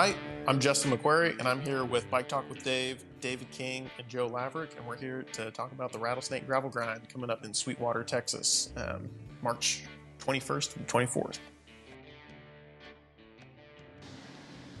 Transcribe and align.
Hi, 0.00 0.14
I'm 0.48 0.58
Justin 0.58 0.96
McQuerry, 0.96 1.38
and 1.38 1.46
I'm 1.46 1.60
here 1.60 1.84
with 1.84 2.10
Bike 2.10 2.26
Talk 2.26 2.48
with 2.48 2.64
Dave, 2.64 3.04
David 3.20 3.50
King, 3.50 3.90
and 3.98 4.08
Joe 4.08 4.26
Laverick, 4.28 4.74
and 4.78 4.86
we're 4.86 4.96
here 4.96 5.24
to 5.34 5.50
talk 5.50 5.72
about 5.72 5.92
the 5.92 5.98
Rattlesnake 5.98 6.46
Gravel 6.46 6.70
Grind 6.70 7.06
coming 7.10 7.28
up 7.28 7.44
in 7.44 7.52
Sweetwater, 7.52 8.02
Texas, 8.02 8.70
um, 8.78 9.10
March 9.42 9.82
21st 10.18 10.76
and 10.76 10.88
24th. 10.88 11.38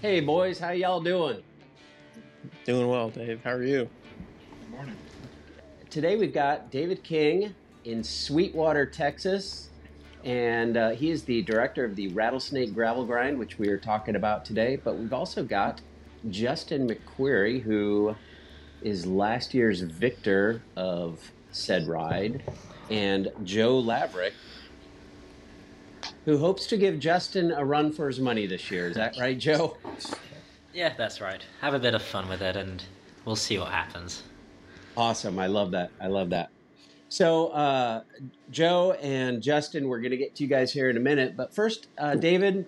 Hey 0.00 0.20
boys, 0.20 0.58
how 0.58 0.70
y'all 0.70 1.02
doing? 1.02 1.42
Doing 2.64 2.88
well, 2.88 3.10
Dave. 3.10 3.44
How 3.44 3.50
are 3.50 3.62
you? 3.62 3.90
Good 4.62 4.70
morning. 4.70 4.96
Today 5.90 6.16
we've 6.16 6.32
got 6.32 6.70
David 6.70 7.04
King 7.04 7.54
in 7.84 8.02
Sweetwater, 8.02 8.86
Texas, 8.86 9.68
and 10.24 10.76
uh, 10.76 10.90
he 10.90 11.10
is 11.10 11.24
the 11.24 11.42
director 11.42 11.84
of 11.84 11.96
the 11.96 12.08
Rattlesnake 12.08 12.74
Gravel 12.74 13.04
Grind, 13.04 13.38
which 13.38 13.58
we 13.58 13.68
are 13.68 13.78
talking 13.78 14.16
about 14.16 14.44
today. 14.44 14.76
But 14.76 14.96
we've 14.96 15.12
also 15.12 15.44
got 15.44 15.80
Justin 16.28 16.88
McQuerry, 16.88 17.62
who 17.62 18.14
is 18.82 19.06
last 19.06 19.54
year's 19.54 19.80
victor 19.80 20.62
of 20.76 21.30
said 21.52 21.86
ride, 21.88 22.42
and 22.90 23.30
Joe 23.44 23.78
Laverick, 23.78 24.34
who 26.24 26.38
hopes 26.38 26.66
to 26.68 26.76
give 26.76 26.98
Justin 26.98 27.50
a 27.52 27.64
run 27.64 27.92
for 27.92 28.06
his 28.06 28.20
money 28.20 28.46
this 28.46 28.70
year. 28.70 28.88
Is 28.88 28.96
that 28.96 29.16
right, 29.18 29.38
Joe? 29.38 29.76
Yeah, 30.72 30.92
that's 30.96 31.20
right. 31.20 31.44
Have 31.60 31.74
a 31.74 31.78
bit 31.78 31.94
of 31.94 32.02
fun 32.02 32.28
with 32.28 32.42
it, 32.42 32.56
and 32.56 32.82
we'll 33.24 33.36
see 33.36 33.58
what 33.58 33.68
happens. 33.68 34.22
Awesome. 34.96 35.38
I 35.38 35.46
love 35.46 35.70
that. 35.72 35.90
I 36.00 36.06
love 36.06 36.30
that. 36.30 36.50
So, 37.10 37.48
uh, 37.48 38.02
Joe 38.52 38.92
and 39.02 39.42
Justin, 39.42 39.88
we're 39.88 39.98
going 39.98 40.12
to 40.12 40.16
get 40.16 40.36
to 40.36 40.44
you 40.44 40.48
guys 40.48 40.72
here 40.72 40.88
in 40.88 40.96
a 40.96 41.00
minute. 41.00 41.36
But 41.36 41.52
first, 41.52 41.88
uh, 41.98 42.14
David, 42.14 42.66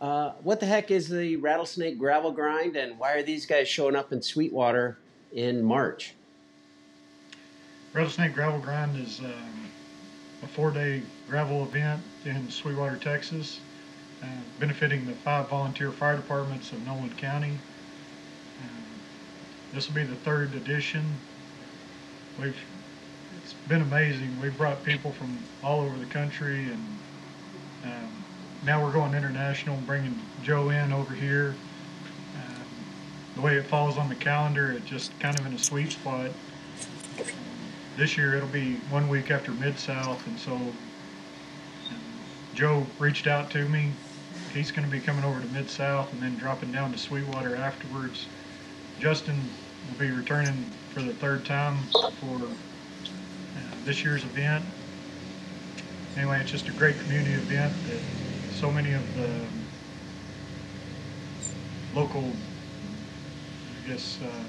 uh, 0.00 0.32
what 0.42 0.58
the 0.58 0.64
heck 0.64 0.90
is 0.90 1.06
the 1.06 1.36
Rattlesnake 1.36 1.98
Gravel 1.98 2.32
Grind, 2.32 2.76
and 2.76 2.98
why 2.98 3.12
are 3.12 3.22
these 3.22 3.44
guys 3.44 3.68
showing 3.68 3.94
up 3.94 4.10
in 4.10 4.22
Sweetwater 4.22 4.96
in 5.34 5.62
March? 5.62 6.14
Rattlesnake 7.92 8.32
Gravel 8.32 8.58
Grind 8.58 8.96
is 8.96 9.20
um, 9.20 9.68
a 10.42 10.46
four-day 10.46 11.02
gravel 11.28 11.62
event 11.64 12.00
in 12.24 12.50
Sweetwater, 12.50 12.96
Texas, 12.96 13.60
uh, 14.22 14.26
benefiting 14.58 15.04
the 15.04 15.12
five 15.12 15.50
volunteer 15.50 15.92
fire 15.92 16.16
departments 16.16 16.72
of 16.72 16.84
Nolan 16.86 17.14
County. 17.16 17.58
Um, 18.62 18.84
this 19.74 19.88
will 19.88 19.94
be 19.94 20.04
the 20.04 20.16
third 20.16 20.54
edition. 20.54 21.04
We've 22.40 22.56
been 23.68 23.82
amazing. 23.82 24.38
We've 24.40 24.56
brought 24.56 24.84
people 24.84 25.12
from 25.12 25.38
all 25.62 25.80
over 25.80 25.96
the 25.98 26.06
country, 26.06 26.64
and 26.64 26.98
um, 27.84 28.24
now 28.64 28.84
we're 28.84 28.92
going 28.92 29.14
international, 29.14 29.76
bringing 29.86 30.20
Joe 30.42 30.68
in 30.68 30.92
over 30.92 31.14
here. 31.14 31.54
Um, 32.36 32.64
the 33.36 33.40
way 33.40 33.56
it 33.56 33.64
falls 33.64 33.96
on 33.96 34.08
the 34.08 34.14
calendar, 34.14 34.70
it 34.72 34.84
just 34.84 35.18
kind 35.18 35.38
of 35.38 35.46
in 35.46 35.54
a 35.54 35.58
sweet 35.58 35.92
spot. 35.92 36.30
This 37.96 38.18
year 38.18 38.34
it'll 38.34 38.48
be 38.48 38.74
one 38.90 39.08
week 39.08 39.30
after 39.30 39.50
Mid 39.52 39.78
South, 39.78 40.26
and 40.26 40.38
so 40.38 40.52
um, 40.52 40.74
Joe 42.54 42.86
reached 42.98 43.26
out 43.26 43.50
to 43.52 43.66
me. 43.68 43.92
He's 44.52 44.70
going 44.70 44.84
to 44.84 44.90
be 44.90 45.00
coming 45.00 45.24
over 45.24 45.40
to 45.40 45.46
Mid 45.48 45.70
South 45.70 46.12
and 46.12 46.20
then 46.20 46.36
dropping 46.36 46.70
down 46.70 46.92
to 46.92 46.98
Sweetwater 46.98 47.56
afterwards. 47.56 48.26
Justin 49.00 49.40
will 49.88 49.98
be 49.98 50.10
returning 50.10 50.70
for 50.90 51.02
the 51.02 51.14
third 51.14 51.44
time 51.44 51.78
for 52.20 52.40
this 53.84 54.02
year's 54.02 54.24
event. 54.24 54.64
Anyway, 56.16 56.40
it's 56.40 56.50
just 56.50 56.68
a 56.68 56.72
great 56.72 56.98
community 57.00 57.34
event 57.34 57.72
that 57.88 58.00
so 58.54 58.70
many 58.70 58.92
of 58.92 59.16
the 59.16 59.44
local, 61.94 62.22
I 62.24 63.88
guess, 63.88 64.18
uh, 64.22 64.44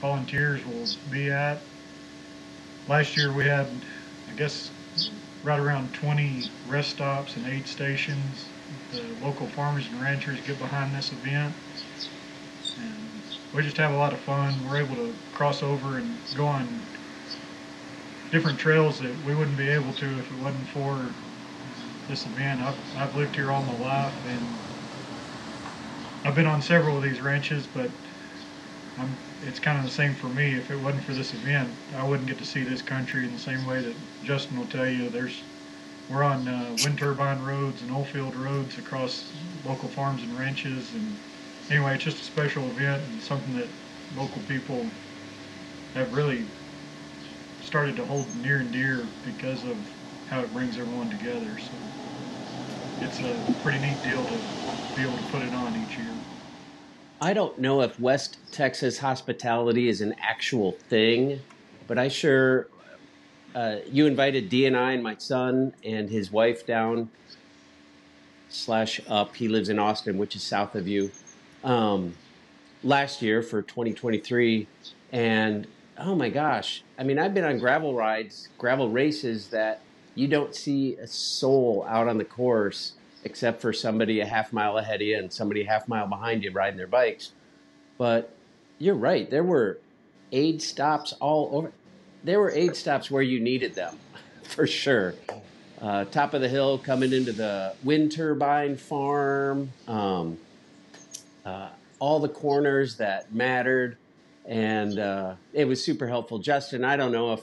volunteers 0.00 0.64
will 0.66 0.86
be 1.10 1.30
at. 1.30 1.60
Last 2.88 3.16
year 3.16 3.32
we 3.32 3.44
had, 3.44 3.66
I 4.30 4.36
guess, 4.36 4.70
right 5.42 5.58
around 5.58 5.94
20 5.94 6.50
rest 6.68 6.90
stops 6.90 7.36
and 7.36 7.46
aid 7.46 7.66
stations. 7.66 8.46
The 8.92 9.02
local 9.22 9.46
farmers 9.46 9.86
and 9.90 10.00
ranchers 10.02 10.40
get 10.40 10.58
behind 10.58 10.94
this 10.94 11.12
event. 11.12 11.54
And 12.78 13.08
we 13.54 13.62
just 13.62 13.76
have 13.76 13.92
a 13.92 13.96
lot 13.96 14.12
of 14.12 14.18
fun. 14.20 14.54
We're 14.68 14.78
able 14.78 14.96
to 14.96 15.14
cross 15.32 15.62
over 15.62 15.96
and 15.98 16.18
go 16.36 16.46
on 16.46 16.68
different 18.34 18.58
trails 18.58 18.98
that 18.98 19.14
we 19.24 19.32
wouldn't 19.32 19.56
be 19.56 19.68
able 19.68 19.92
to 19.92 20.06
if 20.18 20.28
it 20.32 20.38
wasn't 20.42 20.66
for 20.70 21.00
this 22.08 22.26
event. 22.26 22.60
I've, 22.60 22.96
I've 22.96 23.14
lived 23.14 23.36
here 23.36 23.52
all 23.52 23.62
my 23.62 23.78
life 23.78 24.12
and 24.26 24.44
I've 26.24 26.34
been 26.34 26.48
on 26.48 26.60
several 26.60 26.96
of 26.96 27.04
these 27.04 27.20
ranches, 27.20 27.68
but 27.72 27.88
I'm, 28.98 29.08
it's 29.46 29.60
kind 29.60 29.78
of 29.78 29.84
the 29.84 29.90
same 29.90 30.14
for 30.14 30.26
me. 30.26 30.54
If 30.54 30.72
it 30.72 30.80
wasn't 30.80 31.04
for 31.04 31.12
this 31.12 31.32
event, 31.32 31.70
I 31.96 32.02
wouldn't 32.02 32.26
get 32.26 32.38
to 32.38 32.44
see 32.44 32.64
this 32.64 32.82
country 32.82 33.24
in 33.24 33.32
the 33.32 33.38
same 33.38 33.64
way 33.66 33.80
that 33.82 33.94
Justin 34.24 34.58
will 34.58 34.66
tell 34.66 34.88
you. 34.88 35.08
There's 35.10 35.40
we're 36.10 36.24
on 36.24 36.48
uh, 36.48 36.76
wind 36.82 36.98
turbine 36.98 37.40
roads 37.44 37.82
and 37.82 37.90
oil 37.92 38.04
field 38.04 38.34
roads 38.34 38.76
across 38.78 39.30
local 39.64 39.88
farms 39.88 40.22
and 40.22 40.36
ranches, 40.36 40.92
and 40.92 41.16
anyway, 41.70 41.94
it's 41.94 42.04
just 42.04 42.20
a 42.20 42.24
special 42.24 42.64
event 42.64 43.00
and 43.10 43.22
something 43.22 43.56
that 43.56 43.68
local 44.16 44.42
people 44.48 44.84
have 45.94 46.12
really 46.12 46.44
started 47.74 47.96
to 47.96 48.04
hold 48.04 48.24
near 48.40 48.58
and 48.58 48.70
dear 48.70 49.04
because 49.24 49.64
of 49.64 49.76
how 50.30 50.40
it 50.40 50.52
brings 50.52 50.78
everyone 50.78 51.10
together. 51.10 51.58
So 51.58 51.72
it's 53.00 53.18
a 53.18 53.52
pretty 53.64 53.80
neat 53.80 54.00
deal 54.04 54.24
to 54.24 54.38
be 54.94 55.02
able 55.02 55.16
to 55.16 55.24
put 55.32 55.42
it 55.42 55.52
on 55.52 55.74
each 55.82 55.98
year. 55.98 56.14
I 57.20 57.34
don't 57.34 57.58
know 57.58 57.80
if 57.80 57.98
West 57.98 58.36
Texas 58.52 58.98
hospitality 58.98 59.88
is 59.88 60.02
an 60.02 60.14
actual 60.22 60.70
thing, 60.88 61.40
but 61.88 61.98
I 61.98 62.06
sure. 62.06 62.68
Uh, 63.56 63.78
you 63.90 64.06
invited 64.06 64.48
D 64.48 64.66
and 64.66 64.76
I 64.76 64.92
and 64.92 65.02
my 65.02 65.16
son 65.16 65.74
and 65.82 66.08
his 66.08 66.30
wife 66.30 66.64
down 66.64 67.10
slash 68.50 69.00
up. 69.08 69.34
He 69.34 69.48
lives 69.48 69.68
in 69.68 69.80
Austin, 69.80 70.16
which 70.16 70.36
is 70.36 70.44
south 70.44 70.76
of 70.76 70.86
you. 70.86 71.10
Um, 71.64 72.14
last 72.84 73.20
year 73.20 73.42
for 73.42 73.62
2023, 73.62 74.68
and 75.10 75.66
oh 75.98 76.14
my 76.14 76.28
gosh! 76.28 76.82
I 76.98 77.04
mean, 77.04 77.18
I've 77.18 77.34
been 77.34 77.44
on 77.44 77.58
gravel 77.58 77.94
rides, 77.94 78.48
gravel 78.58 78.90
races 78.90 79.48
that 79.48 79.80
you 80.14 80.28
don't 80.28 80.54
see 80.54 80.94
a 80.96 81.06
soul 81.06 81.84
out 81.88 82.08
on 82.08 82.18
the 82.18 82.24
course 82.24 82.92
except 83.24 83.60
for 83.60 83.72
somebody 83.72 84.20
a 84.20 84.26
half 84.26 84.52
mile 84.52 84.76
ahead 84.76 84.96
of 84.96 85.06
you 85.06 85.18
and 85.18 85.32
somebody 85.32 85.62
a 85.62 85.66
half 85.66 85.88
mile 85.88 86.06
behind 86.06 86.44
you 86.44 86.50
riding 86.52 86.76
their 86.76 86.86
bikes. 86.86 87.32
But 87.96 88.36
you're 88.78 88.94
right. 88.94 89.28
There 89.28 89.42
were 89.42 89.78
aid 90.30 90.60
stops 90.60 91.14
all 91.14 91.50
over. 91.52 91.72
There 92.22 92.38
were 92.38 92.50
aid 92.50 92.76
stops 92.76 93.10
where 93.10 93.22
you 93.22 93.40
needed 93.40 93.74
them, 93.74 93.98
for 94.44 94.66
sure. 94.66 95.14
Uh, 95.80 96.04
top 96.06 96.34
of 96.34 96.40
the 96.40 96.48
hill, 96.48 96.78
coming 96.78 97.12
into 97.12 97.32
the 97.32 97.74
wind 97.82 98.12
turbine 98.12 98.76
farm, 98.76 99.70
um, 99.86 100.38
uh, 101.44 101.68
all 101.98 102.20
the 102.20 102.28
corners 102.28 102.96
that 102.96 103.34
mattered, 103.34 103.96
and 104.46 104.98
uh, 104.98 105.34
it 105.52 105.66
was 105.66 105.82
super 105.82 106.06
helpful. 106.06 106.38
Justin, 106.38 106.84
I 106.84 106.96
don't 106.96 107.12
know 107.12 107.32
if 107.32 107.40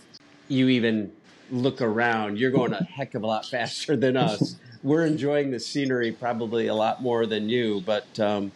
you 0.47 0.69
even 0.69 1.12
look 1.50 1.81
around. 1.81 2.39
You're 2.39 2.51
going 2.51 2.73
a 2.73 2.84
heck 2.95 3.16
of 3.16 3.23
a 3.23 3.28
lot 3.28 3.45
faster 3.45 3.95
than 3.95 4.17
us. 4.17 4.56
We're 4.84 5.06
enjoying 5.06 5.51
the 5.51 5.59
scenery 5.59 6.11
probably 6.11 6.67
a 6.67 6.75
lot 6.75 7.01
more 7.01 7.25
than 7.25 7.50
you, 7.50 7.81
but. 7.85 8.19
Um, 8.19 8.51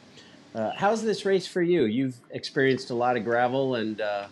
uh, 0.55 0.71
how's 0.73 1.03
this 1.03 1.25
race 1.25 1.45
for 1.45 1.61
you? 1.61 1.83
You've 1.83 2.15
experienced 2.31 2.89
a 2.89 2.95
lot 2.95 3.17
of 3.17 3.25
gravel 3.25 3.75
and 3.75 3.99
uh, 3.99 4.27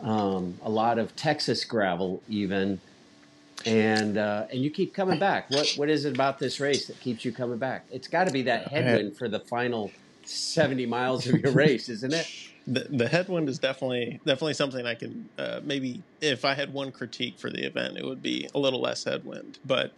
um, 0.00 0.58
a 0.62 0.70
lot 0.70 0.98
of 0.98 1.14
Texas 1.16 1.66
gravel, 1.66 2.22
even, 2.30 2.80
and 3.66 4.16
uh, 4.16 4.46
and 4.50 4.62
you 4.62 4.70
keep 4.70 4.94
coming 4.94 5.18
back. 5.18 5.50
What 5.50 5.74
what 5.76 5.90
is 5.90 6.06
it 6.06 6.14
about 6.14 6.38
this 6.38 6.60
race 6.60 6.86
that 6.86 6.98
keeps 7.00 7.26
you 7.26 7.32
coming 7.32 7.58
back? 7.58 7.84
It's 7.90 8.08
got 8.08 8.26
to 8.26 8.32
be 8.32 8.42
that 8.42 8.68
headwind 8.68 9.18
for 9.18 9.28
the 9.28 9.40
final 9.40 9.90
seventy 10.24 10.86
miles 10.86 11.26
of 11.26 11.38
your 11.40 11.52
race, 11.64 11.90
isn't 11.90 12.14
it? 12.14 12.26
The, 12.74 12.86
the 12.88 13.08
headwind 13.08 13.48
is 13.48 13.58
definitely 13.58 14.20
definitely 14.24 14.54
something 14.54 14.86
I 14.86 14.94
can 14.94 15.28
uh, 15.36 15.60
maybe 15.64 16.02
if 16.20 16.44
I 16.44 16.54
had 16.54 16.72
one 16.72 16.92
critique 16.92 17.38
for 17.38 17.50
the 17.50 17.66
event, 17.66 17.98
it 17.98 18.04
would 18.04 18.22
be 18.22 18.48
a 18.54 18.58
little 18.58 18.80
less 18.80 19.04
headwind, 19.04 19.58
but. 19.64 19.92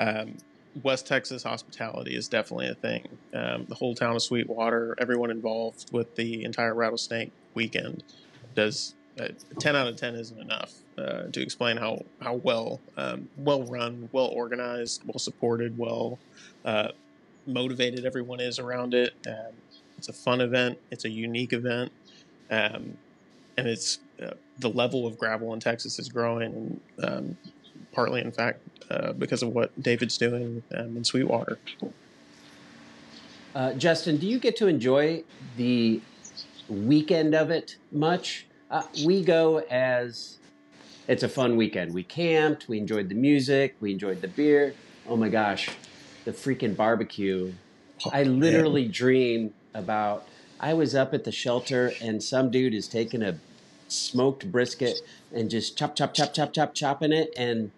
Um, 0.00 0.38
West 0.82 1.06
Texas 1.06 1.42
hospitality 1.42 2.16
is 2.16 2.28
definitely 2.28 2.68
a 2.68 2.74
thing. 2.74 3.06
Um, 3.34 3.66
the 3.68 3.74
whole 3.74 3.94
town 3.94 4.16
of 4.16 4.22
Sweetwater, 4.22 4.96
everyone 4.98 5.30
involved 5.30 5.92
with 5.92 6.16
the 6.16 6.44
entire 6.44 6.74
rattlesnake 6.74 7.30
weekend, 7.54 8.02
does 8.54 8.94
uh, 9.20 9.28
ten 9.58 9.76
out 9.76 9.86
of 9.86 9.96
ten 9.96 10.14
isn't 10.14 10.40
enough 10.40 10.72
uh, 10.96 11.24
to 11.24 11.42
explain 11.42 11.76
how 11.76 12.02
how 12.22 12.36
well 12.36 12.80
um, 12.96 13.28
well 13.36 13.64
run, 13.64 14.08
well 14.12 14.28
organized, 14.28 15.02
well 15.04 15.18
supported, 15.18 15.76
well 15.76 16.18
uh, 16.64 16.88
motivated 17.46 18.06
everyone 18.06 18.40
is 18.40 18.58
around 18.58 18.94
it. 18.94 19.12
It's 19.98 20.08
a 20.08 20.12
fun 20.14 20.40
event. 20.40 20.78
It's 20.90 21.04
a 21.04 21.10
unique 21.10 21.52
event, 21.52 21.92
um, 22.52 22.98
and 23.56 23.66
it's 23.66 23.98
uh, 24.22 24.34
the 24.58 24.68
level 24.68 25.06
of 25.06 25.18
gravel 25.18 25.52
in 25.54 25.60
Texas 25.60 25.98
is 25.98 26.08
growing, 26.08 26.52
and 26.52 26.80
um, 27.02 27.36
partly, 27.92 28.20
in 28.20 28.30
fact, 28.30 28.60
uh, 28.90 29.12
because 29.12 29.42
of 29.42 29.48
what 29.48 29.70
David's 29.82 30.18
doing 30.18 30.62
um, 30.76 30.96
in 30.96 31.02
Sweetwater. 31.02 31.58
Uh, 33.54 33.72
Justin, 33.72 34.18
do 34.18 34.26
you 34.26 34.38
get 34.38 34.56
to 34.56 34.66
enjoy 34.66 35.24
the 35.56 36.00
weekend 36.68 37.34
of 37.34 37.50
it 37.50 37.76
much? 37.90 38.46
Uh, 38.70 38.82
we 39.04 39.22
go 39.22 39.58
as 39.70 40.38
it's 41.08 41.22
a 41.22 41.28
fun 41.28 41.56
weekend. 41.56 41.92
We 41.92 42.02
camped, 42.02 42.68
we 42.68 42.78
enjoyed 42.78 43.08
the 43.08 43.14
music, 43.14 43.76
we 43.80 43.92
enjoyed 43.92 44.20
the 44.20 44.28
beer. 44.28 44.74
Oh 45.08 45.16
my 45.16 45.28
gosh, 45.28 45.70
the 46.24 46.32
freaking 46.32 46.76
barbecue. 46.76 47.52
I 48.12 48.24
literally 48.24 48.88
dream 48.88 49.54
about 49.74 50.26
I 50.62 50.74
was 50.74 50.94
up 50.94 51.12
at 51.12 51.24
the 51.24 51.32
shelter 51.32 51.92
and 52.00 52.22
some 52.22 52.50
dude 52.50 52.72
is 52.72 52.86
taking 52.86 53.22
a 53.22 53.36
smoked 53.88 54.50
brisket 54.50 55.00
and 55.34 55.50
just 55.50 55.76
chop 55.76 55.96
chop 55.96 56.14
chop 56.14 56.32
chop 56.32 56.52
chop 56.54 56.74
chopping 56.74 57.12
it 57.12 57.34
and 57.36 57.72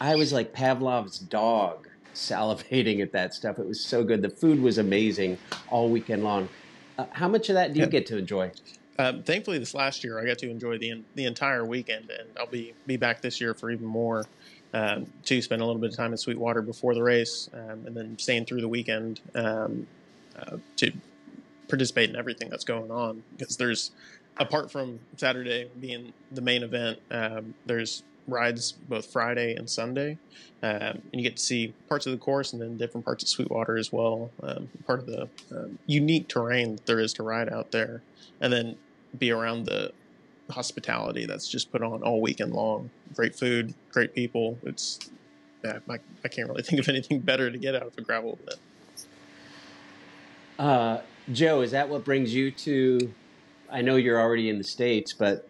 I 0.00 0.16
was 0.16 0.32
like 0.32 0.52
Pavlov's 0.52 1.18
dog 1.18 1.86
salivating 2.14 3.00
at 3.00 3.12
that 3.12 3.34
stuff. 3.34 3.58
It 3.58 3.66
was 3.66 3.80
so 3.80 4.02
good. 4.02 4.22
The 4.22 4.30
food 4.30 4.60
was 4.60 4.78
amazing 4.78 5.38
all 5.70 5.88
weekend 5.88 6.24
long. 6.24 6.48
Uh, 6.98 7.06
how 7.12 7.28
much 7.28 7.48
of 7.48 7.54
that 7.54 7.72
do 7.72 7.78
you 7.78 7.86
Yeah. 7.86 7.90
get 7.90 8.06
to 8.06 8.18
enjoy? 8.18 8.50
Um, 8.98 9.22
thankfully, 9.22 9.58
this 9.58 9.74
last 9.74 10.02
year 10.04 10.20
I 10.20 10.26
got 10.26 10.38
to 10.38 10.50
enjoy 10.50 10.76
the 10.78 11.02
the 11.14 11.24
entire 11.24 11.64
weekend, 11.64 12.10
and 12.10 12.28
I'll 12.38 12.46
be 12.46 12.74
be 12.86 12.96
back 12.96 13.22
this 13.22 13.40
year 13.40 13.54
for 13.54 13.70
even 13.70 13.86
more. 13.86 14.26
Um, 14.74 15.06
to 15.24 15.40
spend 15.42 15.60
a 15.60 15.66
little 15.66 15.80
bit 15.80 15.90
of 15.90 15.96
time 15.96 16.12
in 16.12 16.18
Sweetwater 16.18 16.62
before 16.62 16.94
the 16.94 17.02
race, 17.02 17.48
um, 17.52 17.86
and 17.86 17.96
then 17.96 18.18
staying 18.18 18.46
through 18.46 18.60
the 18.62 18.68
weekend 18.68 19.20
um, 19.34 19.86
uh, 20.38 20.56
to 20.76 20.92
participate 21.72 22.10
in 22.10 22.16
everything 22.16 22.50
that's 22.50 22.64
going 22.64 22.90
on. 22.90 23.22
Because 23.38 23.56
there's, 23.56 23.92
apart 24.36 24.70
from 24.70 25.00
Saturday 25.16 25.70
being 25.80 26.12
the 26.30 26.42
main 26.42 26.62
event, 26.62 27.00
um, 27.10 27.54
there's 27.64 28.02
rides 28.28 28.72
both 28.72 29.06
Friday 29.10 29.54
and 29.54 29.68
Sunday, 29.68 30.18
um, 30.62 31.00
and 31.10 31.14
you 31.14 31.22
get 31.22 31.36
to 31.36 31.42
see 31.42 31.72
parts 31.88 32.04
of 32.04 32.12
the 32.12 32.18
course 32.18 32.52
and 32.52 32.60
then 32.60 32.76
different 32.76 33.06
parts 33.06 33.24
of 33.24 33.30
Sweetwater 33.30 33.78
as 33.78 33.90
well. 33.90 34.30
Um, 34.42 34.68
part 34.86 35.00
of 35.00 35.06
the 35.06 35.28
um, 35.50 35.78
unique 35.86 36.28
terrain 36.28 36.76
that 36.76 36.84
there 36.84 37.00
is 37.00 37.14
to 37.14 37.22
ride 37.22 37.48
out 37.48 37.70
there, 37.70 38.02
and 38.38 38.52
then 38.52 38.76
be 39.18 39.30
around 39.30 39.64
the 39.64 39.92
hospitality 40.50 41.24
that's 41.24 41.48
just 41.48 41.72
put 41.72 41.82
on 41.82 42.02
all 42.02 42.20
weekend 42.20 42.52
long. 42.52 42.90
Great 43.14 43.34
food, 43.34 43.72
great 43.90 44.14
people. 44.14 44.58
It's 44.62 44.98
yeah, 45.64 45.78
I, 45.88 45.98
I 46.22 46.28
can't 46.28 46.50
really 46.50 46.62
think 46.68 46.82
of 46.82 46.88
anything 46.90 47.20
better 47.20 47.50
to 47.50 47.56
get 47.56 47.74
out 47.74 47.86
of 47.86 47.96
a 47.96 48.02
gravel 48.02 48.38
event. 48.42 48.60
Uh, 50.58 51.00
Joe, 51.30 51.60
is 51.60 51.70
that 51.70 51.88
what 51.88 52.04
brings 52.04 52.34
you 52.34 52.50
to? 52.50 53.12
I 53.70 53.80
know 53.80 53.96
you're 53.96 54.20
already 54.20 54.48
in 54.48 54.58
the 54.58 54.64
states, 54.64 55.12
but 55.12 55.48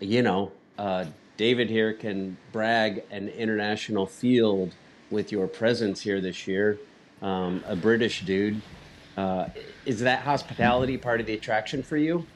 you 0.00 0.22
know, 0.22 0.52
uh, 0.78 1.06
David 1.36 1.68
here 1.68 1.92
can 1.92 2.36
brag 2.52 3.02
an 3.10 3.28
international 3.30 4.06
field 4.06 4.74
with 5.10 5.32
your 5.32 5.48
presence 5.48 6.00
here 6.00 6.20
this 6.20 6.46
year. 6.46 6.78
Um, 7.20 7.64
a 7.66 7.74
British 7.74 8.22
dude. 8.22 8.60
Uh, 9.16 9.48
is 9.86 10.00
that 10.00 10.20
hospitality 10.20 10.98
part 10.98 11.20
of 11.20 11.26
the 11.26 11.34
attraction 11.34 11.82
for 11.82 11.96
you? 11.96 12.26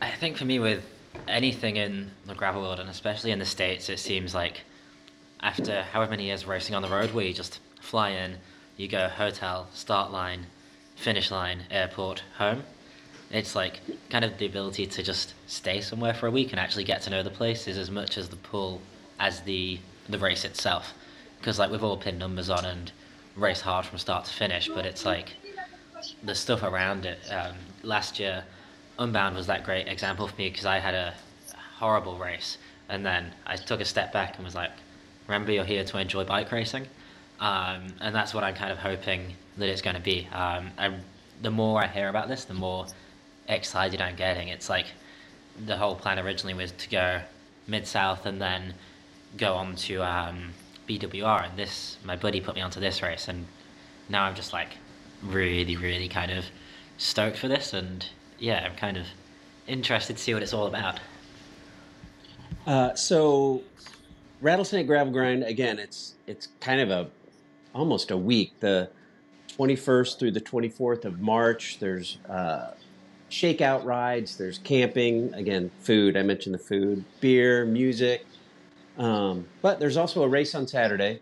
I 0.00 0.10
think 0.10 0.36
for 0.36 0.44
me, 0.44 0.58
with 0.58 0.84
anything 1.28 1.76
in 1.76 2.10
the 2.26 2.34
gravel 2.34 2.62
world, 2.62 2.80
and 2.80 2.88
especially 2.88 3.30
in 3.30 3.38
the 3.38 3.46
States, 3.46 3.88
it 3.88 3.98
seems 3.98 4.34
like 4.34 4.62
after 5.40 5.82
however 5.82 6.10
many 6.10 6.24
years 6.24 6.46
racing 6.46 6.74
on 6.74 6.82
the 6.82 6.88
road, 6.88 7.14
you 7.14 7.32
just 7.32 7.60
fly 7.80 8.10
in, 8.10 8.38
you 8.76 8.88
go 8.88 9.08
hotel, 9.08 9.68
start 9.72 10.10
line, 10.10 10.46
finish 10.96 11.30
line, 11.30 11.64
airport, 11.70 12.22
home. 12.38 12.64
It's 13.30 13.54
like 13.54 13.80
kind 14.10 14.24
of 14.24 14.38
the 14.38 14.46
ability 14.46 14.86
to 14.86 15.02
just 15.02 15.34
stay 15.46 15.80
somewhere 15.80 16.14
for 16.14 16.26
a 16.26 16.30
week 16.30 16.50
and 16.52 16.60
actually 16.60 16.84
get 16.84 17.02
to 17.02 17.10
know 17.10 17.22
the 17.22 17.30
place 17.30 17.66
is 17.66 17.76
as 17.78 17.90
much 17.90 18.16
as 18.16 18.28
the 18.28 18.36
pull 18.36 18.80
as 19.18 19.40
the 19.40 19.78
the 20.08 20.18
race 20.18 20.44
itself. 20.44 20.94
Because 21.38 21.58
like 21.58 21.70
we've 21.70 21.82
all 21.82 21.96
pinned 21.96 22.18
numbers 22.18 22.50
on 22.50 22.64
and 22.64 22.92
race 23.36 23.60
hard 23.60 23.86
from 23.86 23.98
start 23.98 24.24
to 24.26 24.32
finish, 24.32 24.68
but 24.68 24.86
it's 24.86 25.04
like 25.04 25.34
the 26.22 26.34
stuff 26.34 26.62
around 26.62 27.06
it. 27.06 27.18
Um, 27.30 27.56
last 27.82 28.18
year, 28.18 28.44
Unbound 28.98 29.36
was 29.36 29.46
that 29.46 29.64
great 29.64 29.88
example 29.88 30.28
for 30.28 30.36
me 30.36 30.48
because 30.48 30.66
I 30.66 30.78
had 30.78 30.94
a 30.94 31.14
horrible 31.78 32.18
race, 32.18 32.58
and 32.88 33.04
then 33.04 33.32
I 33.46 33.56
took 33.56 33.80
a 33.80 33.84
step 33.84 34.12
back 34.12 34.36
and 34.36 34.44
was 34.44 34.54
like, 34.54 34.70
"Remember, 35.26 35.50
you're 35.52 35.64
here 35.64 35.84
to 35.84 35.98
enjoy 35.98 36.24
bike 36.24 36.52
racing," 36.52 36.86
um, 37.44 37.88
and 38.00 38.14
that's 38.14 38.32
what 38.32 38.42
I'm 38.42 38.54
kind 38.54 38.72
of 38.72 38.78
hoping 38.78 39.34
that 39.58 39.68
it's 39.68 39.82
going 39.82 39.96
to 39.96 40.02
be. 40.02 40.26
Um, 40.32 40.70
I, 40.78 40.94
the 41.42 41.50
more 41.50 41.84
I 41.84 41.86
hear 41.86 42.08
about 42.08 42.26
this, 42.26 42.46
the 42.46 42.54
more 42.54 42.86
excited 43.46 44.00
I'm 44.00 44.16
getting. 44.16 44.48
It's 44.48 44.70
like 44.70 44.86
the 45.66 45.76
whole 45.76 45.94
plan 45.94 46.18
originally 46.18 46.54
was 46.54 46.72
to 46.72 46.88
go 46.88 47.20
mid 47.66 47.86
south 47.86 48.24
and 48.24 48.40
then 48.40 48.72
go 49.36 49.52
on 49.56 49.76
to 49.76 50.02
um, 50.02 50.54
BWR, 50.88 51.50
and 51.50 51.58
this 51.58 51.98
my 52.02 52.16
buddy 52.16 52.40
put 52.40 52.54
me 52.54 52.62
onto 52.62 52.80
this 52.80 53.02
race, 53.02 53.28
and 53.28 53.46
now 54.08 54.24
I'm 54.24 54.34
just 54.34 54.54
like 54.54 54.78
really, 55.22 55.76
really 55.76 56.08
kind 56.08 56.32
of 56.32 56.46
stoked 56.96 57.36
for 57.36 57.48
this, 57.48 57.74
and 57.74 58.06
yeah, 58.38 58.64
I'm 58.64 58.74
kind 58.74 58.96
of 58.96 59.04
interested 59.66 60.16
to 60.16 60.22
see 60.22 60.32
what 60.32 60.42
it's 60.42 60.54
all 60.54 60.66
about. 60.66 60.98
Uh, 62.66 62.94
so, 62.94 63.62
Rattlesnake 64.40 64.86
Gravel 64.86 65.12
Grind 65.12 65.44
again. 65.44 65.78
It's 65.78 66.14
it's 66.26 66.48
kind 66.60 66.80
of 66.80 66.90
a 66.90 67.10
almost 67.74 68.10
a 68.10 68.16
week. 68.16 68.52
The 68.60 68.88
21st 69.58 70.18
through 70.18 70.30
the 70.32 70.40
24th 70.40 71.04
of 71.04 71.20
March. 71.20 71.78
There's 71.78 72.18
uh, 72.28 72.72
shakeout 73.30 73.84
rides. 73.84 74.36
There's 74.36 74.58
camping. 74.58 75.32
Again, 75.34 75.70
food. 75.80 76.16
I 76.16 76.22
mentioned 76.22 76.54
the 76.54 76.58
food, 76.58 77.04
beer, 77.20 77.64
music. 77.64 78.26
Um, 78.98 79.46
but 79.60 79.80
there's 79.80 79.96
also 79.96 80.22
a 80.22 80.28
race 80.28 80.54
on 80.54 80.66
Saturday. 80.66 81.20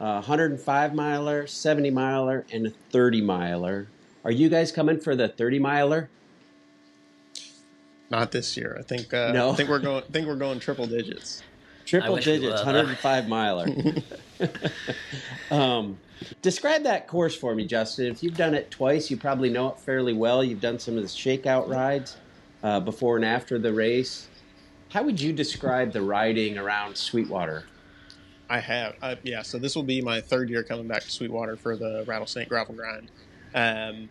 Uh, 0.00 0.14
105 0.14 0.94
miler, 0.94 1.46
70 1.46 1.90
miler, 1.90 2.44
and 2.52 2.66
a 2.66 2.70
30 2.70 3.20
miler. 3.20 3.86
Are 4.24 4.32
you 4.32 4.48
guys 4.48 4.72
coming 4.72 4.98
for 4.98 5.14
the 5.14 5.28
30 5.28 5.58
miler? 5.60 6.10
Not 8.10 8.32
this 8.32 8.56
year. 8.56 8.76
I 8.78 8.82
think. 8.82 9.14
Uh, 9.14 9.32
No. 9.32 9.52
I 9.52 9.54
think 9.54 9.68
we're 9.70 9.78
going. 9.90 10.02
I 10.02 10.12
think 10.12 10.26
we're 10.26 10.36
going 10.36 10.58
triple 10.60 10.86
digits. 10.86 11.42
Triple 11.84 12.16
digits, 12.16 12.62
105 12.64 13.28
miler. 13.28 13.66
um, 15.50 15.98
describe 16.40 16.84
that 16.84 17.08
course 17.08 17.34
for 17.34 17.54
me, 17.54 17.66
Justin. 17.66 18.06
If 18.06 18.22
you've 18.22 18.36
done 18.36 18.54
it 18.54 18.70
twice, 18.70 19.10
you 19.10 19.16
probably 19.16 19.50
know 19.50 19.70
it 19.70 19.78
fairly 19.78 20.12
well. 20.12 20.42
You've 20.42 20.60
done 20.60 20.78
some 20.78 20.96
of 20.96 21.02
the 21.02 21.08
shakeout 21.08 21.68
rides 21.68 22.16
uh, 22.62 22.80
before 22.80 23.16
and 23.16 23.24
after 23.24 23.58
the 23.58 23.72
race. 23.72 24.28
How 24.90 25.02
would 25.02 25.20
you 25.20 25.32
describe 25.32 25.92
the 25.92 26.02
riding 26.02 26.58
around 26.58 26.96
Sweetwater? 26.96 27.64
I 28.50 28.60
have. 28.60 28.94
Uh, 29.00 29.14
yeah. 29.22 29.42
So 29.42 29.58
this 29.58 29.74
will 29.74 29.82
be 29.82 30.02
my 30.02 30.20
third 30.20 30.50
year 30.50 30.62
coming 30.62 30.86
back 30.86 31.02
to 31.02 31.10
Sweetwater 31.10 31.56
for 31.56 31.76
the 31.76 32.04
Rattlesnake 32.06 32.48
Gravel 32.50 32.74
Grind. 32.74 33.10
Um, 33.54 34.08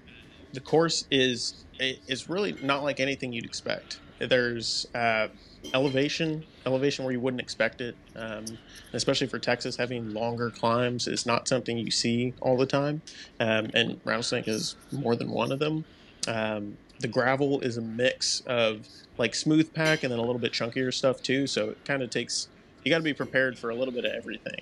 the 0.53 0.60
course 0.60 1.05
is 1.12 1.65
it- 1.79 2.00
is 2.07 2.27
really 2.29 2.53
not 2.63 2.84
like 2.84 3.00
anything 3.00 3.31
you'd 3.31 3.46
expect. 3.46 4.00
There's 4.19 4.88
uh, 4.96 5.27
elevation, 5.74 6.43
elevation 6.65 7.06
where 7.06 7.12
you 7.12 7.20
wouldn't 7.20 7.41
expect 7.41 7.82
it, 7.82 7.96
um, 8.15 8.46
especially 8.94 9.27
for 9.27 9.39
Texas. 9.39 9.75
Having 9.77 10.13
longer 10.13 10.50
climbs 10.50 11.08
is 11.08 11.25
not 11.25 11.48
something 11.48 11.77
you 11.77 11.91
see 11.91 12.34
all 12.41 12.58
the 12.58 12.65
time, 12.65 13.01
um, 13.39 13.70
and 13.74 14.00
Rattlesnake 14.03 14.48
is 14.48 14.75
more 14.91 15.15
than 15.15 15.30
one 15.32 15.51
of 15.51 15.60
them. 15.60 15.86
Um, 16.27 16.77
the 17.00 17.08
gravel 17.08 17.62
is 17.62 17.77
a 17.77 17.82
mix 17.82 18.41
of 18.41 18.88
like 19.18 19.34
smooth 19.36 19.74
pack 19.74 20.03
and 20.03 20.12
then 20.12 20.20
a 20.20 20.22
little 20.22 20.39
bit 20.39 20.51
chunkier 20.51 20.94
stuff 20.94 21.22
too. 21.22 21.48
So 21.48 21.72
it 21.72 21.86
kind 21.86 22.03
of 22.03 22.10
takes 22.10 22.48
you 22.84 22.91
got 22.91 22.98
to 22.98 23.03
be 23.03 23.13
prepared 23.13 23.58
for 23.58 23.70
a 23.70 23.75
little 23.75 23.94
bit 23.94 24.06
of 24.06 24.12
everything. 24.13 24.62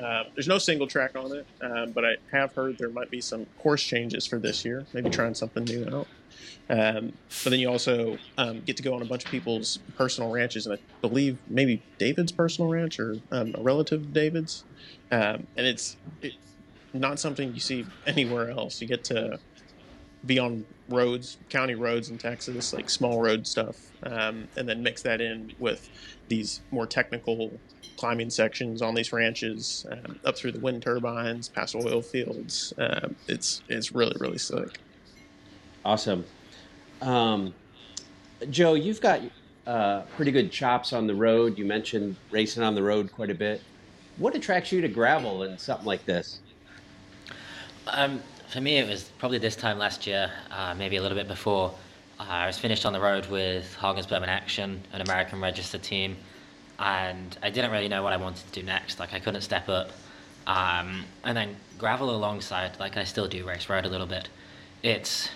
Um, 0.00 0.26
there's 0.34 0.48
no 0.48 0.58
single 0.58 0.86
track 0.86 1.16
on 1.16 1.32
it, 1.36 1.46
um, 1.62 1.90
but 1.92 2.04
I 2.04 2.16
have 2.30 2.54
heard 2.54 2.78
there 2.78 2.90
might 2.90 3.10
be 3.10 3.20
some 3.20 3.46
course 3.58 3.82
changes 3.82 4.24
for 4.26 4.38
this 4.38 4.64
year. 4.64 4.86
Maybe 4.92 5.10
trying 5.10 5.34
something 5.34 5.64
new 5.64 5.88
out. 5.92 6.06
Um, 6.70 7.12
but 7.42 7.50
then 7.50 7.58
you 7.58 7.68
also 7.68 8.16
um, 8.38 8.60
get 8.60 8.76
to 8.76 8.82
go 8.82 8.94
on 8.94 9.02
a 9.02 9.04
bunch 9.04 9.24
of 9.24 9.30
people's 9.30 9.80
personal 9.96 10.30
ranches, 10.30 10.66
and 10.66 10.78
I 10.78 10.78
believe 11.00 11.36
maybe 11.48 11.82
David's 11.98 12.30
personal 12.30 12.70
ranch 12.70 13.00
or 13.00 13.16
um, 13.32 13.54
a 13.58 13.60
relative 13.60 14.02
of 14.02 14.12
David's, 14.12 14.64
um, 15.10 15.46
and 15.56 15.66
it's 15.66 15.96
it, 16.22 16.34
not 16.92 17.18
something 17.18 17.52
you 17.52 17.60
see 17.60 17.86
anywhere 18.06 18.50
else. 18.50 18.80
You 18.80 18.86
get 18.86 19.02
to 19.04 19.40
be 20.26 20.38
on 20.38 20.64
roads, 20.88 21.38
county 21.48 21.74
roads 21.74 22.10
in 22.10 22.18
Texas, 22.18 22.72
like 22.72 22.88
small 22.88 23.20
road 23.20 23.48
stuff, 23.48 23.90
um, 24.04 24.46
and 24.56 24.68
then 24.68 24.80
mix 24.80 25.02
that 25.02 25.20
in 25.20 25.52
with 25.58 25.90
these 26.28 26.60
more 26.70 26.86
technical 26.86 27.50
climbing 27.96 28.30
sections 28.30 28.80
on 28.80 28.94
these 28.94 29.12
ranches, 29.12 29.86
um, 29.90 30.20
up 30.24 30.36
through 30.36 30.52
the 30.52 30.60
wind 30.60 30.82
turbines, 30.82 31.48
past 31.48 31.74
oil 31.74 32.00
fields. 32.00 32.72
It's 33.26 33.62
it's 33.68 33.90
really 33.90 34.16
really 34.20 34.38
slick. 34.38 34.78
Awesome. 35.84 36.24
Um, 37.00 37.54
Joe, 38.50 38.74
you've 38.74 39.00
got 39.00 39.20
uh, 39.66 40.02
pretty 40.16 40.32
good 40.32 40.50
chops 40.52 40.92
on 40.92 41.06
the 41.06 41.14
road. 41.14 41.58
You 41.58 41.64
mentioned 41.64 42.16
racing 42.30 42.62
on 42.62 42.74
the 42.74 42.82
road 42.82 43.12
quite 43.12 43.30
a 43.30 43.34
bit. 43.34 43.62
What 44.18 44.34
attracts 44.34 44.72
you 44.72 44.80
to 44.82 44.88
gravel 44.88 45.42
and 45.44 45.58
something 45.58 45.86
like 45.86 46.04
this? 46.04 46.40
Um, 47.86 48.20
for 48.48 48.60
me, 48.60 48.78
it 48.78 48.88
was 48.88 49.04
probably 49.18 49.38
this 49.38 49.56
time 49.56 49.78
last 49.78 50.06
year, 50.06 50.30
uh, 50.50 50.74
maybe 50.74 50.96
a 50.96 51.02
little 51.02 51.16
bit 51.16 51.28
before. 51.28 51.72
Uh, 52.18 52.24
I 52.24 52.46
was 52.46 52.58
finished 52.58 52.84
on 52.84 52.92
the 52.92 53.00
road 53.00 53.26
with 53.26 53.76
Hagens 53.80 54.08
Berman 54.08 54.28
Axeon, 54.28 54.80
an 54.92 55.00
American 55.00 55.40
registered 55.40 55.82
team, 55.82 56.16
and 56.78 57.38
I 57.42 57.50
didn't 57.50 57.70
really 57.70 57.88
know 57.88 58.02
what 58.02 58.12
I 58.12 58.16
wanted 58.18 58.46
to 58.52 58.60
do 58.60 58.66
next. 58.66 59.00
Like 59.00 59.14
I 59.14 59.20
couldn't 59.20 59.42
step 59.42 59.68
up 59.68 59.92
Um, 60.46 61.04
and 61.24 61.36
then 61.36 61.56
gravel 61.78 62.10
alongside, 62.10 62.78
like 62.80 62.96
I 62.96 63.04
still 63.04 63.28
do 63.28 63.46
race 63.46 63.68
road 63.68 63.84
a 63.86 63.88
little 63.88 64.06
bit. 64.06 64.28
It's 64.82 65.30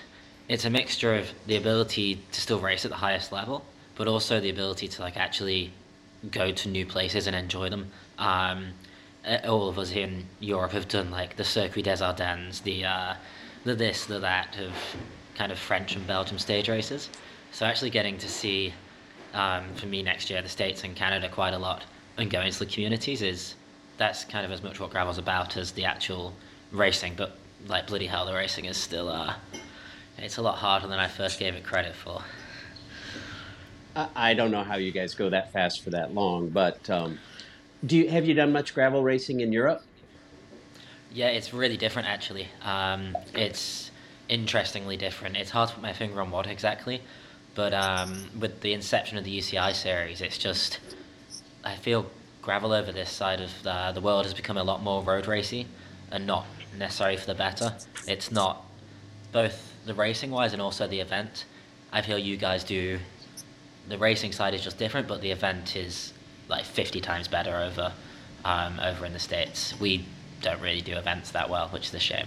it's 0.48 0.64
a 0.64 0.70
mixture 0.70 1.14
of 1.14 1.30
the 1.46 1.56
ability 1.56 2.20
to 2.32 2.40
still 2.40 2.58
race 2.58 2.84
at 2.84 2.90
the 2.90 2.96
highest 2.96 3.32
level, 3.32 3.64
but 3.96 4.08
also 4.08 4.40
the 4.40 4.50
ability 4.50 4.88
to 4.88 5.02
like 5.02 5.16
actually 5.16 5.72
go 6.30 6.52
to 6.52 6.68
new 6.68 6.86
places 6.86 7.26
and 7.26 7.36
enjoy 7.36 7.68
them. 7.68 7.90
Um, 8.18 8.68
all 9.44 9.68
of 9.68 9.78
us 9.78 9.90
here 9.90 10.06
in 10.06 10.26
Europe 10.40 10.72
have 10.72 10.88
done 10.88 11.10
like 11.10 11.36
the 11.36 11.44
Circuit 11.44 11.84
des 11.84 12.02
Ardennes, 12.02 12.60
the 12.60 12.84
uh, 12.84 13.14
the 13.64 13.74
this, 13.74 14.04
the 14.04 14.18
that 14.18 14.58
of 14.58 14.72
kind 15.34 15.50
of 15.50 15.58
French 15.58 15.96
and 15.96 16.06
Belgium 16.06 16.38
stage 16.38 16.68
races. 16.68 17.08
So 17.52 17.64
actually 17.64 17.90
getting 17.90 18.18
to 18.18 18.28
see, 18.28 18.74
um, 19.32 19.64
for 19.74 19.86
me 19.86 20.02
next 20.02 20.28
year, 20.28 20.42
the 20.42 20.48
States 20.48 20.84
and 20.84 20.94
Canada 20.94 21.28
quite 21.28 21.54
a 21.54 21.58
lot 21.58 21.84
and 22.16 22.30
going 22.30 22.52
to 22.52 22.58
the 22.58 22.66
communities 22.66 23.22
is 23.22 23.54
that's 23.96 24.24
kind 24.24 24.44
of 24.44 24.52
as 24.52 24.62
much 24.62 24.80
what 24.80 24.90
gravel's 24.90 25.18
about 25.18 25.56
as 25.56 25.72
the 25.72 25.84
actual 25.84 26.34
racing. 26.72 27.14
But 27.16 27.36
like 27.66 27.86
bloody 27.86 28.06
hell, 28.06 28.26
the 28.26 28.34
racing 28.34 28.66
is 28.66 28.76
still 28.76 29.08
uh, 29.08 29.34
it's 30.18 30.37
a 30.37 30.42
lot 30.42 30.59
harder 30.59 30.87
than 30.87 30.99
I 30.99 31.09
first 31.09 31.38
gave 31.38 31.54
it 31.54 31.64
credit 31.64 31.94
for. 31.94 32.23
I 34.16 34.35
don't 34.35 34.50
know 34.50 34.64
how 34.64 34.76
you 34.76 34.90
guys 34.90 35.14
go 35.14 35.30
that 35.30 35.52
fast 35.52 35.83
for 35.83 35.90
that 35.90 36.14
long, 36.14 36.49
but 36.49 36.90
um, 36.90 37.18
do 37.87 37.97
you 37.97 38.09
have 38.09 38.25
you 38.25 38.35
done 38.35 38.50
much 38.52 38.75
gravel 38.75 39.02
racing 39.02 39.40
in 39.40 39.52
Europe? 39.52 39.83
Yeah, 41.12 41.28
it's 41.28 41.54
really 41.54 41.76
different 41.76 42.09
actually. 42.09 42.49
Um, 42.62 43.16
it's 43.35 43.92
interestingly 44.28 44.97
different. 44.97 45.37
It's 45.37 45.50
hard 45.50 45.68
to 45.68 45.75
put 45.76 45.83
my 45.83 45.92
finger 45.92 46.21
on 46.21 46.30
what 46.33 46.49
exactly, 46.49 47.02
but 47.54 47.73
um, 47.73 48.30
with 48.38 48.62
the 48.62 48.73
inception 48.73 49.16
of 49.16 49.25
the 49.25 49.38
UCI 49.38 49.75
series, 49.75 50.21
it's 50.21 50.38
just 50.38 50.80
I 51.62 51.76
feel 51.76 52.06
gravel 52.42 52.73
over 52.73 52.90
this 52.90 53.11
side 53.11 53.40
of 53.40 53.50
the, 53.62 53.92
the 53.94 54.00
world 54.00 54.25
has 54.25 54.35
become 54.35 54.56
a 54.56 54.64
lot 54.64 54.83
more 54.83 55.02
road 55.02 55.26
racy, 55.26 55.66
and 56.11 56.26
not 56.26 56.47
necessarily 56.76 57.16
for 57.16 57.26
the 57.26 57.35
better. 57.35 57.75
It's 58.09 58.33
not 58.33 58.64
both 59.30 59.74
the 59.84 59.94
racing 59.94 60.30
wise 60.30 60.52
and 60.52 60.62
also 60.62 60.86
the 60.86 61.00
event. 61.00 61.44
I 61.92 62.02
feel 62.02 62.18
you 62.18 62.36
guys 62.36 62.64
do 62.64 62.98
the 63.88 63.98
racing 63.98 64.32
side 64.32 64.54
is 64.54 64.62
just 64.62 64.78
different, 64.78 65.06
but 65.06 65.20
the 65.20 65.30
event 65.30 65.76
is 65.76 66.12
like 66.48 66.64
50 66.64 67.00
times 67.00 67.28
better 67.28 67.56
over 67.56 67.92
um, 68.44 68.80
over 68.80 69.06
in 69.06 69.12
the 69.12 69.18
states. 69.18 69.78
We 69.80 70.04
don't 70.42 70.60
really 70.60 70.80
do 70.80 70.96
events 70.96 71.30
that 71.32 71.48
well, 71.48 71.68
which 71.68 71.88
is 71.88 71.94
a 71.94 71.98
shame. 71.98 72.26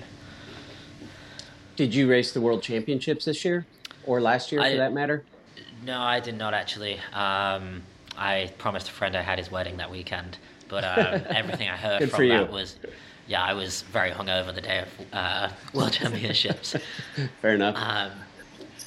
Did 1.76 1.94
you 1.94 2.10
race 2.10 2.32
the 2.32 2.42
World 2.42 2.64
Championships 2.64 3.26
this 3.26 3.46
year 3.46 3.66
or 4.06 4.20
last 4.20 4.52
year, 4.52 4.62
I, 4.62 4.72
for 4.72 4.78
that 4.78 4.94
matter? 4.94 5.24
No, 5.86 6.00
I 6.00 6.20
did 6.20 6.38
not 6.38 6.54
actually. 6.54 7.00
Um, 7.14 7.84
I 8.18 8.52
promised 8.58 8.90
a 8.90 8.92
friend 8.92 9.16
I 9.16 9.22
had 9.22 9.38
his 9.38 9.52
wedding 9.52 9.78
that 9.78 9.92
weekend, 9.92 10.40
but 10.70 10.84
um, 10.84 11.22
everything 11.30 11.70
I 11.70 11.78
heard 11.78 12.10
from 12.10 12.30
that 12.30 12.52
was, 12.52 12.78
yeah, 13.28 13.44
I 13.44 13.54
was 13.54 13.82
very 13.84 14.12
hungover 14.12 14.54
the 14.54 14.62
day 14.62 14.80
of 14.80 14.88
uh, 15.14 15.50
World 15.74 15.94
Championships. 15.94 16.76
Fair 17.42 17.56
enough. 17.56 17.76
Um, 17.78 18.12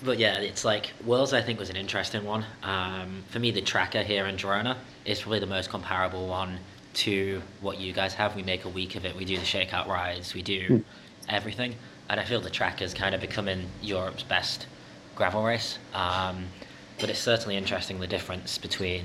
but 0.03 0.19
yeah, 0.19 0.39
it's 0.39 0.65
like 0.65 0.93
Worlds. 1.05 1.33
I 1.33 1.43
think 1.43 1.59
was 1.59 1.71
an 1.71 1.77
interesting 1.77 2.25
one. 2.25 2.45
Um, 2.63 3.23
for 3.29 3.39
me, 3.39 3.51
the 3.51 3.61
Traka 3.61 4.03
here 4.03 4.27
in 4.27 4.37
Girona 4.37 4.77
is 5.05 5.21
probably 5.21 5.41
the 5.41 5.47
most 5.47 5.69
comparable 5.69 6.27
one 6.27 6.59
to 6.93 7.43
what 7.61 7.79
you 7.79 7.93
guys 7.93 8.15
have. 8.15 8.35
We 8.35 8.43
make 8.43 8.65
a 8.65 8.69
week 8.69 8.97
of 8.97 9.05
it. 9.05 9.15
We 9.15 9.25
do 9.25 9.37
the 9.37 9.45
shakeout 9.45 9.87
rides. 9.87 10.35
We 10.35 10.43
do 10.43 10.69
mm. 10.69 10.85
everything, 11.29 11.75
and 12.09 12.19
I 12.19 12.25
feel 12.25 12.41
the 12.41 12.51
Traka 12.51 12.83
is 12.83 12.95
kind 12.95 13.15
of 13.15 13.21
becoming 13.21 13.67
Europe's 13.83 14.23
best 14.23 14.67
gravel 15.15 15.45
race. 15.45 15.79
Um, 15.93 16.47
but 16.99 17.11
it's 17.11 17.21
certainly 17.21 17.57
interesting 17.57 18.01
the 18.01 18.07
difference 18.07 18.59
between 18.59 19.05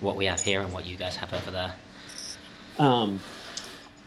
what 0.00 0.16
we 0.16 0.26
have 0.26 0.40
here 0.40 0.60
and 0.60 0.72
what 0.72 0.84
you 0.86 0.96
guys 0.96 1.16
have 1.16 1.32
over 1.32 1.50
there. 1.50 1.74
Um, 2.78 3.20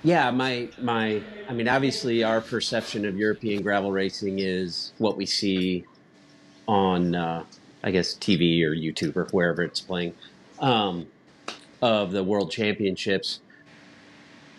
yeah, 0.03 0.29
my 0.31 0.69
my. 0.79 1.21
I 1.49 1.53
mean, 1.53 1.67
obviously, 1.67 2.23
our 2.23 2.41
perception 2.41 3.05
of 3.05 3.17
European 3.17 3.61
gravel 3.61 3.91
racing 3.91 4.39
is 4.39 4.93
what 4.97 5.17
we 5.17 5.25
see 5.25 5.85
on, 6.67 7.15
uh, 7.15 7.43
I 7.83 7.91
guess, 7.91 8.13
TV 8.15 8.63
or 8.63 8.71
YouTube 8.71 9.15
or 9.15 9.25
wherever 9.31 9.63
it's 9.63 9.79
playing, 9.79 10.13
um, 10.59 11.07
of 11.81 12.11
the 12.11 12.23
World 12.23 12.51
Championships. 12.51 13.39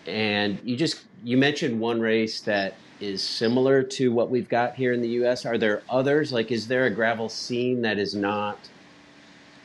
And 0.06 0.58
you 0.64 0.76
just 0.76 1.02
you 1.22 1.36
mentioned 1.36 1.78
one 1.78 2.00
race 2.00 2.40
that 2.42 2.74
is 3.00 3.22
similar 3.22 3.82
to 3.82 4.12
what 4.12 4.30
we've 4.30 4.48
got 4.48 4.74
here 4.74 4.92
in 4.92 5.00
the 5.00 5.08
U.S. 5.10 5.46
Are 5.46 5.58
there 5.58 5.82
others? 5.88 6.32
Like, 6.32 6.50
is 6.50 6.66
there 6.66 6.86
a 6.86 6.90
gravel 6.90 7.28
scene 7.28 7.82
that 7.82 7.98
is 7.98 8.14
not? 8.14 8.58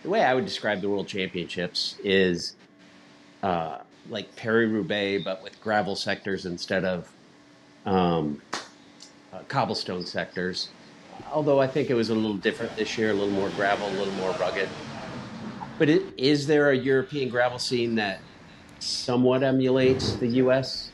The 0.03 0.09
way 0.09 0.23
I 0.23 0.33
would 0.33 0.45
describe 0.45 0.81
the 0.81 0.89
World 0.89 1.07
Championships 1.07 1.95
is 2.03 2.55
uh, 3.41 3.79
like 4.09 4.35
Paris 4.35 4.69
Roubaix, 4.69 5.23
but 5.23 5.41
with 5.43 5.59
gravel 5.61 5.95
sectors 5.95 6.45
instead 6.45 6.85
of 6.85 7.11
um, 7.85 8.41
uh, 9.33 9.39
cobblestone 9.47 10.05
sectors 10.05 10.69
although 11.31 11.59
I 11.59 11.67
think 11.67 11.89
it 11.89 11.93
was 11.93 12.09
a 12.09 12.15
little 12.15 12.37
different 12.37 12.75
this 12.75 12.97
year, 12.97 13.11
a 13.11 13.13
little 13.13 13.29
more 13.29 13.49
gravel, 13.49 13.87
a 13.87 13.91
little 13.91 14.13
more 14.15 14.31
rugged. 14.33 14.69
But 15.77 15.89
it, 15.89 16.03
is 16.17 16.47
there 16.47 16.71
a 16.71 16.77
European 16.77 17.29
gravel 17.29 17.59
scene 17.59 17.95
that 17.95 18.19
somewhat 18.79 19.43
emulates 19.43 20.13
the 20.15 20.27
U.S.? 20.27 20.91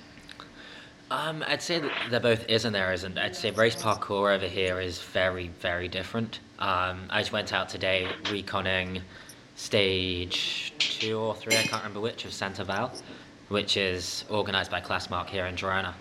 Um, 1.12 1.44
I'd 1.48 1.62
say 1.62 1.80
that 1.80 1.92
there 2.12 2.20
both 2.20 2.48
is 2.48 2.66
and 2.66 2.74
there 2.74 2.94
isn't. 2.94 3.18
I'd 3.18 3.36
say 3.36 3.51
race 3.51 3.75
parcours 3.75 4.36
over 4.36 4.48
here 4.48 4.80
is 4.80 5.00
very, 5.00 5.48
very 5.60 5.88
different. 5.88 6.39
Um, 6.60 7.08
I 7.10 7.20
just 7.20 7.32
went 7.32 7.51
out 7.51 7.68
today 7.68 8.08
reconning 8.25 9.01
stage 9.60 10.74
two 10.80 11.20
or 11.20 11.36
three, 11.36 11.56
I 11.56 11.63
can't 11.63 11.84
remember 11.84 12.00
which, 12.00 12.25
of 12.25 12.34
Santa 12.34 12.63
Vall, 12.63 12.92
which 13.50 13.78
is 13.78 14.24
organised 14.30 14.72
by 14.72 14.80
Klassmark 14.80 15.28
here 15.28 15.46
in 15.46 15.56
Girona 15.56 15.94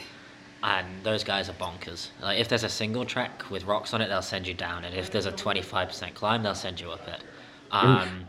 and 0.62 0.87
those 1.05 1.23
guys 1.23 1.49
are 1.49 1.55
bonkers. 1.55 2.09
Like 2.21 2.38
if 2.38 2.49
there's 2.49 2.65
a 2.65 2.69
single 2.69 3.05
track 3.05 3.49
with 3.50 3.65
rocks 3.65 3.95
on 3.95 4.00
it, 4.00 4.09
they'll 4.09 4.23
send 4.23 4.47
you 4.47 4.55
down 4.55 4.85
it. 4.85 4.95
If 4.95 5.11
there's 5.11 5.27
a 5.27 5.33
25% 5.33 6.15
climb, 6.15 6.43
they'll 6.43 6.55
send 6.55 6.81
you 6.81 6.91
up 6.91 7.07
it. 7.07 7.23
Um, 7.71 8.25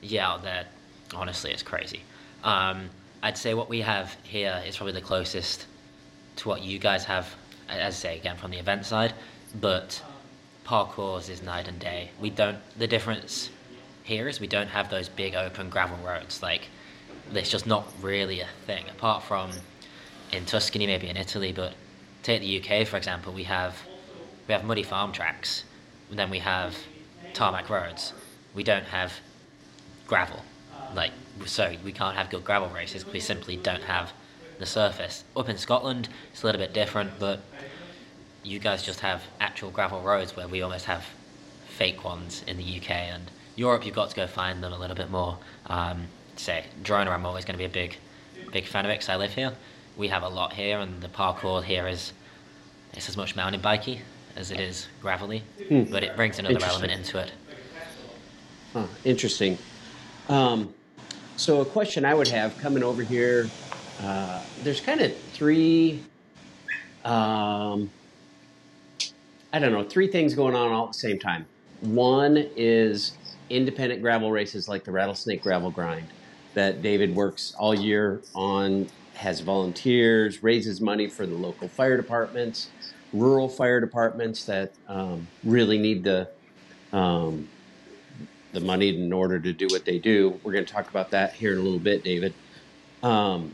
yeah, 0.00 0.38
that 0.42 0.68
honestly, 1.14 1.52
it's 1.52 1.62
crazy. 1.62 2.00
Um, 2.44 2.88
I'd 3.22 3.36
say 3.36 3.54
what 3.54 3.68
we 3.68 3.80
have 3.80 4.16
here 4.22 4.62
is 4.66 4.76
probably 4.76 4.92
the 4.92 5.00
closest 5.00 5.66
to 6.36 6.48
what 6.48 6.62
you 6.62 6.78
guys 6.78 7.04
have, 7.04 7.34
as 7.68 7.94
I 7.94 7.96
say 7.96 8.16
again 8.18 8.36
from 8.36 8.50
the 8.50 8.58
event 8.58 8.86
side, 8.86 9.12
but 9.60 10.02
parcours 10.64 11.28
is 11.28 11.42
night 11.42 11.68
and 11.68 11.78
day. 11.78 12.10
We 12.20 12.30
don't. 12.30 12.58
The 12.78 12.86
difference 12.86 13.50
here 14.06 14.28
is 14.28 14.40
we 14.40 14.46
don't 14.46 14.68
have 14.68 14.88
those 14.88 15.08
big 15.08 15.34
open 15.34 15.68
gravel 15.68 15.98
roads. 15.98 16.40
Like, 16.42 16.68
it's 17.32 17.50
just 17.50 17.66
not 17.66 17.92
really 18.00 18.40
a 18.40 18.46
thing 18.64 18.84
apart 18.88 19.24
from 19.24 19.50
in 20.32 20.44
Tuscany, 20.44 20.86
maybe 20.86 21.08
in 21.08 21.16
Italy, 21.16 21.52
but 21.52 21.74
take 22.22 22.40
the 22.40 22.60
UK 22.60 22.86
for 22.86 22.96
example, 22.96 23.32
we 23.32 23.44
have 23.44 23.82
we 24.46 24.52
have 24.52 24.64
muddy 24.64 24.84
farm 24.84 25.10
tracks, 25.10 25.64
and 26.08 26.18
then 26.18 26.30
we 26.30 26.38
have 26.38 26.76
tarmac 27.34 27.68
roads. 27.68 28.12
We 28.54 28.62
don't 28.62 28.84
have 28.84 29.12
gravel, 30.06 30.42
like 30.94 31.10
so 31.44 31.74
we 31.84 31.90
can't 31.90 32.16
have 32.16 32.30
good 32.30 32.44
gravel 32.44 32.68
races. 32.68 33.04
We 33.04 33.18
simply 33.18 33.56
don't 33.56 33.82
have 33.82 34.12
the 34.58 34.66
surface. 34.66 35.24
Up 35.36 35.48
in 35.48 35.58
Scotland, 35.58 36.08
it's 36.32 36.44
a 36.44 36.46
little 36.46 36.60
bit 36.60 36.72
different, 36.72 37.18
but 37.18 37.40
you 38.44 38.60
guys 38.60 38.84
just 38.84 39.00
have 39.00 39.24
actual 39.40 39.70
gravel 39.70 40.00
roads 40.00 40.36
where 40.36 40.46
we 40.46 40.62
almost 40.62 40.84
have 40.84 41.04
fake 41.66 42.04
ones 42.04 42.44
in 42.46 42.56
the 42.56 42.78
UK 42.78 42.90
and 42.90 43.30
Europe. 43.56 43.84
You've 43.84 43.94
got 43.94 44.10
to 44.10 44.16
go 44.16 44.26
find 44.26 44.62
them 44.62 44.72
a 44.72 44.78
little 44.78 44.96
bit 44.96 45.10
more. 45.10 45.38
Um, 45.66 46.06
say 46.36 46.64
Girona, 46.82 47.08
I'm 47.08 47.26
always 47.26 47.44
going 47.44 47.54
to 47.54 47.58
be 47.58 47.64
a 47.64 47.68
big, 47.68 47.96
big 48.52 48.66
fan 48.66 48.84
of 48.84 48.90
it 48.90 48.94
because 48.94 49.08
I 49.08 49.16
live 49.16 49.32
here 49.32 49.52
we 49.96 50.08
have 50.08 50.22
a 50.22 50.28
lot 50.28 50.52
here, 50.52 50.78
and 50.78 51.00
the 51.00 51.08
parcours 51.08 51.64
here 51.64 51.86
is 51.86 52.12
it's 52.92 53.08
as 53.08 53.16
much 53.16 53.34
mountain 53.36 53.60
bikey 53.60 54.00
as 54.36 54.50
it 54.50 54.60
is 54.60 54.88
gravelly, 55.00 55.42
hmm. 55.68 55.84
but 55.84 56.02
it 56.02 56.14
brings 56.16 56.38
another 56.38 56.64
element 56.64 56.92
into 56.92 57.18
it. 57.18 57.32
Huh, 58.72 58.86
interesting. 59.04 59.56
Um, 60.28 60.74
so, 61.36 61.60
a 61.60 61.64
question 61.64 62.04
I 62.04 62.14
would 62.14 62.28
have 62.28 62.56
coming 62.58 62.82
over 62.82 63.02
here 63.02 63.48
uh, 64.02 64.42
there's 64.62 64.80
kind 64.80 65.00
of 65.00 65.16
three, 65.32 66.02
um, 67.04 67.90
I 69.52 69.58
don't 69.58 69.72
know, 69.72 69.84
three 69.84 70.08
things 70.08 70.34
going 70.34 70.54
on 70.54 70.70
all 70.72 70.86
at 70.86 70.92
the 70.92 70.98
same 70.98 71.18
time. 71.18 71.46
One 71.80 72.36
is 72.56 73.12
independent 73.50 74.02
gravel 74.02 74.30
races 74.30 74.68
like 74.68 74.84
the 74.84 74.92
Rattlesnake 74.92 75.42
Gravel 75.42 75.70
Grind 75.70 76.06
that 76.54 76.82
David 76.82 77.14
works 77.14 77.54
all 77.58 77.74
year 77.74 78.22
on 78.34 78.88
has 79.14 79.40
volunteers, 79.40 80.42
raises 80.42 80.80
money 80.80 81.06
for 81.06 81.26
the 81.26 81.34
local 81.34 81.68
fire 81.68 81.96
departments, 81.96 82.70
rural 83.12 83.48
fire 83.48 83.80
departments 83.80 84.44
that 84.44 84.72
um, 84.88 85.26
really 85.44 85.78
need 85.78 86.04
the 86.04 86.28
um, 86.92 87.48
the 88.52 88.60
money 88.60 88.88
in 88.88 89.12
order 89.12 89.38
to 89.38 89.52
do 89.52 89.66
what 89.70 89.84
they 89.84 89.98
do. 89.98 90.40
We're 90.42 90.52
going 90.52 90.64
to 90.64 90.72
talk 90.72 90.88
about 90.88 91.10
that 91.10 91.34
here 91.34 91.52
in 91.52 91.58
a 91.58 91.62
little 91.62 91.78
bit, 91.78 92.02
David. 92.02 92.32
Um, 93.02 93.52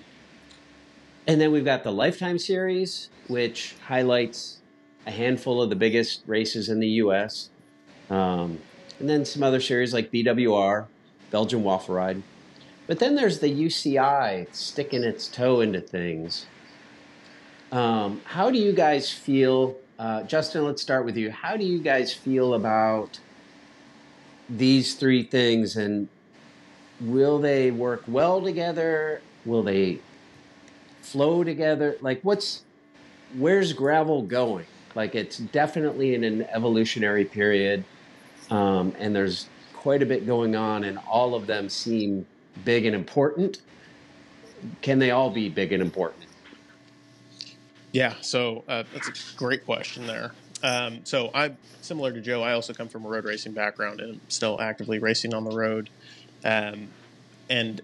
and 1.27 1.41
then 1.41 1.51
we've 1.51 1.65
got 1.65 1.83
the 1.83 1.93
Lifetime 1.93 2.39
Series, 2.39 3.09
which 3.27 3.75
highlights 3.87 4.59
a 5.07 5.11
handful 5.11 5.61
of 5.61 5.71
the 5.71 5.77
biggest 5.77 6.23
races 6.27 6.69
in 6.69 6.79
the 6.79 6.89
U.S. 6.89 7.51
Um, 8.11 8.61
and 8.99 9.09
then 9.09 9.25
some 9.25 9.43
other 9.43 9.61
series 9.61 9.93
like 9.93 10.11
BWR, 10.11 10.87
Belgian 11.31 11.63
Waffle 11.63 11.95
Ride. 11.95 12.23
But 12.87 12.99
then 12.99 13.15
there's 13.15 13.39
the 13.39 13.49
UCI 13.49 14.53
sticking 14.55 15.03
its 15.05 15.29
toe 15.29 15.61
into 15.61 15.81
things. 15.81 16.47
Um, 17.71 18.21
how 18.25 18.51
do 18.51 18.59
you 18.59 18.73
guys 18.73 19.11
feel, 19.11 19.77
uh, 19.99 20.25
Justin? 20.25 20.65
Let's 20.65 20.83
start 20.83 21.05
with 21.05 21.17
you. 21.17 21.31
How 21.31 21.57
do 21.57 21.65
you 21.65 21.79
guys 21.81 22.13
feel 22.13 22.55
about 22.55 23.19
these 24.51 24.95
three 24.95 25.23
things, 25.23 25.77
and 25.77 26.09
will 27.01 27.39
they 27.39 27.71
work 27.71 28.03
well 28.07 28.43
together? 28.43 29.23
Will 29.47 29.63
they 29.63 30.01
flow 31.01 31.45
together? 31.45 31.97
Like, 32.03 32.21
what's 32.23 32.63
where's 33.39 33.73
gravel 33.73 34.23
going? 34.23 34.67
Like, 34.95 35.15
it's 35.15 35.39
definitely 35.39 36.15
in 36.15 36.25
an 36.25 36.43
evolutionary 36.53 37.25
period, 37.25 37.85
um, 38.51 38.95
and 38.99 39.15
there's 39.15 39.49
quite 39.75 40.03
a 40.03 40.07
bit 40.07 40.27
going 40.27 40.55
on, 40.57 40.85
and 40.85 40.99
all 41.09 41.35
of 41.35 41.47
them 41.47 41.69
seem 41.69 42.27
big 42.65 42.87
and 42.87 42.95
important. 42.95 43.63
Can 44.81 44.99
they 44.99 45.11
all 45.11 45.31
be 45.31 45.49
big 45.49 45.73
and 45.73 45.83
important? 45.83 46.27
Yeah, 47.93 48.15
so 48.21 48.65
uh, 48.69 48.85
that's 48.93 49.09
a 49.09 49.37
great 49.37 49.65
question 49.65 50.07
there. 50.07 50.33
Um, 50.63 51.01
so 51.05 51.31
I, 51.35 51.53
similar 51.81 52.13
to 52.13 52.21
Joe, 52.21 52.43
I 52.43 52.53
also 52.53 52.73
come 52.73 52.89
from 52.89 53.05
a 53.05 53.09
road 53.09 53.25
racing 53.25 53.53
background 53.53 54.01
and 54.01 54.13
I'm 54.15 54.21
still 54.29 54.61
actively 54.61 54.99
racing 54.99 55.35
on 55.35 55.45
the 55.45 55.55
road. 55.55 55.91
Um, 56.45 56.89
and 57.51 57.83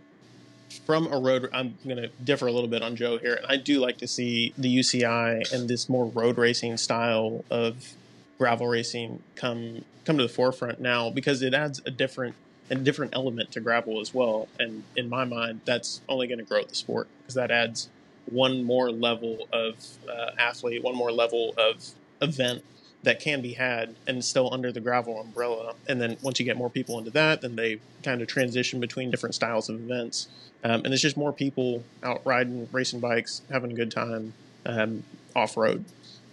from 0.86 1.12
a 1.12 1.18
road, 1.18 1.48
I'm 1.52 1.76
going 1.84 1.96
to 1.96 2.08
differ 2.22 2.46
a 2.46 2.52
little 2.52 2.68
bit 2.68 2.82
on 2.82 2.96
Joe 2.96 3.18
here. 3.18 3.40
I 3.46 3.56
do 3.56 3.80
like 3.80 3.98
to 3.98 4.08
see 4.08 4.54
the 4.56 4.74
UCI 4.78 5.52
and 5.52 5.68
this 5.68 5.88
more 5.88 6.06
road 6.06 6.38
racing 6.38 6.76
style 6.76 7.44
of 7.50 7.94
gravel 8.38 8.66
racing 8.66 9.22
come 9.34 9.84
come 10.04 10.16
to 10.16 10.22
the 10.22 10.28
forefront 10.28 10.80
now 10.80 11.10
because 11.10 11.42
it 11.42 11.54
adds 11.54 11.82
a 11.84 11.90
different 11.90 12.34
a 12.70 12.74
different 12.74 13.14
element 13.14 13.50
to 13.52 13.60
gravel 13.60 14.00
as 14.00 14.12
well. 14.12 14.48
And 14.58 14.84
in 14.96 15.08
my 15.08 15.24
mind, 15.24 15.62
that's 15.64 16.00
only 16.08 16.26
going 16.26 16.38
to 16.38 16.44
grow 16.44 16.62
the 16.62 16.74
sport 16.74 17.08
because 17.22 17.34
that 17.34 17.50
adds 17.50 17.88
one 18.26 18.62
more 18.62 18.90
level 18.90 19.48
of 19.52 19.74
uh, 20.08 20.32
athlete, 20.38 20.82
one 20.82 20.94
more 20.94 21.10
level 21.10 21.54
of 21.56 21.90
event 22.20 22.62
that 23.04 23.20
can 23.20 23.40
be 23.40 23.52
had 23.52 23.94
and 24.06 24.24
still 24.24 24.52
under 24.52 24.72
the 24.72 24.80
gravel 24.80 25.20
umbrella. 25.20 25.74
And 25.86 26.00
then 26.00 26.16
once 26.22 26.40
you 26.40 26.44
get 26.44 26.56
more 26.56 26.68
people 26.68 26.98
into 26.98 27.10
that, 27.12 27.40
then 27.40 27.56
they 27.56 27.80
kind 28.02 28.20
of 28.20 28.28
transition 28.28 28.80
between 28.80 29.10
different 29.10 29.34
styles 29.34 29.68
of 29.68 29.76
events. 29.76 30.28
Um, 30.64 30.84
and 30.84 30.92
it's 30.92 31.02
just 31.02 31.16
more 31.16 31.32
people 31.32 31.84
out 32.02 32.20
riding, 32.24 32.68
racing 32.72 33.00
bikes, 33.00 33.42
having 33.50 33.70
a 33.70 33.74
good 33.74 33.92
time 33.92 34.34
um, 34.66 35.04
off 35.36 35.56
road, 35.56 35.84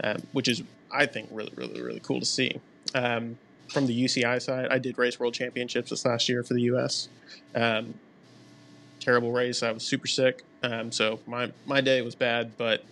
um, 0.04 0.24
which 0.32 0.48
is, 0.48 0.64
I 0.96 1.06
think, 1.06 1.30
really, 1.32 1.52
really, 1.56 1.82
really 1.82 2.00
cool 2.00 2.20
to 2.20 2.26
see. 2.26 2.60
Um, 2.94 3.38
from 3.70 3.88
the 3.88 4.04
UCI 4.04 4.42
side, 4.42 4.68
I 4.70 4.78
did 4.78 4.98
race 4.98 5.20
world 5.20 5.34
championships 5.34 5.90
this 5.90 6.06
last 6.06 6.30
year 6.30 6.44
for 6.44 6.54
the 6.54 6.62
US. 6.64 7.10
Um, 7.54 7.96
terrible 9.00 9.32
race. 9.32 9.64
I 9.64 9.72
was 9.72 9.84
super 9.84 10.08
sick. 10.08 10.44
Um, 10.64 10.92
so 10.92 11.20
my, 11.28 11.52
my 11.66 11.82
day 11.82 12.02
was 12.02 12.16
bad, 12.16 12.58
but 12.58 12.84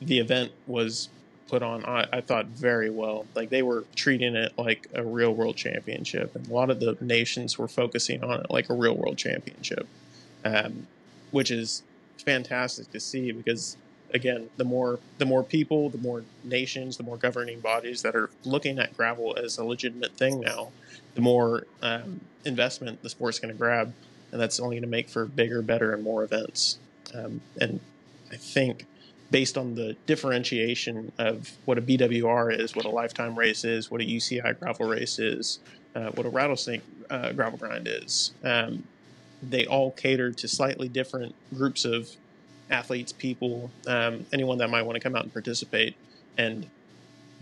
the 0.00 0.18
event 0.18 0.52
was 0.66 1.08
put 1.48 1.62
on, 1.62 1.84
I, 1.84 2.06
I, 2.12 2.20
thought, 2.20 2.46
very 2.46 2.90
well. 2.90 3.26
Like 3.34 3.50
they 3.50 3.62
were 3.62 3.84
treating 3.94 4.34
it 4.34 4.52
like 4.56 4.88
a 4.94 5.04
real 5.04 5.34
world 5.34 5.56
championship, 5.56 6.34
and 6.34 6.48
a 6.48 6.52
lot 6.52 6.70
of 6.70 6.80
the 6.80 6.96
nations 7.00 7.58
were 7.58 7.68
focusing 7.68 8.24
on 8.24 8.40
it 8.40 8.46
like 8.50 8.70
a 8.70 8.74
real 8.74 8.96
world 8.96 9.18
championship, 9.18 9.86
um, 10.44 10.86
which 11.30 11.50
is 11.50 11.82
fantastic 12.24 12.90
to 12.92 13.00
see 13.00 13.32
because 13.32 13.76
again, 14.12 14.48
the 14.56 14.64
more 14.64 14.98
the 15.18 15.24
more 15.24 15.42
people, 15.42 15.90
the 15.90 15.98
more 15.98 16.24
nations, 16.44 16.96
the 16.96 17.02
more 17.02 17.16
governing 17.16 17.60
bodies 17.60 18.02
that 18.02 18.14
are 18.14 18.30
looking 18.44 18.78
at 18.78 18.96
gravel 18.96 19.36
as 19.36 19.58
a 19.58 19.64
legitimate 19.64 20.12
thing 20.16 20.40
now, 20.40 20.70
the 21.14 21.20
more 21.20 21.66
um, 21.82 22.20
investment 22.44 23.02
the 23.02 23.08
sport's 23.08 23.38
going 23.38 23.52
to 23.52 23.58
grab, 23.58 23.92
and 24.30 24.40
that's 24.40 24.60
only 24.60 24.76
going 24.76 24.82
to 24.82 24.88
make 24.88 25.08
for 25.08 25.26
bigger, 25.26 25.62
better, 25.62 25.92
and 25.92 26.02
more 26.02 26.24
events. 26.24 26.78
Um, 27.14 27.40
and 27.60 27.80
I 28.30 28.36
think 28.36 28.86
based 29.30 29.56
on 29.56 29.74
the 29.74 29.96
differentiation 30.06 31.10
of 31.18 31.50
what 31.64 31.78
a 31.78 31.82
BWR 31.82 32.58
is, 32.58 32.76
what 32.76 32.84
a 32.84 32.90
lifetime 32.90 33.36
race 33.36 33.64
is, 33.64 33.90
what 33.90 34.00
a 34.00 34.04
UCI 34.04 34.58
gravel 34.58 34.86
race 34.86 35.18
is, 35.18 35.58
uh, 35.94 36.10
what 36.10 36.26
a 36.26 36.28
rattlesnake 36.28 36.82
uh, 37.10 37.32
gravel 37.32 37.58
grind 37.58 37.88
is, 37.88 38.32
um, 38.44 38.84
they 39.42 39.66
all 39.66 39.90
cater 39.90 40.30
to 40.30 40.46
slightly 40.46 40.88
different 40.88 41.34
groups 41.54 41.84
of 41.84 42.10
athletes, 42.72 43.12
people, 43.12 43.70
um, 43.86 44.26
anyone 44.32 44.58
that 44.58 44.68
might 44.70 44.82
want 44.82 44.96
to 44.96 45.00
come 45.00 45.14
out 45.14 45.22
and 45.22 45.32
participate. 45.32 45.94
And 46.36 46.68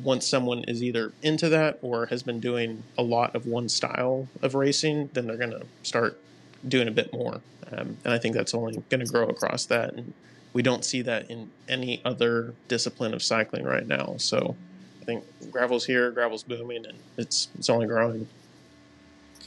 once 0.03 0.27
someone 0.27 0.65
is 0.65 0.83
either 0.83 1.13
into 1.23 1.49
that 1.49 1.79
or 1.83 2.07
has 2.07 2.23
been 2.23 2.41
doing 2.41 2.83
a 2.99 3.03
lot 3.03 3.35
of 3.35 3.47
one 3.47 3.69
style 3.69 4.29
of 4.43 4.55
racing, 4.55 5.11
then 5.13 5.27
they're 5.27 5.37
going 5.37 5.53
to 5.53 5.67
start 5.83 6.19
doing 6.67 6.89
a 6.89 6.91
bit 6.91 7.13
more. 7.13 7.41
Um, 7.73 7.97
and 8.05 8.13
I 8.13 8.19
think 8.19 8.35
that's 8.35 8.55
only 8.55 8.83
going 8.91 9.05
to 9.05 9.11
grow 9.11 9.29
across 9.29 9.67
that. 9.67 9.95
And 9.95 10.13
we 10.53 10.63
don't 10.63 10.85
see 10.85 11.03
that 11.03 11.31
in 11.31 11.51
any 11.69 12.03
other 12.05 12.55
discipline 12.69 13.15
of 13.15 13.23
cycling 13.23 13.65
right 13.65 13.87
now. 13.87 14.15
So 14.19 14.57
I 15.01 15.05
think 15.05 15.25
gravel's 15.51 15.87
here, 15.87 16.11
gravel's 16.11 16.43
booming, 16.43 16.87
and 16.87 16.99
it's 17.17 17.49
it's 17.57 17.71
only 17.71 17.87
growing. 17.87 18.29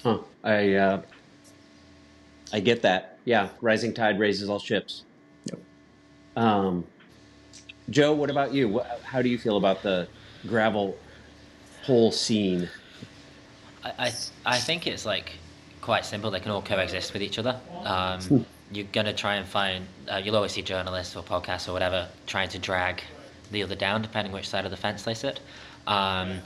Huh. 0.01 0.19
I 0.43 0.73
uh, 0.73 1.01
I 2.53 2.59
get 2.59 2.81
that. 2.83 3.19
Yeah, 3.25 3.49
rising 3.61 3.93
tide 3.93 4.19
raises 4.19 4.49
all 4.49 4.59
ships. 4.59 5.03
Um, 6.35 6.85
Joe, 7.89 8.13
what 8.13 8.29
about 8.29 8.53
you? 8.53 8.81
How 9.03 9.21
do 9.21 9.29
you 9.29 9.37
feel 9.37 9.57
about 9.57 9.83
the 9.83 10.07
gravel 10.47 10.97
whole 11.83 12.11
scene? 12.11 12.69
I 13.83 13.91
I, 13.99 14.13
I 14.45 14.57
think 14.59 14.87
it's 14.87 15.05
like 15.05 15.33
quite 15.81 16.05
simple. 16.05 16.31
They 16.31 16.39
can 16.39 16.51
all 16.51 16.61
coexist 16.61 17.13
with 17.13 17.21
each 17.21 17.37
other. 17.37 17.59
Um, 17.83 18.21
hmm. 18.21 18.41
you're 18.71 18.87
gonna 18.91 19.13
try 19.13 19.35
and 19.35 19.47
find. 19.47 19.85
Uh, 20.09 20.21
you'll 20.23 20.35
always 20.35 20.53
see 20.53 20.61
journalists 20.61 21.15
or 21.15 21.23
podcasts 21.23 21.67
or 21.67 21.73
whatever 21.73 22.07
trying 22.25 22.49
to 22.49 22.59
drag 22.59 23.03
the 23.51 23.63
other 23.63 23.75
down, 23.75 24.01
depending 24.01 24.33
which 24.33 24.47
side 24.47 24.65
of 24.65 24.71
the 24.71 24.77
fence 24.77 25.03
they 25.03 25.13
sit. 25.13 25.39
Um, 25.85 26.39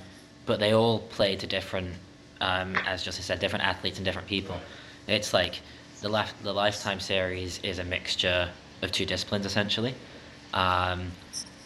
but 0.45 0.59
they 0.59 0.73
all 0.73 0.99
play 0.99 1.35
to 1.35 1.45
different, 1.45 1.93
um, 2.41 2.75
as 2.87 3.03
Justin 3.03 3.23
said, 3.23 3.39
different 3.39 3.65
athletes 3.65 3.97
and 3.97 4.05
different 4.05 4.27
people. 4.27 4.59
It's 5.07 5.33
like 5.33 5.61
the 6.01 6.09
left 6.09 6.41
the 6.43 6.53
lifetime 6.53 6.99
series 6.99 7.59
is 7.63 7.79
a 7.79 7.83
mixture 7.83 8.49
of 8.81 8.91
two 8.91 9.05
disciplines 9.05 9.45
essentially. 9.45 9.95
Um, 10.53 11.11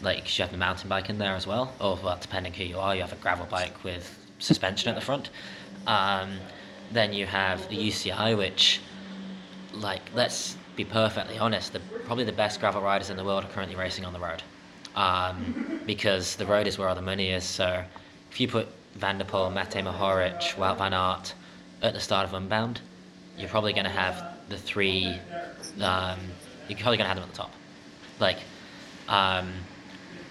like 0.00 0.36
you 0.36 0.42
have 0.42 0.52
the 0.52 0.58
mountain 0.58 0.88
bike 0.88 1.08
in 1.08 1.18
there 1.18 1.34
as 1.34 1.46
well, 1.46 1.72
or 1.80 1.98
well, 2.02 2.18
depending 2.20 2.52
who 2.52 2.64
you 2.64 2.78
are, 2.78 2.94
you 2.94 3.02
have 3.02 3.12
a 3.12 3.16
gravel 3.16 3.46
bike 3.46 3.84
with 3.84 4.18
suspension 4.38 4.88
at 4.88 4.94
the 4.94 5.00
front. 5.00 5.30
Um, 5.86 6.38
then 6.90 7.12
you 7.12 7.26
have 7.26 7.68
the 7.68 7.76
UCI, 7.76 8.36
which, 8.36 8.80
like, 9.72 10.02
let's 10.14 10.56
be 10.76 10.84
perfectly 10.84 11.38
honest, 11.38 11.72
the, 11.72 11.80
probably 12.04 12.24
the 12.24 12.32
best 12.32 12.60
gravel 12.60 12.82
riders 12.82 13.10
in 13.10 13.16
the 13.16 13.24
world 13.24 13.44
are 13.44 13.48
currently 13.48 13.76
racing 13.76 14.04
on 14.04 14.12
the 14.12 14.18
road. 14.18 14.42
Um, 14.94 15.80
because 15.86 16.36
the 16.36 16.44
road 16.44 16.66
is 16.66 16.78
where 16.78 16.88
all 16.88 16.94
the 16.94 17.02
money 17.02 17.30
is. 17.30 17.44
So 17.44 17.82
if 18.30 18.40
you 18.40 18.48
put 18.48 18.68
Van 18.94 19.18
der 19.18 19.24
Poel, 19.24 19.52
Matej 19.52 19.82
Mohoric, 19.82 20.54
Wout 20.56 20.78
van 20.78 20.92
Aert 20.92 21.34
at 21.80 21.94
the 21.94 22.00
start 22.00 22.28
of 22.28 22.34
Unbound, 22.34 22.80
you're 23.38 23.48
probably 23.48 23.72
going 23.72 23.84
to 23.84 23.90
have 23.90 24.22
the 24.48 24.58
three, 24.58 25.18
um, 25.80 26.18
you're 26.68 26.78
probably 26.78 26.96
going 26.96 27.08
to 27.08 27.08
have 27.08 27.16
them 27.16 27.24
at 27.24 27.30
the 27.30 27.36
top. 27.36 27.52
Like, 28.20 28.38
um, 29.08 29.52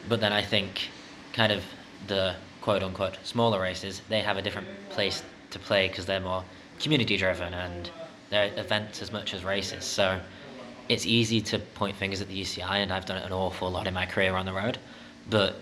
but 0.07 0.19
then 0.19 0.33
I 0.33 0.41
think 0.41 0.89
kind 1.33 1.51
of 1.51 1.63
the 2.07 2.35
quote 2.61 2.83
unquote 2.83 3.17
smaller 3.23 3.61
races, 3.61 4.01
they 4.09 4.21
have 4.21 4.37
a 4.37 4.41
different 4.41 4.67
place 4.89 5.23
to 5.51 5.59
play 5.59 5.87
because 5.87 6.05
they're 6.05 6.19
more 6.19 6.43
community 6.79 7.17
driven 7.17 7.53
and 7.53 7.89
they're 8.29 8.51
events 8.57 9.01
as 9.01 9.11
much 9.11 9.33
as 9.33 9.43
races. 9.43 9.83
So 9.83 10.19
it's 10.89 11.05
easy 11.05 11.41
to 11.41 11.59
point 11.59 11.95
fingers 11.95 12.21
at 12.21 12.27
the 12.27 12.41
UCI, 12.41 12.83
and 12.83 12.91
I've 12.91 13.05
done 13.05 13.17
it 13.17 13.25
an 13.25 13.31
awful 13.31 13.69
lot 13.69 13.87
in 13.87 13.93
my 13.93 14.05
career 14.05 14.35
on 14.35 14.45
the 14.45 14.53
road. 14.53 14.77
But 15.29 15.55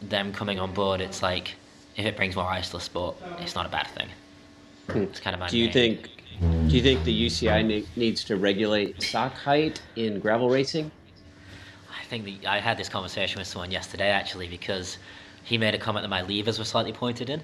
them 0.00 0.32
coming 0.32 0.58
on 0.58 0.72
board, 0.72 1.00
it's 1.00 1.22
like 1.22 1.54
if 1.96 2.06
it 2.06 2.16
brings 2.16 2.36
more 2.36 2.46
eyes 2.46 2.66
to 2.70 2.76
the 2.76 2.80
sport, 2.80 3.16
it's 3.38 3.54
not 3.54 3.66
a 3.66 3.68
bad 3.68 3.88
thing. 3.88 4.08
Hmm. 4.90 5.02
It's 5.02 5.20
kind 5.20 5.34
of 5.34 5.40
my. 5.40 5.48
Do 5.48 5.58
you 5.58 5.70
think? 5.70 6.08
Do 6.40 6.76
you 6.76 6.82
think 6.82 7.02
the 7.02 7.26
UCI 7.26 7.66
ne- 7.66 7.86
needs 7.96 8.22
to 8.24 8.36
regulate 8.36 9.02
sock 9.02 9.34
height 9.34 9.80
in 9.96 10.20
gravel 10.20 10.48
racing? 10.48 10.90
I 11.90 12.04
think 12.04 12.24
the, 12.24 12.46
I 12.46 12.60
had 12.60 12.76
this 12.76 12.88
conversation 12.88 13.40
with 13.40 13.48
someone 13.48 13.72
yesterday 13.72 14.10
actually 14.10 14.46
because 14.46 14.98
he 15.42 15.58
made 15.58 15.74
a 15.74 15.78
comment 15.78 16.04
that 16.04 16.08
my 16.08 16.22
levers 16.22 16.58
were 16.58 16.64
slightly 16.64 16.92
pointed 16.92 17.28
in, 17.28 17.40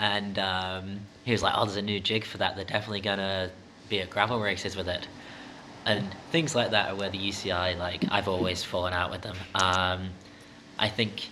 and 0.00 0.38
um, 0.38 1.00
he 1.24 1.30
was 1.30 1.42
like, 1.42 1.54
"Oh, 1.56 1.64
there's 1.64 1.76
a 1.76 1.82
new 1.82 2.00
jig 2.00 2.24
for 2.24 2.38
that. 2.38 2.56
They're 2.56 2.64
definitely 2.64 3.02
gonna 3.02 3.50
be 3.88 4.00
at 4.00 4.10
gravel 4.10 4.40
races 4.40 4.74
with 4.74 4.88
it." 4.88 5.06
And 5.86 6.12
things 6.32 6.54
like 6.54 6.70
that 6.72 6.90
are 6.90 6.96
where 6.96 7.10
the 7.10 7.18
UCI, 7.18 7.78
like, 7.78 8.04
I've 8.10 8.26
always 8.26 8.64
fallen 8.64 8.94
out 8.94 9.10
with 9.10 9.20
them. 9.20 9.36
Um, 9.54 10.08
I 10.78 10.88
think 10.88 11.28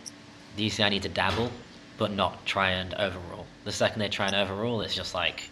the 0.56 0.66
UCI 0.66 0.90
need 0.90 1.02
to 1.02 1.08
dabble, 1.08 1.50
but 1.96 2.12
not 2.12 2.44
try 2.46 2.70
and 2.70 2.94
overrule. 2.94 3.46
The 3.64 3.72
second 3.72 4.00
they 4.00 4.08
try 4.08 4.26
and 4.26 4.36
overrule, 4.36 4.82
it's 4.82 4.94
just 4.94 5.14
like 5.14 5.48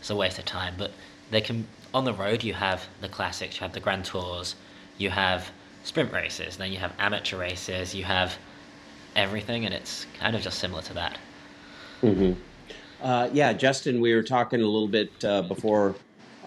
it's 0.00 0.10
a 0.10 0.16
waste 0.16 0.38
of 0.38 0.44
time. 0.44 0.74
But 0.76 0.90
they 1.30 1.40
can 1.40 1.66
on 1.94 2.04
the 2.04 2.12
road. 2.12 2.42
You 2.42 2.54
have 2.54 2.88
the 3.00 3.08
classics, 3.08 3.56
you 3.56 3.60
have 3.60 3.72
the 3.72 3.80
Grand 3.80 4.04
Tours, 4.04 4.56
you 4.98 5.10
have 5.10 5.50
sprint 5.84 6.12
races, 6.12 6.56
then 6.56 6.72
you 6.72 6.78
have 6.78 6.92
amateur 6.98 7.38
races, 7.38 7.94
you 7.94 8.04
have 8.04 8.36
everything, 9.16 9.64
and 9.64 9.74
it's 9.74 10.06
kind 10.18 10.36
of 10.36 10.42
just 10.42 10.58
similar 10.58 10.82
to 10.82 10.94
that. 10.94 11.18
Mm-hmm. 12.02 12.40
Uh, 13.02 13.28
yeah, 13.32 13.52
Justin, 13.52 14.00
we 14.00 14.14
were 14.14 14.22
talking 14.22 14.60
a 14.60 14.66
little 14.66 14.88
bit 14.88 15.24
uh, 15.24 15.42
before 15.42 15.94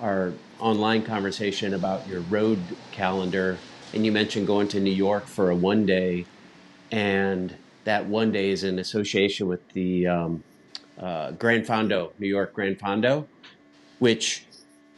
our 0.01 0.33
online 0.59 1.03
conversation 1.03 1.73
about 1.73 2.07
your 2.07 2.21
road 2.21 2.59
calendar, 2.91 3.57
and 3.93 4.05
you 4.05 4.11
mentioned 4.11 4.47
going 4.47 4.67
to 4.69 4.79
New 4.79 4.91
York 4.91 5.25
for 5.25 5.49
a 5.49 5.55
one 5.55 5.85
day. 5.85 6.25
and 6.91 7.55
that 7.85 8.05
one 8.05 8.31
day 8.31 8.49
is 8.49 8.63
in 8.63 8.79
association 8.79 9.47
with 9.47 9.67
the 9.73 10.07
um, 10.07 10.43
uh, 10.99 11.31
Gran 11.31 11.63
Fondo, 11.65 12.11
New 12.19 12.27
York 12.27 12.53
Grand 12.53 12.79
Fondo, 12.79 13.25
which, 14.03 14.43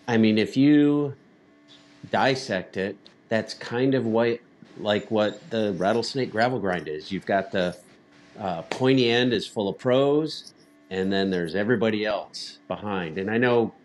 I 0.08 0.18
mean, 0.18 0.40
if 0.40 0.58
you 0.58 1.14
dissect 2.10 2.76
it, 2.76 2.98
that's 3.30 3.54
kind 3.54 3.94
of 3.94 4.04
what 4.08 4.40
like 4.80 5.12
what 5.12 5.48
the 5.52 5.76
rattlesnake 5.78 6.32
gravel 6.32 6.58
grind 6.58 6.88
is. 6.88 7.12
You've 7.12 7.28
got 7.28 7.52
the 7.52 7.78
uh, 8.40 8.64
pointy 8.64 9.12
end 9.12 9.32
is 9.32 9.46
full 9.46 9.70
of 9.70 9.78
pros, 9.78 10.56
and 10.90 11.14
then 11.14 11.30
there's 11.30 11.54
everybody 11.54 12.04
else 12.04 12.58
behind. 12.68 13.20
And 13.20 13.30
I 13.30 13.38
know 13.38 13.76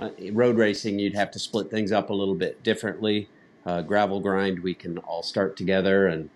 uh, 0.00 0.10
road 0.32 0.56
racing, 0.56 0.98
you'd 0.98 1.14
have 1.14 1.30
to 1.30 1.38
split 1.38 1.70
things 1.70 1.92
up 1.92 2.10
a 2.10 2.12
little 2.12 2.34
bit 2.34 2.60
differently. 2.64 3.28
Uh, 3.64 3.82
gravel 3.82 4.18
grind, 4.18 4.58
we 4.58 4.74
can 4.74 4.98
all 4.98 5.22
start 5.22 5.56
together 5.56 6.08
and 6.08 6.30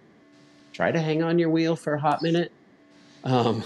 try 0.73 0.93
to 0.93 1.01
hang 1.01 1.25
on 1.25 1.41
your 1.41 1.51
wheel 1.51 1.75
for 1.75 1.95
a 1.95 2.01
hot 2.01 2.23
minute. 2.23 2.53
Um, 3.25 3.65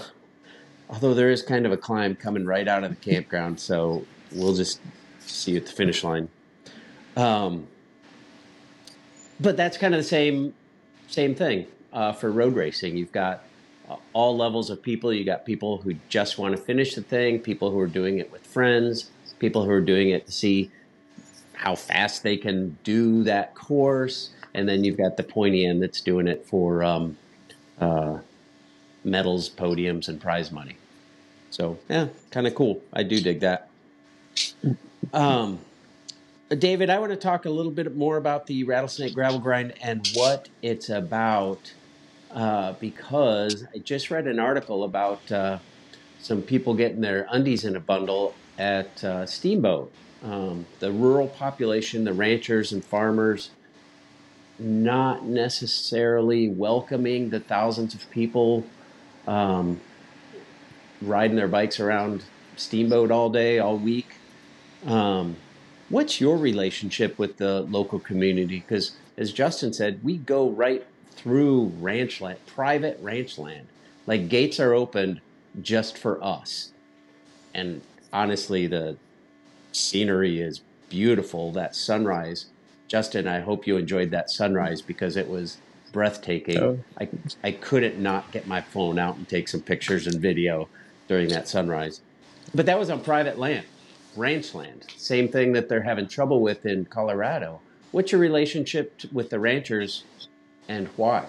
although 0.89 1.13
there 1.13 1.29
is 1.29 1.43
kind 1.43 1.67
of 1.67 1.71
a 1.71 1.77
climb 1.77 2.15
coming 2.15 2.47
right 2.47 2.67
out 2.67 2.83
of 2.83 2.89
the 2.89 3.11
campground, 3.11 3.59
so 3.59 4.03
we'll 4.31 4.55
just 4.55 4.79
see 5.19 5.51
you 5.51 5.57
at 5.57 5.65
the 5.65 5.71
finish 5.71 6.03
line. 6.03 6.29
Um, 7.15 7.67
but 9.39 9.57
that's 9.57 9.77
kind 9.77 9.93
of 9.93 9.99
the 9.99 10.07
same 10.07 10.53
same 11.07 11.35
thing 11.35 11.67
uh, 11.93 12.13
for 12.13 12.31
road 12.31 12.55
racing. 12.55 12.97
You've 12.97 13.11
got 13.11 13.43
uh, 13.89 13.95
all 14.13 14.35
levels 14.35 14.69
of 14.69 14.81
people. 14.81 15.13
You 15.13 15.23
got 15.23 15.45
people 15.45 15.77
who 15.77 15.95
just 16.09 16.37
want 16.37 16.55
to 16.55 16.61
finish 16.61 16.95
the 16.95 17.01
thing, 17.01 17.39
people 17.39 17.71
who 17.71 17.79
are 17.79 17.87
doing 17.87 18.19
it 18.19 18.31
with 18.31 18.45
friends, 18.45 19.09
people 19.39 19.63
who 19.63 19.71
are 19.71 19.81
doing 19.81 20.09
it 20.09 20.25
to 20.25 20.31
see 20.31 20.71
how 21.53 21.75
fast 21.75 22.23
they 22.23 22.37
can 22.37 22.77
do 22.83 23.23
that 23.23 23.55
course, 23.55 24.29
and 24.53 24.69
then 24.69 24.83
you've 24.83 24.97
got 24.97 25.17
the 25.17 25.23
pointy 25.23 25.65
end 25.65 25.81
that's 25.81 26.01
doing 26.01 26.27
it 26.27 26.45
for 26.45 26.83
um, 26.83 27.17
uh, 27.79 28.19
medals, 29.03 29.49
podiums, 29.49 30.07
and 30.07 30.21
prize 30.21 30.51
money. 30.51 30.77
So 31.49 31.79
yeah, 31.89 32.09
kind 32.29 32.45
of 32.45 32.53
cool. 32.53 32.81
I 32.93 33.03
do 33.03 33.19
dig 33.19 33.39
that. 33.39 33.69
Um, 35.13 35.59
David, 36.49 36.89
I 36.89 36.99
want 36.99 37.11
to 37.11 37.17
talk 37.17 37.45
a 37.45 37.49
little 37.49 37.71
bit 37.71 37.95
more 37.95 38.17
about 38.17 38.47
the 38.47 38.63
Rattlesnake 38.63 39.13
Gravel 39.13 39.39
Grind 39.39 39.73
and 39.81 40.07
what 40.13 40.49
it's 40.61 40.89
about 40.89 41.73
uh, 42.31 42.73
because 42.73 43.65
I 43.73 43.79
just 43.79 44.11
read 44.11 44.27
an 44.27 44.39
article 44.39 44.83
about 44.83 45.31
uh, 45.31 45.59
some 46.19 46.41
people 46.41 46.73
getting 46.73 47.01
their 47.01 47.27
undies 47.31 47.65
in 47.65 47.75
a 47.75 47.79
bundle 47.79 48.33
at 48.57 49.03
uh, 49.03 49.25
Steamboat. 49.25 49.91
Um, 50.23 50.65
the 50.79 50.91
rural 50.91 51.27
population, 51.27 52.03
the 52.03 52.13
ranchers 52.13 52.71
and 52.71 52.83
farmers, 52.83 53.51
not 54.59 55.25
necessarily 55.25 56.49
welcoming 56.49 57.29
the 57.29 57.39
thousands 57.39 57.93
of 57.93 58.09
people 58.09 58.65
um, 59.27 59.79
riding 61.01 61.35
their 61.35 61.47
bikes 61.47 61.79
around 61.79 62.23
Steamboat 62.55 63.11
all 63.11 63.29
day, 63.29 63.59
all 63.59 63.77
week. 63.77 64.16
Um, 64.85 65.37
What's 65.89 66.19
your 66.19 66.37
relationship 66.37 67.17
with 67.17 67.37
the 67.37 67.61
local 67.61 67.99
community? 67.99 68.59
Because 68.59 68.91
as 69.17 69.31
Justin 69.31 69.71
said, 69.71 70.03
we 70.03 70.17
go 70.17 70.49
right 70.49 70.85
through 71.11 71.71
ranch 71.79 72.19
land, 72.19 72.45
private 72.45 72.99
ranch 73.01 73.37
land. 73.37 73.67
Like 74.05 74.27
gates 74.27 74.59
are 74.59 74.73
opened 74.73 75.21
just 75.61 75.97
for 75.97 76.21
us. 76.21 76.71
And 77.53 77.81
honestly, 78.11 78.67
the 78.67 78.97
scenery 79.71 80.41
is 80.41 80.59
beautiful. 80.89 81.51
That 81.53 81.73
sunrise, 81.73 82.47
Justin, 82.89 83.27
I 83.27 83.39
hope 83.39 83.65
you 83.65 83.77
enjoyed 83.77 84.11
that 84.11 84.29
sunrise 84.29 84.81
because 84.81 85.15
it 85.15 85.29
was 85.29 85.57
breathtaking. 85.93 86.59
Oh. 86.59 86.79
I, 86.99 87.07
I 87.43 87.51
couldn't 87.53 87.97
not 87.97 88.31
get 88.33 88.45
my 88.45 88.59
phone 88.59 88.99
out 88.99 89.15
and 89.15 89.27
take 89.27 89.47
some 89.47 89.61
pictures 89.61 90.05
and 90.05 90.19
video 90.19 90.67
during 91.07 91.29
that 91.29 91.47
sunrise. 91.47 92.01
But 92.53 92.65
that 92.65 92.77
was 92.77 92.89
on 92.89 93.01
private 93.01 93.39
land 93.39 93.65
ranchland. 94.17 94.85
Same 94.97 95.27
thing 95.27 95.53
that 95.53 95.69
they're 95.69 95.81
having 95.81 96.07
trouble 96.07 96.41
with 96.41 96.65
in 96.65 96.85
Colorado. 96.85 97.61
What's 97.91 98.11
your 98.11 98.21
relationship 98.21 99.01
with 99.11 99.29
the 99.29 99.39
ranchers 99.39 100.03
and 100.67 100.87
why? 100.97 101.25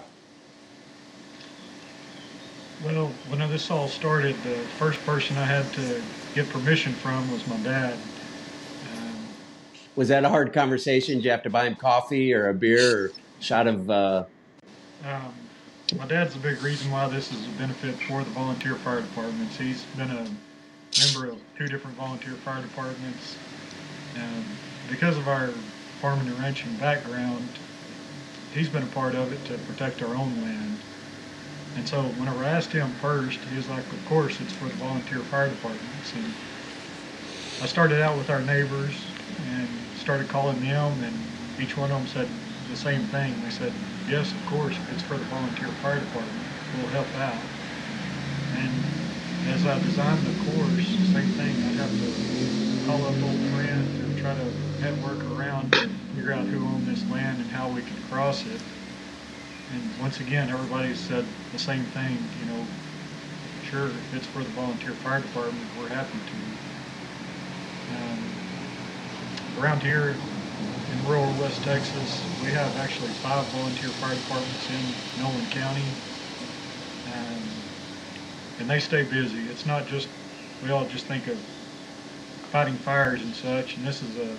Well, 2.83 3.07
when 3.27 3.39
this 3.49 3.69
all 3.71 3.87
started, 3.87 4.35
the 4.43 4.55
first 4.77 5.03
person 5.05 5.37
I 5.37 5.43
had 5.43 5.71
to 5.73 6.01
get 6.33 6.49
permission 6.49 6.93
from 6.93 7.29
was 7.31 7.45
my 7.47 7.57
dad. 7.57 7.93
Um, 7.93 9.27
was 9.95 10.07
that 10.07 10.23
a 10.23 10.29
hard 10.29 10.53
conversation? 10.53 11.15
Did 11.15 11.25
you 11.25 11.31
have 11.31 11.43
to 11.43 11.49
buy 11.49 11.65
him 11.65 11.75
coffee 11.75 12.33
or 12.33 12.49
a 12.49 12.53
beer 12.53 13.05
or 13.05 13.05
a 13.07 13.43
shot 13.43 13.67
of? 13.67 13.89
Uh... 13.89 14.23
Um, 15.05 15.33
my 15.97 16.05
dad's 16.05 16.35
a 16.35 16.39
big 16.39 16.61
reason 16.61 16.91
why 16.91 17.07
this 17.07 17.31
is 17.33 17.45
a 17.47 17.51
benefit 17.51 17.95
for 17.95 18.23
the 18.23 18.29
volunteer 18.29 18.75
fire 18.75 19.01
departments. 19.01 19.57
He's 19.57 19.83
been 19.97 20.11
a 20.11 20.27
member 20.97 21.31
of 21.31 21.37
two 21.57 21.67
different 21.67 21.95
volunteer 21.97 22.33
fire 22.33 22.61
departments. 22.61 23.35
And 24.15 24.45
because 24.89 25.17
of 25.17 25.27
our 25.27 25.49
farming 26.01 26.27
and 26.27 26.39
ranching 26.39 26.75
background, 26.77 27.47
he's 28.53 28.69
been 28.69 28.83
a 28.83 28.87
part 28.87 29.15
of 29.15 29.31
it 29.31 29.43
to 29.45 29.57
protect 29.59 30.01
our 30.01 30.15
own 30.15 30.41
land. 30.41 30.77
And 31.75 31.87
so 31.87 32.01
whenever 32.01 32.43
I 32.43 32.49
asked 32.49 32.71
him 32.71 32.91
first, 33.01 33.39
he 33.39 33.55
was 33.55 33.69
like, 33.69 33.85
of 33.93 34.05
course, 34.07 34.39
it's 34.41 34.53
for 34.53 34.65
the 34.65 34.75
volunteer 34.75 35.19
fire 35.19 35.49
departments. 35.49 36.13
And 36.15 36.33
I 37.61 37.67
started 37.67 38.01
out 38.01 38.17
with 38.17 38.29
our 38.29 38.41
neighbors 38.41 38.95
and 39.51 39.67
started 39.97 40.27
calling 40.29 40.59
them, 40.61 41.03
and 41.03 41.15
each 41.61 41.77
one 41.77 41.91
of 41.91 41.99
them 41.99 42.07
said 42.07 42.27
the 42.69 42.75
same 42.75 43.03
thing. 43.07 43.33
They 43.43 43.51
said, 43.51 43.73
yes, 44.07 44.31
of 44.31 44.45
course, 44.47 44.75
it's 44.91 45.03
for 45.03 45.17
the 45.17 45.25
volunteer 45.25 45.67
fire 45.83 45.99
department. 45.99 46.47
We'll 46.77 46.87
help 46.87 47.07
out. 47.17 47.41
And 48.57 48.73
as 49.47 49.65
I 49.65 49.79
designed 49.79 50.25
the 50.25 50.51
course, 50.51 50.87
same 51.13 51.31
thing. 51.39 51.55
I'd 51.63 51.79
have 51.79 51.91
to 51.91 52.87
call 52.87 53.05
up 53.05 53.15
old 53.23 53.39
friends 53.53 53.87
and 53.99 54.17
try 54.19 54.35
to 54.35 54.45
network 54.81 55.23
around 55.37 55.71
figure 56.15 56.33
out 56.33 56.45
who 56.47 56.65
owned 56.65 56.85
this 56.85 57.01
land 57.09 57.39
and 57.39 57.49
how 57.51 57.69
we 57.69 57.81
could 57.81 58.03
cross 58.09 58.45
it. 58.45 58.61
And 59.73 59.81
once 60.01 60.19
again, 60.19 60.49
everybody 60.49 60.93
said 60.93 61.25
the 61.53 61.59
same 61.59 61.83
thing. 61.95 62.17
You 62.41 62.51
know, 62.51 62.65
sure, 63.69 63.87
if 63.87 64.13
it's 64.15 64.27
for 64.27 64.39
the 64.39 64.49
volunteer 64.49 64.91
fire 64.91 65.21
department, 65.21 65.63
we're 65.79 65.87
happy 65.87 66.19
to. 66.19 66.35
Um, 67.95 68.19
around 69.59 69.81
here 69.81 70.15
in 70.91 71.07
rural 71.07 71.31
West 71.39 71.63
Texas, 71.63 72.21
we 72.43 72.51
have 72.51 72.75
actually 72.77 73.09
five 73.23 73.45
volunteer 73.47 73.89
fire 73.89 74.15
departments 74.15 74.69
in 74.69 74.93
Nolan 75.17 75.45
County 75.49 75.85
and 78.59 78.69
they 78.69 78.79
stay 78.79 79.03
busy. 79.03 79.39
It's 79.49 79.65
not 79.65 79.87
just, 79.87 80.09
we 80.61 80.69
all 80.69 80.85
just 80.85 81.05
think 81.05 81.27
of 81.27 81.39
fighting 82.51 82.77
fires 82.77 83.21
and 83.21 83.33
such, 83.33 83.77
and 83.77 83.85
this 83.85 84.01
is 84.01 84.17
a, 84.17 84.35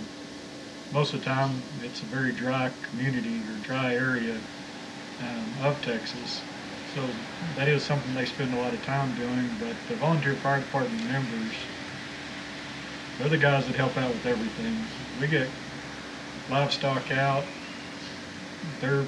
most 0.93 1.15
of 1.15 1.21
the 1.21 1.27
time, 1.27 1.63
it's 1.83 2.03
a 2.03 2.07
very 2.07 2.33
dry 2.33 2.71
community 2.83 3.41
or 3.49 3.55
dry 3.63 3.95
area 3.95 4.37
um, 5.21 5.55
of 5.63 5.81
Texas. 5.83 6.43
So 6.95 7.09
that 7.55 7.69
is 7.69 7.83
something 7.83 8.15
they 8.15 8.25
spend 8.25 8.53
a 8.53 8.59
lot 8.59 8.75
of 8.75 8.83
time 8.85 9.15
doing, 9.15 9.49
but 9.61 9.77
the 9.89 9.95
volunteer 9.95 10.35
fire 10.35 10.61
department 10.61 11.05
members, 11.05 11.53
they're 13.19 13.29
the 13.29 13.37
guys 13.37 13.67
that 13.67 13.77
help 13.77 13.97
out 13.97 14.13
with 14.13 14.27
everything. 14.27 14.77
We 15.21 15.29
get 15.29 15.49
livestock 16.49 17.11
out, 17.13 17.45
they're 18.81 19.05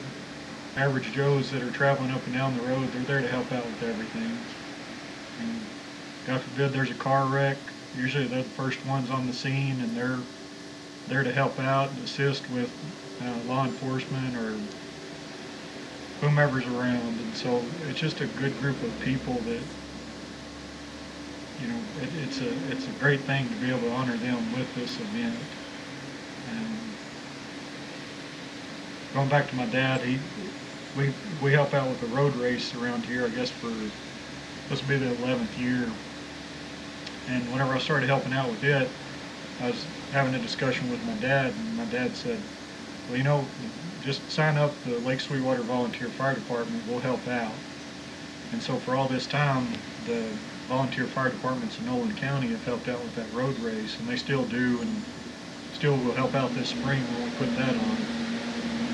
average 0.76 1.12
Joes 1.12 1.50
that 1.50 1.62
are 1.62 1.70
traveling 1.70 2.12
up 2.12 2.24
and 2.24 2.34
down 2.34 2.56
the 2.56 2.62
road, 2.62 2.92
they're 2.92 3.02
there 3.02 3.20
to 3.20 3.28
help 3.28 3.52
out 3.52 3.66
with 3.66 3.82
everything. 3.82 4.38
And 5.42 5.66
God 6.26 6.40
forbid 6.40 6.72
there's 6.72 6.90
a 6.90 6.94
car 6.94 7.26
wreck, 7.26 7.56
usually 7.96 8.26
they're 8.26 8.42
the 8.42 8.48
first 8.50 8.84
ones 8.86 9.10
on 9.10 9.26
the 9.26 9.32
scene 9.32 9.80
and 9.80 9.96
they're 9.96 10.18
there 11.08 11.22
to 11.22 11.32
help 11.32 11.58
out 11.58 11.90
and 11.90 12.04
assist 12.04 12.48
with 12.50 12.70
uh, 13.20 13.34
law 13.48 13.64
enforcement 13.64 14.36
or 14.36 14.54
whomever's 16.20 16.64
around. 16.66 17.18
And 17.18 17.36
so 17.36 17.62
it's 17.88 18.00
just 18.00 18.20
a 18.20 18.26
good 18.26 18.58
group 18.60 18.80
of 18.82 18.98
people 19.00 19.34
that, 19.34 19.62
you 21.60 21.68
know, 21.68 21.80
it, 22.00 22.08
it's 22.24 22.40
a 22.40 22.50
it's 22.70 22.86
a 22.86 22.92
great 23.02 23.20
thing 23.20 23.48
to 23.48 23.56
be 23.56 23.68
able 23.68 23.80
to 23.80 23.90
honor 23.90 24.16
them 24.16 24.52
with 24.56 24.72
this 24.74 24.96
event. 25.00 25.34
And 26.48 26.78
going 29.14 29.28
back 29.28 29.48
to 29.48 29.56
my 29.56 29.66
dad, 29.66 30.00
he 30.02 30.18
we 30.96 31.12
we 31.42 31.52
help 31.52 31.74
out 31.74 31.88
with 31.88 32.00
the 32.00 32.06
road 32.06 32.34
race 32.36 32.74
around 32.74 33.04
here, 33.04 33.26
I 33.26 33.28
guess 33.28 33.50
for 33.50 33.72
this 34.72 34.80
will 34.80 34.88
be 34.88 34.96
the 34.96 35.14
11th 35.16 35.60
year. 35.60 35.86
And 37.28 37.52
whenever 37.52 37.74
I 37.74 37.78
started 37.78 38.08
helping 38.08 38.32
out 38.32 38.48
with 38.48 38.64
it, 38.64 38.88
I 39.60 39.68
was 39.68 39.84
having 40.12 40.34
a 40.34 40.38
discussion 40.38 40.90
with 40.90 41.04
my 41.04 41.12
dad, 41.16 41.52
and 41.52 41.76
my 41.76 41.84
dad 41.84 42.16
said, 42.16 42.40
well, 43.06 43.18
you 43.18 43.22
know, 43.22 43.44
just 44.02 44.28
sign 44.30 44.56
up 44.56 44.72
the 44.84 44.98
Lake 45.00 45.20
Sweetwater 45.20 45.60
Volunteer 45.60 46.08
Fire 46.08 46.34
Department, 46.34 46.82
we'll 46.88 47.00
help 47.00 47.28
out. 47.28 47.52
And 48.52 48.62
so 48.62 48.76
for 48.76 48.96
all 48.96 49.08
this 49.08 49.26
time, 49.26 49.68
the 50.06 50.24
volunteer 50.68 51.04
fire 51.04 51.28
departments 51.28 51.78
in 51.78 51.84
Nolan 51.84 52.16
County 52.16 52.48
have 52.48 52.64
helped 52.64 52.88
out 52.88 53.00
with 53.00 53.14
that 53.16 53.30
road 53.34 53.58
race, 53.58 53.98
and 53.98 54.08
they 54.08 54.16
still 54.16 54.46
do, 54.46 54.80
and 54.80 55.02
still 55.74 55.98
will 55.98 56.14
help 56.14 56.34
out 56.34 56.50
this 56.54 56.68
spring 56.68 57.02
when 57.02 57.24
we 57.24 57.30
put 57.36 57.54
that 57.58 57.76
on. 57.76 57.96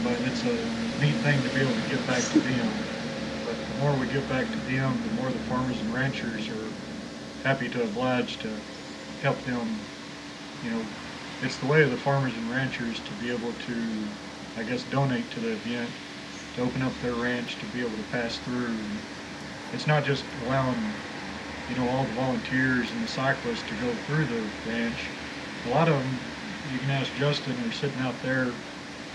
But 0.03 0.19
it's 0.27 0.43
a 0.43 0.57
neat 1.01 1.15
thing 1.23 1.41
to 1.41 1.49
be 1.55 1.61
able 1.61 1.73
to 1.73 1.89
get 1.89 2.05
back 2.09 2.23
to 2.33 2.41
them. 2.41 2.98
More 3.79 3.95
we 3.95 4.09
give 4.09 4.27
back 4.27 4.51
to 4.53 4.59
them, 4.59 5.03
the 5.05 5.09
more 5.09 5.33
the 5.33 5.39
farmers 5.39 5.81
and 5.81 5.93
ranchers 5.93 6.51
are 6.51 6.73
happy 7.45 7.69
to 7.69 7.85
oblige 7.85 8.39
to 8.39 8.63
help 9.21 9.43
them. 9.45 9.87
You 10.61 10.71
know, 10.71 10.87
it's 11.41 11.59
the 11.59 11.67
way 11.67 11.85
of 11.85 11.91
the 11.93 11.97
farmers 11.97 12.37
and 12.37 12.51
ranchers 12.51 12.99
to 13.03 13.15
be 13.15 13.31
able 13.31 13.53
to, 13.53 14.17
I 14.57 14.65
guess, 14.65 14.83
donate 14.83 15.31
to 15.31 15.41
the 15.41 15.53
event, 15.53 16.01
to 16.55 16.61
open 16.61 16.83
up 16.83 16.99
their 16.99 17.15
ranch, 17.15 17.57
to 17.59 17.67
be 17.67 17.81
able 17.81 17.99
to 17.99 18.03
pass 18.03 18.39
through. 18.39 18.99
It's 19.71 19.87
not 19.87 20.05
just 20.05 20.35
allowing, 20.35 20.97
you 21.69 21.77
know, 21.77 21.89
all 21.89 22.05
the 22.05 22.13
volunteers 22.15 22.91
and 22.91 23.01
the 23.01 23.07
cyclists 23.07 23.63
to 23.65 23.77
go 23.77 23.95
through 23.95 24.27
the 24.27 24.51
ranch. 24.65 25.13
A 25.65 25.69
lot 25.69 25.89
of 25.89 26.03
them, 26.03 26.27
you 26.65 26.81
can 26.81 26.91
ask 26.91 27.15
Justin, 27.15 27.61
are 27.61 27.71
sitting 27.71 28.01
out 28.01 28.23
there 28.23 28.57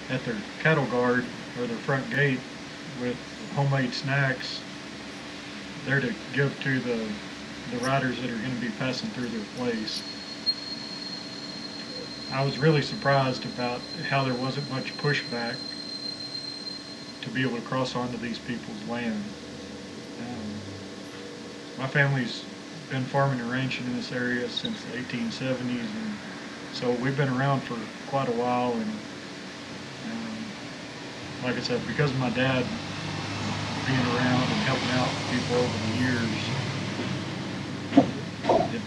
at 0.08 0.24
their 0.24 0.46
cattle 0.58 0.86
guard 0.86 1.28
or 1.54 1.68
their 1.68 1.80
front 1.80 2.10
gate 2.10 2.53
with 3.04 3.18
homemade 3.56 3.94
snacks 3.94 4.62
there 5.86 6.00
to 6.00 6.14
give 6.34 6.58
to 6.64 6.80
the 6.80 7.08
the 7.72 7.78
riders 7.86 8.20
that 8.22 8.30
are 8.30 8.36
going 8.36 8.54
to 8.54 8.62
be 8.62 8.70
passing 8.78 9.10
through 9.10 9.28
their 9.28 9.46
place. 9.58 10.02
I 12.32 12.44
was 12.44 12.58
really 12.58 12.82
surprised 12.82 13.46
about 13.46 13.80
how 14.10 14.24
there 14.24 14.34
wasn't 14.34 14.70
much 14.70 14.96
pushback 14.98 15.56
to 17.22 17.30
be 17.30 17.42
able 17.42 17.56
to 17.56 17.62
cross 17.62 17.96
onto 17.96 18.18
these 18.18 18.38
people's 18.40 18.84
land. 18.90 19.24
Um, 20.20 20.62
my 21.80 21.88
family's 21.88 22.44
been 22.90 23.04
farming 23.06 23.40
and 23.40 23.50
ranching 23.50 23.86
in 23.88 23.96
this 23.96 24.12
area 24.12 24.48
since 24.50 24.84
the 24.84 24.98
1870s, 24.98 25.62
and 25.62 26.16
so 26.74 26.92
we've 26.92 27.18
been 27.18 27.30
around 27.30 27.62
for 27.62 27.78
quite 28.10 28.28
a 28.28 28.34
while. 28.34 28.74
And 28.74 28.92
um, 30.12 30.38
like 31.44 31.56
I 31.56 31.62
said, 31.62 31.82
because 31.88 32.12
of 32.12 32.20
my 32.20 32.30
dad 32.32 32.66
being 33.86 34.00
around 34.00 34.44
and 34.44 34.62
helping 34.64 34.90
out 34.92 35.10
people 35.30 35.56
over 35.56 35.78
the 35.78 36.00
years, 36.00 36.54
it, 38.74 38.82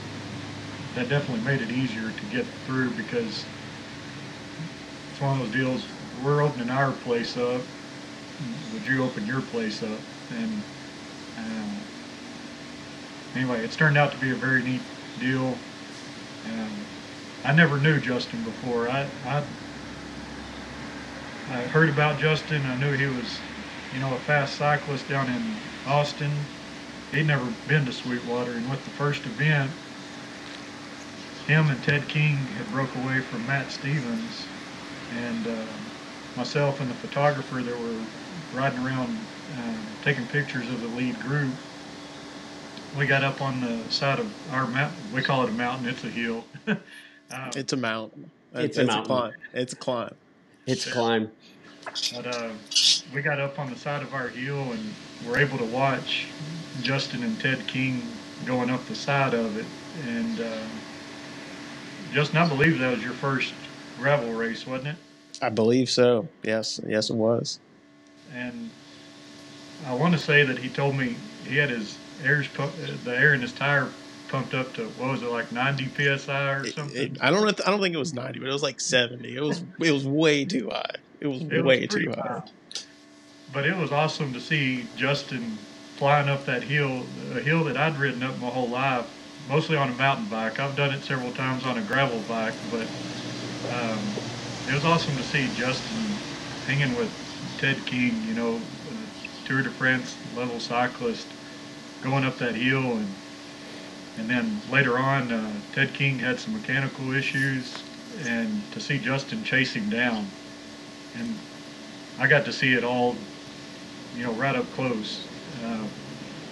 that 0.94 1.08
definitely 1.08 1.44
made 1.44 1.60
it 1.60 1.70
easier 1.70 2.10
to 2.10 2.36
get 2.36 2.44
through 2.66 2.90
because 2.90 3.44
it's 5.10 5.20
one 5.20 5.38
of 5.40 5.46
those 5.46 5.54
deals. 5.54 5.84
We're 6.24 6.42
opening 6.42 6.70
our 6.70 6.92
place 6.92 7.36
up. 7.36 7.60
Would 8.72 8.86
you 8.86 9.04
open 9.04 9.26
your 9.26 9.40
place 9.42 9.82
up? 9.82 9.98
And 10.30 10.62
um, 11.38 11.80
anyway, 13.34 13.64
it's 13.64 13.76
turned 13.76 13.98
out 13.98 14.12
to 14.12 14.18
be 14.18 14.30
a 14.30 14.34
very 14.36 14.62
neat 14.62 14.80
deal. 15.20 15.54
Um, 16.46 16.86
I 17.44 17.52
never 17.52 17.78
knew 17.78 18.00
Justin 18.00 18.42
before. 18.42 18.88
I, 18.88 19.08
I 19.26 19.42
I 21.48 21.62
heard 21.68 21.88
about 21.88 22.18
Justin. 22.18 22.66
I 22.66 22.74
knew 22.76 22.92
he 22.92 23.06
was 23.06 23.38
you 23.96 24.02
know, 24.02 24.12
a 24.12 24.18
fast 24.18 24.56
cyclist 24.56 25.08
down 25.08 25.26
in 25.30 25.56
Austin. 25.86 26.30
He'd 27.12 27.26
never 27.26 27.50
been 27.66 27.86
to 27.86 27.92
Sweetwater, 27.92 28.52
and 28.52 28.68
with 28.68 28.84
the 28.84 28.90
first 28.90 29.24
event, 29.24 29.70
him 31.46 31.70
and 31.70 31.82
Ted 31.82 32.06
King 32.06 32.36
had 32.36 32.70
broke 32.72 32.94
away 32.96 33.20
from 33.20 33.46
Matt 33.46 33.72
Stevens, 33.72 34.44
and 35.16 35.46
uh, 35.46 35.64
myself 36.36 36.78
and 36.80 36.90
the 36.90 36.94
photographer 36.94 37.62
that 37.62 37.80
were 37.80 38.58
riding 38.60 38.80
around 38.80 39.16
uh, 39.58 39.74
taking 40.04 40.26
pictures 40.26 40.68
of 40.68 40.82
the 40.82 40.88
lead 40.88 41.18
group. 41.20 41.54
We 42.98 43.06
got 43.06 43.24
up 43.24 43.40
on 43.40 43.62
the 43.62 43.90
side 43.90 44.18
of 44.18 44.30
our 44.52 44.66
mountain. 44.66 44.98
We 45.14 45.22
call 45.22 45.44
it 45.44 45.48
a 45.48 45.52
mountain. 45.52 45.88
It's 45.88 46.04
a 46.04 46.08
hill. 46.08 46.44
uh, 46.68 46.74
it's 47.30 47.72
a 47.72 47.76
mountain. 47.78 48.30
It's, 48.54 48.76
it's 48.76 48.78
a 48.78 48.84
mountain. 48.84 49.04
A 49.04 49.06
climb. 49.06 49.32
It's 49.54 49.72
a 49.72 49.76
climb. 49.76 50.16
It's 50.66 50.86
a 50.86 50.90
climb. 50.90 51.30
But 52.14 52.26
uh, 52.26 52.50
we 53.14 53.22
got 53.22 53.40
up 53.40 53.58
on 53.58 53.70
the 53.70 53.76
side 53.76 54.02
of 54.02 54.14
our 54.14 54.28
hill 54.28 54.60
and 54.60 54.94
were 55.26 55.38
able 55.38 55.58
to 55.58 55.64
watch 55.64 56.28
Justin 56.82 57.22
and 57.22 57.38
Ted 57.40 57.66
King 57.66 58.02
going 58.44 58.70
up 58.70 58.86
the 58.86 58.94
side 58.94 59.34
of 59.34 59.56
it. 59.56 59.66
And 60.06 60.40
uh, 60.40 60.66
Justin, 62.12 62.38
I 62.38 62.48
believe 62.48 62.78
that 62.78 62.90
was 62.90 63.02
your 63.02 63.12
first 63.12 63.54
gravel 63.98 64.32
race, 64.32 64.66
wasn't 64.66 64.88
it? 64.88 64.96
I 65.42 65.48
believe 65.48 65.90
so. 65.90 66.28
Yes, 66.42 66.80
yes, 66.86 67.10
it 67.10 67.16
was. 67.16 67.58
And 68.34 68.70
I 69.86 69.94
want 69.94 70.14
to 70.14 70.18
say 70.18 70.44
that 70.44 70.58
he 70.58 70.68
told 70.68 70.96
me 70.96 71.16
he 71.46 71.56
had 71.56 71.70
his 71.70 71.96
air's 72.24 72.48
the 73.04 73.16
air 73.16 73.34
in 73.34 73.42
his 73.42 73.52
tire 73.52 73.90
pumped 74.28 74.54
up 74.54 74.74
to 74.74 74.84
what 74.84 75.10
was 75.10 75.22
it 75.22 75.28
like 75.28 75.52
90 75.52 76.16
psi 76.18 76.50
or 76.52 76.66
something? 76.66 76.96
It, 76.96 77.12
it, 77.12 77.18
I 77.20 77.30
don't 77.30 77.46
I 77.66 77.70
don't 77.70 77.80
think 77.80 77.94
it 77.94 77.98
was 77.98 78.14
90, 78.14 78.40
but 78.40 78.48
it 78.48 78.52
was 78.52 78.62
like 78.62 78.80
70. 78.80 79.36
It 79.36 79.40
was 79.40 79.62
it 79.80 79.92
was 79.92 80.06
way 80.06 80.44
too 80.44 80.70
high. 80.70 80.96
It 81.20 81.26
was 81.26 81.42
it 81.42 81.64
way 81.64 81.80
was 81.80 81.94
too 81.94 82.12
high. 82.16 82.42
But 83.48 83.66
it 83.66 83.76
was 83.76 83.92
awesome 83.92 84.32
to 84.32 84.40
see 84.40 84.90
Justin 84.94 85.66
flying 85.96 86.28
up 86.28 86.44
that 86.46 86.64
hill, 86.64 87.06
a 87.34 87.40
hill 87.40 87.64
that 87.64 87.76
I'd 87.76 87.98
ridden 87.98 88.22
up 88.22 88.38
my 88.38 88.48
whole 88.50 88.70
life, 88.70 89.06
mostly 89.48 89.76
on 89.76 89.88
a 89.90 89.94
mountain 89.94 90.28
bike. 90.28 90.58
I've 90.58 90.76
done 90.76 90.92
it 90.92 91.04
several 91.04 91.32
times 91.32 91.64
on 91.64 91.78
a 91.78 91.82
gravel 91.82 92.22
bike, 92.22 92.58
but 92.68 92.88
um, 93.68 94.22
it 94.66 94.72
was 94.72 94.84
awesome 94.84 95.16
to 95.16 95.22
see 95.24 95.48
Justin 95.48 96.24
hanging 96.66 96.94
with 96.94 97.12
Ted 97.58 97.86
King, 97.86 98.24
you 98.24 98.34
know, 98.34 98.60
Tour 99.44 99.62
de 99.62 99.70
France 99.70 100.18
level 100.34 100.58
cyclist, 100.60 101.34
going 102.00 102.24
up 102.24 102.38
that 102.38 102.56
hill 102.56 102.98
and 102.98 103.22
and 104.16 104.30
then 104.30 104.62
later 104.66 104.98
on, 104.98 105.30
uh, 105.30 105.62
Ted 105.72 105.94
King 105.94 106.20
had 106.20 106.40
some 106.40 106.54
mechanical 106.54 107.12
issues, 107.12 107.84
and 108.24 108.70
to 108.72 108.80
see 108.80 108.98
Justin 108.98 109.44
chase 109.44 109.74
him 109.76 109.90
down 109.90 110.36
and 111.14 111.46
I 112.18 112.26
got 112.28 112.44
to 112.46 112.52
see 112.52 112.74
it 112.74 112.84
all, 112.84 113.28
you 114.16 114.24
know, 114.24 114.32
right 114.32 114.56
up 114.56 114.70
close. 114.72 115.26
Uh, 115.64 115.84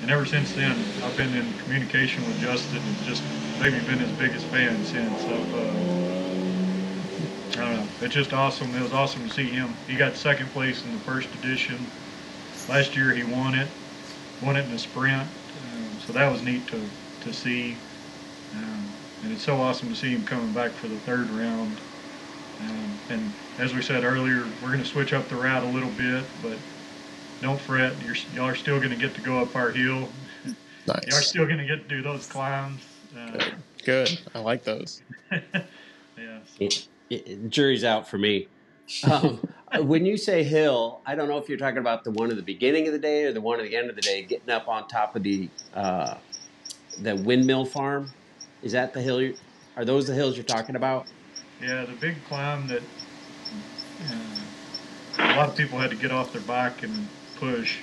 and 0.03 0.11
ever 0.11 0.27
since 0.27 0.53
then, 0.53 0.77
I've 1.03 1.17
been 1.17 1.35
in 1.35 1.51
communication 1.65 2.27
with 2.27 2.39
Justin 2.41 2.79
and 2.79 2.97
just 3.05 3.23
maybe 3.61 3.81
been 3.87 3.99
his 3.99 4.13
biggest 4.19 4.45
fan 4.47 4.85
since. 4.85 5.25
I've, 5.25 5.55
uh, 5.55 5.95
I 7.61 7.65
don't 7.65 7.77
know. 7.77 7.89
It's 8.03 8.15
just 8.15 8.33
awesome. 8.33 8.75
It 8.75 8.83
was 8.83 8.93
awesome 8.93 9.27
to 9.27 9.35
see 9.35 9.47
him. 9.47 9.75
He 9.87 9.97
got 9.97 10.17
second 10.17 10.51
place 10.51 10.85
in 10.85 10.93
the 10.93 10.99
first 11.01 11.29
edition. 11.37 11.79
Last 12.69 12.97
year 12.97 13.13
he 13.13 13.25
won 13.25 13.55
it, 13.55 13.69
won 14.43 14.57
it 14.57 14.67
in 14.67 14.73
a 14.73 14.79
sprint. 14.79 15.23
Um, 15.23 16.01
so 16.07 16.13
that 16.13 16.31
was 16.31 16.43
neat 16.43 16.67
to, 16.69 16.81
to 17.23 17.33
see. 17.33 17.77
Um, 18.55 18.89
and 19.23 19.33
it's 19.33 19.43
so 19.43 19.57
awesome 19.57 19.89
to 19.89 19.95
see 19.95 20.11
him 20.11 20.25
coming 20.27 20.53
back 20.53 20.71
for 20.73 20.89
the 20.89 20.99
third 20.99 21.31
round. 21.31 21.79
Um, 22.61 22.99
and 23.09 23.33
as 23.59 23.73
we 23.73 23.81
said 23.81 24.05
earlier, 24.05 24.45
we're 24.63 24.69
going 24.69 24.83
to 24.83 24.89
switch 24.89 25.13
up 25.13 25.29
the 25.29 25.37
route 25.37 25.63
a 25.63 25.69
little 25.69 25.91
bit, 25.91 26.25
but 26.43 26.59
don't 27.45 27.61
fret. 27.61 27.95
You're, 28.03 28.17
y'all 28.35 28.47
are 28.47 28.55
still 28.55 28.79
going 28.79 28.91
to 28.91 28.97
get 28.97 29.15
to 29.15 29.21
go 29.21 29.39
up 29.39 29.55
our 29.55 29.71
hill. 29.71 30.09
Nice. 30.87 31.07
Y'all 31.07 31.19
are 31.19 31.23
still 31.23 31.45
going 31.45 31.59
to 31.59 31.67
get 31.67 31.89
to 31.89 31.89
do 31.89 32.03
those 32.03 32.27
climbs. 32.27 32.81
Uh, 33.17 33.33
Good. 33.33 33.55
Good. 33.85 34.21
I 34.35 34.39
like 34.39 34.65
those. 34.65 35.03
yeah. 35.31 36.41
It, 36.59 36.89
it, 37.11 37.51
jury's 37.51 37.85
out 37.85 38.09
for 38.09 38.17
me. 38.17 38.49
Um, 39.11 39.47
when 39.83 40.07
you 40.07 40.17
say 40.17 40.43
hill, 40.43 41.01
I 41.05 41.15
don't 41.15 41.29
know 41.29 41.37
if 41.37 41.49
you're 41.49 41.59
talking 41.59 41.79
about 41.79 42.03
the 42.05 42.13
one 42.13 42.31
at 42.31 42.37
the 42.37 42.43
beginning 42.43 42.87
of 42.87 42.95
the 42.95 42.99
day 42.99 43.25
or 43.25 43.33
the 43.33 43.43
one 43.43 43.61
at 43.61 43.67
the 43.67 43.77
end 43.77 43.91
of 43.91 43.97
the 43.97 44.03
day, 44.03 44.23
getting 44.23 44.49
up 44.49 44.67
on 44.67 44.89
top 44.89 45.15
of 45.15 45.23
the 45.23 45.51
uh, 45.75 46.15
the 47.03 47.17
windmill 47.17 47.67
farm. 47.67 48.11
Is 48.63 48.73
that 48.73 48.95
the 48.95 49.03
hill? 49.03 49.33
Are 49.77 49.85
those 49.85 50.07
the 50.07 50.15
hills 50.15 50.37
you're 50.37 50.45
talking 50.45 50.77
about? 50.77 51.07
Yeah, 51.63 51.85
the 51.85 51.93
big 51.93 52.17
climb 52.27 52.67
that 52.69 52.83
uh, 54.09 54.41
a 55.19 55.37
lot 55.37 55.51
of 55.51 55.57
people 55.57 55.79
had 55.79 55.91
to 55.91 55.97
get 55.97 56.11
off 56.11 56.33
their 56.33 56.43
bike 56.43 56.83
and 56.83 57.07
push. 57.37 57.79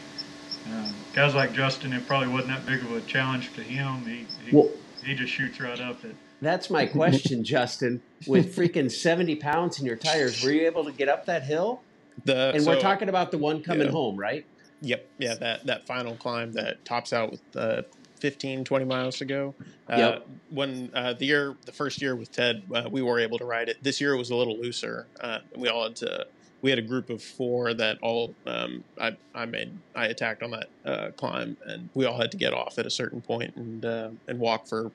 Uh, 0.69 0.91
guys 1.13 1.33
like 1.33 1.53
Justin, 1.53 1.93
it 1.93 2.05
probably 2.07 2.27
wasn't 2.27 2.49
that 2.49 2.65
big 2.65 2.81
of 2.81 2.91
a 2.91 3.01
challenge 3.01 3.53
to 3.53 3.63
him. 3.63 4.05
He 4.05 4.27
he, 4.45 4.55
well, 4.55 4.69
he 5.03 5.15
just 5.15 5.33
shoots 5.33 5.59
right 5.59 5.79
up 5.79 6.03
it. 6.05 6.15
That's 6.41 6.69
my 6.69 6.85
question, 6.85 7.43
Justin. 7.43 8.01
With 8.27 8.55
freaking 8.55 8.91
seventy 8.91 9.35
pounds 9.35 9.79
in 9.79 9.85
your 9.85 9.95
tires, 9.95 10.43
were 10.43 10.51
you 10.51 10.65
able 10.65 10.83
to 10.85 10.91
get 10.91 11.09
up 11.09 11.25
that 11.25 11.43
hill? 11.43 11.81
The, 12.25 12.51
and 12.53 12.63
so, 12.63 12.71
we're 12.71 12.79
talking 12.79 13.09
about 13.09 13.31
the 13.31 13.37
one 13.37 13.63
coming 13.63 13.87
yeah. 13.87 13.91
home, 13.91 14.15
right? 14.17 14.45
Yep. 14.81 15.07
Yeah, 15.17 15.35
that 15.35 15.65
that 15.65 15.87
final 15.87 16.15
climb 16.15 16.53
that 16.53 16.83
tops 16.85 17.13
out 17.13 17.31
with 17.31 17.41
uh, 17.55 17.83
15, 18.21 18.63
20 18.63 18.85
miles 18.85 19.17
to 19.17 19.25
go. 19.25 19.55
Uh, 19.89 19.97
yep. 19.97 20.27
When 20.49 20.91
uh, 20.93 21.13
the 21.13 21.25
year, 21.25 21.55
the 21.65 21.71
first 21.71 22.01
year 22.01 22.15
with 22.15 22.31
Ted, 22.31 22.63
uh, 22.73 22.87
we 22.89 23.01
were 23.01 23.19
able 23.19 23.37
to 23.39 23.45
ride 23.45 23.67
it. 23.67 23.83
This 23.83 23.99
year 23.99 24.13
it 24.13 24.17
was 24.17 24.29
a 24.29 24.35
little 24.35 24.57
looser. 24.57 25.07
Uh, 25.19 25.39
we 25.55 25.67
all 25.67 25.83
had 25.83 25.95
to. 25.97 26.27
We 26.61 26.69
had 26.69 26.79
a 26.79 26.83
group 26.83 27.09
of 27.09 27.23
four 27.23 27.73
that 27.73 27.97
all 28.01 28.35
um, 28.45 28.83
I, 28.99 29.17
I 29.33 29.45
made. 29.45 29.77
I 29.95 30.05
attacked 30.07 30.43
on 30.43 30.51
that 30.51 30.69
uh, 30.85 31.11
climb, 31.11 31.57
and 31.65 31.89
we 31.93 32.05
all 32.05 32.19
had 32.19 32.31
to 32.31 32.37
get 32.37 32.53
off 32.53 32.77
at 32.77 32.85
a 32.85 32.89
certain 32.89 33.21
point 33.21 33.55
and 33.55 33.83
uh, 33.83 34.09
and 34.27 34.39
walk 34.39 34.67
for 34.67 34.91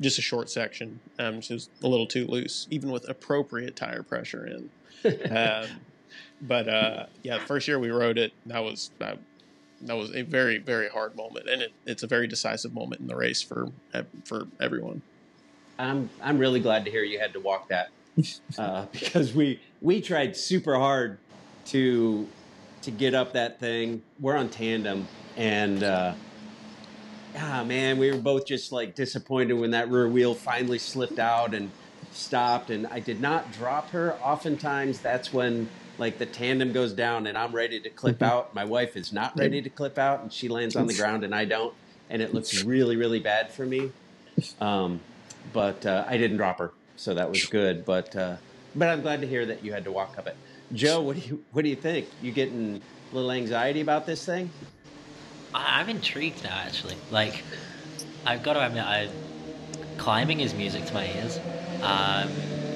just 0.00 0.18
a 0.18 0.22
short 0.22 0.48
section. 0.48 1.00
Um, 1.18 1.36
it 1.36 1.50
was 1.50 1.68
a 1.82 1.88
little 1.88 2.06
too 2.06 2.26
loose, 2.26 2.66
even 2.70 2.90
with 2.90 3.08
appropriate 3.08 3.76
tire 3.76 4.02
pressure 4.02 4.46
in. 4.46 4.70
um, 5.36 5.66
but 6.42 6.66
yeah, 7.22 7.38
the 7.38 7.44
first 7.44 7.68
year 7.68 7.78
we 7.78 7.90
rode 7.90 8.18
it, 8.18 8.32
that 8.46 8.64
was 8.64 8.90
that 8.98 9.18
was 9.82 10.14
a 10.14 10.22
very 10.22 10.58
very 10.58 10.88
hard 10.88 11.16
moment, 11.16 11.48
and 11.48 11.62
it, 11.62 11.72
it's 11.86 12.02
a 12.02 12.06
very 12.06 12.26
decisive 12.26 12.72
moment 12.72 13.00
in 13.00 13.06
the 13.06 13.16
race 13.16 13.42
for 13.42 13.68
for 14.24 14.46
everyone. 14.58 15.02
I'm 15.80 16.10
I'm 16.22 16.38
really 16.38 16.60
glad 16.60 16.84
to 16.84 16.90
hear 16.90 17.02
you 17.02 17.18
had 17.18 17.32
to 17.32 17.40
walk 17.40 17.68
that 17.68 17.90
uh, 18.58 18.86
because 18.92 19.34
we 19.34 19.60
we 19.80 20.00
tried 20.00 20.36
super 20.36 20.76
hard 20.76 21.18
to 21.66 22.26
to 22.82 22.90
get 22.90 23.14
up 23.14 23.32
that 23.34 23.60
thing. 23.60 24.02
We're 24.18 24.36
on 24.36 24.48
tandem, 24.48 25.06
and 25.36 25.82
uh, 25.82 26.14
ah, 27.38 27.64
man, 27.64 27.98
we 27.98 28.10
were 28.10 28.18
both 28.18 28.46
just 28.46 28.72
like 28.72 28.94
disappointed 28.94 29.54
when 29.54 29.70
that 29.72 29.90
rear 29.90 30.08
wheel 30.08 30.34
finally 30.34 30.78
slipped 30.78 31.18
out 31.18 31.54
and 31.54 31.70
stopped. 32.12 32.70
And 32.70 32.86
I 32.88 33.00
did 33.00 33.20
not 33.20 33.52
drop 33.52 33.90
her. 33.90 34.14
Oftentimes, 34.22 35.00
that's 35.00 35.32
when 35.32 35.68
like 35.98 36.18
the 36.18 36.26
tandem 36.26 36.72
goes 36.72 36.92
down 36.92 37.26
and 37.26 37.36
I'm 37.36 37.54
ready 37.54 37.78
to 37.80 37.90
clip 37.90 38.22
out. 38.22 38.54
My 38.54 38.64
wife 38.64 38.96
is 38.96 39.12
not 39.12 39.38
ready 39.38 39.60
to 39.62 39.70
clip 39.70 39.98
out, 39.98 40.22
and 40.22 40.32
she 40.32 40.48
lands 40.48 40.74
on 40.74 40.86
the 40.86 40.94
ground 40.94 41.24
and 41.24 41.34
I 41.34 41.44
don't, 41.44 41.74
and 42.08 42.22
it 42.22 42.34
looks 42.34 42.64
really, 42.64 42.96
really 42.96 43.20
bad 43.20 43.52
for 43.52 43.66
me. 43.66 43.92
Um, 44.60 45.00
but 45.52 45.84
uh, 45.84 46.04
I 46.08 46.16
didn't 46.16 46.38
drop 46.38 46.58
her, 46.58 46.72
so 47.00 47.14
that 47.14 47.30
was 47.30 47.46
good. 47.46 47.84
But 47.84 48.14
uh, 48.14 48.36
but 48.74 48.88
I'm 48.88 49.00
glad 49.00 49.22
to 49.22 49.26
hear 49.26 49.46
that 49.46 49.64
you 49.64 49.72
had 49.72 49.84
to 49.84 49.92
walk 49.92 50.18
up 50.18 50.26
it. 50.26 50.36
Joe, 50.72 51.00
what 51.00 51.16
do 51.16 51.22
you 51.22 51.44
what 51.52 51.62
do 51.62 51.70
you 51.70 51.76
think? 51.76 52.08
You 52.22 52.30
getting 52.30 52.82
a 53.10 53.14
little 53.14 53.32
anxiety 53.32 53.80
about 53.80 54.06
this 54.06 54.24
thing? 54.24 54.50
I'm 55.54 55.88
intrigued 55.88 56.44
now, 56.44 56.56
actually. 56.64 56.94
Like, 57.10 57.42
I've 58.24 58.44
got 58.44 58.52
to 58.52 58.64
admit, 58.64 58.84
I 58.84 59.08
climbing 59.96 60.40
is 60.40 60.54
music 60.54 60.84
to 60.86 60.94
my 60.94 61.06
ears. 61.06 61.38
Um, 61.82 62.28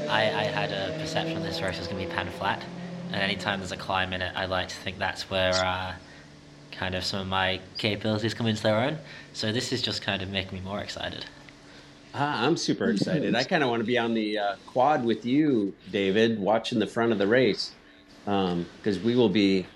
I, 0.09 0.31
I 0.35 0.45
had 0.45 0.73
a 0.73 0.99
perception 0.99 1.43
this 1.43 1.63
race 1.63 1.79
was 1.79 1.87
going 1.87 2.03
to 2.03 2.09
be 2.09 2.13
pan 2.13 2.31
flat, 2.31 2.65
and 3.13 3.23
anytime 3.23 3.61
there's 3.61 3.73
a 3.73 3.77
climb 3.77 4.13
in 4.13 4.23
it, 4.23 4.33
I 4.35 4.47
like 4.47 4.69
to 4.69 4.77
think 4.77 4.99
that's 4.99 5.31
where 5.31 5.55
uh, 5.55 5.95
kind 6.73 6.95
of 6.95 7.05
some 7.05 7.21
of 7.21 7.27
my 7.29 7.61
capabilities 7.79 8.35
come 8.35 8.47
into 8.47 8.63
their 8.63 8.77
own. 8.77 8.99
So 9.35 9.53
this 9.53 9.73
is 9.73 9.83
just 9.83 10.03
kind 10.03 10.23
of 10.23 10.31
making 10.31 10.59
me 10.59 10.65
more 10.65 10.81
excited. 10.81 11.27
Ah, 12.17 12.47
I'm 12.47 12.57
super 12.57 12.91
excited. 12.91 13.35
I 13.35 13.43
kind 13.43 13.65
of 13.65 13.71
want 13.71 13.81
to 13.81 13.87
be 13.87 13.99
on 13.99 14.15
the 14.15 14.39
uh, 14.39 14.57
quad 14.67 15.05
with 15.05 15.27
you, 15.27 15.75
David, 15.91 16.39
watching 16.39 16.79
the 16.79 16.87
front 16.87 17.11
of 17.11 17.19
the 17.19 17.27
race, 17.27 17.73
because 18.25 19.01
we 19.03 19.17
will 19.17 19.29
be 19.29 19.67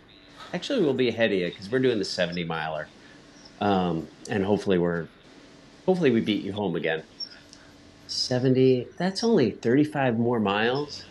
actually 0.55 0.81
we'll 0.81 0.95
be 0.95 1.09
ahead 1.09 1.33
of 1.33 1.39
you 1.39 1.49
because 1.49 1.69
we're 1.71 1.81
doing 1.81 1.99
the 1.99 2.05
70 2.05 2.45
miler, 2.45 2.87
um, 3.61 4.07
and 4.31 4.45
hopefully 4.45 4.79
we're 4.79 5.09
hopefully 5.85 6.11
we 6.13 6.21
beat 6.21 6.45
you 6.45 6.53
home 6.53 6.77
again. 6.77 7.03
70. 8.07 8.87
That's 8.97 9.23
only 9.23 9.51
35 9.51 10.19
more 10.19 10.41
miles. 10.41 11.05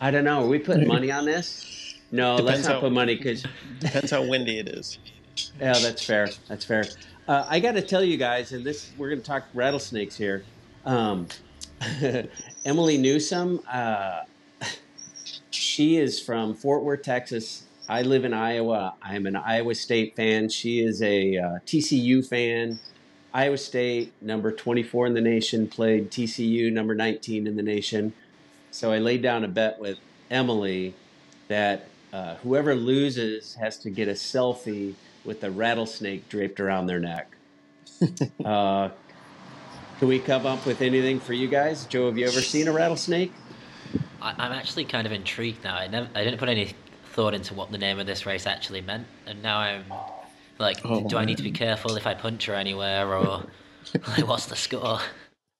I 0.00 0.10
don't 0.10 0.24
know. 0.24 0.44
Are 0.44 0.48
we 0.48 0.58
putting 0.58 0.86
money 0.96 1.10
on 1.10 1.24
this? 1.24 1.94
No, 2.10 2.36
let's 2.36 2.64
not 2.64 2.74
how- 2.74 2.80
put 2.80 2.92
money 2.92 3.14
because 3.16 3.44
Depends 3.78 4.10
how 4.10 4.22
windy 4.26 4.58
it 4.58 4.68
is. 4.68 4.98
Yeah, 5.60 5.78
that's 5.78 6.04
fair. 6.04 6.28
That's 6.48 6.64
fair. 6.64 6.84
Uh, 7.28 7.44
I 7.48 7.60
got 7.60 7.72
to 7.72 7.82
tell 7.82 8.04
you 8.04 8.16
guys, 8.16 8.52
and 8.52 8.64
this 8.64 8.90
we're 8.96 9.08
going 9.08 9.20
to 9.20 9.26
talk 9.26 9.44
rattlesnakes 9.54 10.16
here. 10.16 10.44
Um, 10.84 11.26
Emily 12.64 12.98
Newsom, 12.98 13.60
uh, 13.70 14.20
she 15.50 15.96
is 15.96 16.20
from 16.20 16.54
Fort 16.54 16.84
Worth, 16.84 17.02
Texas. 17.02 17.64
I 17.88 18.02
live 18.02 18.24
in 18.24 18.32
Iowa. 18.32 18.94
I'm 19.02 19.26
an 19.26 19.36
Iowa 19.36 19.74
State 19.74 20.16
fan. 20.16 20.48
She 20.48 20.80
is 20.80 21.02
a 21.02 21.36
uh, 21.36 21.58
TCU 21.66 22.26
fan. 22.26 22.78
Iowa 23.32 23.58
State, 23.58 24.12
number 24.22 24.50
24 24.50 25.08
in 25.08 25.14
the 25.14 25.20
nation, 25.20 25.68
played 25.68 26.10
TCU, 26.10 26.72
number 26.72 26.94
19 26.94 27.46
in 27.46 27.56
the 27.56 27.62
nation. 27.62 28.12
So 28.70 28.92
I 28.92 28.98
laid 28.98 29.22
down 29.22 29.44
a 29.44 29.48
bet 29.48 29.78
with 29.78 29.98
Emily 30.30 30.94
that 31.48 31.86
uh, 32.12 32.36
whoever 32.36 32.74
loses 32.74 33.54
has 33.54 33.78
to 33.80 33.90
get 33.90 34.08
a 34.08 34.12
selfie 34.12 34.94
with 35.26 35.42
a 35.44 35.50
rattlesnake 35.50 36.28
draped 36.28 36.60
around 36.60 36.86
their 36.86 37.00
neck. 37.00 37.30
uh, 38.44 38.88
can 39.98 40.08
we 40.08 40.18
come 40.18 40.46
up 40.46 40.64
with 40.66 40.82
anything 40.82 41.20
for 41.20 41.32
you 41.32 41.48
guys? 41.48 41.86
Joe, 41.86 42.06
have 42.06 42.18
you 42.18 42.26
ever 42.26 42.40
seen 42.40 42.68
a 42.68 42.72
rattlesnake? 42.72 43.32
I, 44.20 44.34
I'm 44.38 44.52
actually 44.52 44.84
kind 44.84 45.06
of 45.06 45.12
intrigued 45.12 45.64
now. 45.64 45.76
I 45.76 45.86
never, 45.88 46.08
I 46.14 46.24
didn't 46.24 46.38
put 46.38 46.48
any 46.48 46.74
thought 47.12 47.34
into 47.34 47.54
what 47.54 47.72
the 47.72 47.78
name 47.78 47.98
of 47.98 48.06
this 48.06 48.26
race 48.26 48.46
actually 48.46 48.82
meant, 48.82 49.06
and 49.26 49.42
now 49.42 49.58
I'm 49.58 49.84
like, 50.58 50.78
Oh, 50.84 51.08
do 51.08 51.16
I 51.16 51.24
need 51.24 51.38
to 51.38 51.42
be 51.42 51.50
careful 51.50 51.96
if 51.96 52.06
I 52.06 52.14
punch 52.14 52.46
her 52.46 52.54
anywhere, 52.54 53.14
or 53.14 53.46
like, 53.94 54.28
what's 54.28 54.46
the 54.46 54.56
score? 54.56 55.00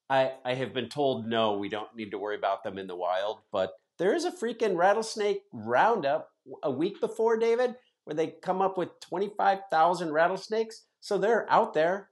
I, 0.09 0.33
I 0.45 0.55
have 0.55 0.73
been 0.73 0.89
told 0.89 1.27
no, 1.27 1.57
we 1.57 1.69
don't 1.69 1.95
need 1.97 2.11
to 2.13 2.19
worry 2.19 2.37
about 2.37 2.63
them 2.63 2.79
in 2.79 2.87
the 2.87 2.95
wild, 2.95 3.41
but 3.51 3.73
there 3.99 4.15
is 4.15 4.25
a 4.25 4.31
freaking 4.31 4.77
rattlesnake 4.77 5.43
roundup 5.53 6.29
a 6.63 6.71
week 6.71 7.01
before, 7.01 7.39
David, 7.39 7.75
where 8.07 8.15
they 8.15 8.29
come 8.29 8.63
up 8.63 8.79
with 8.79 8.89
25,000 9.01 10.13
rattlesnakes. 10.13 10.85
So 11.01 11.19
they're 11.19 11.45
out 11.51 11.75
there. 11.75 12.09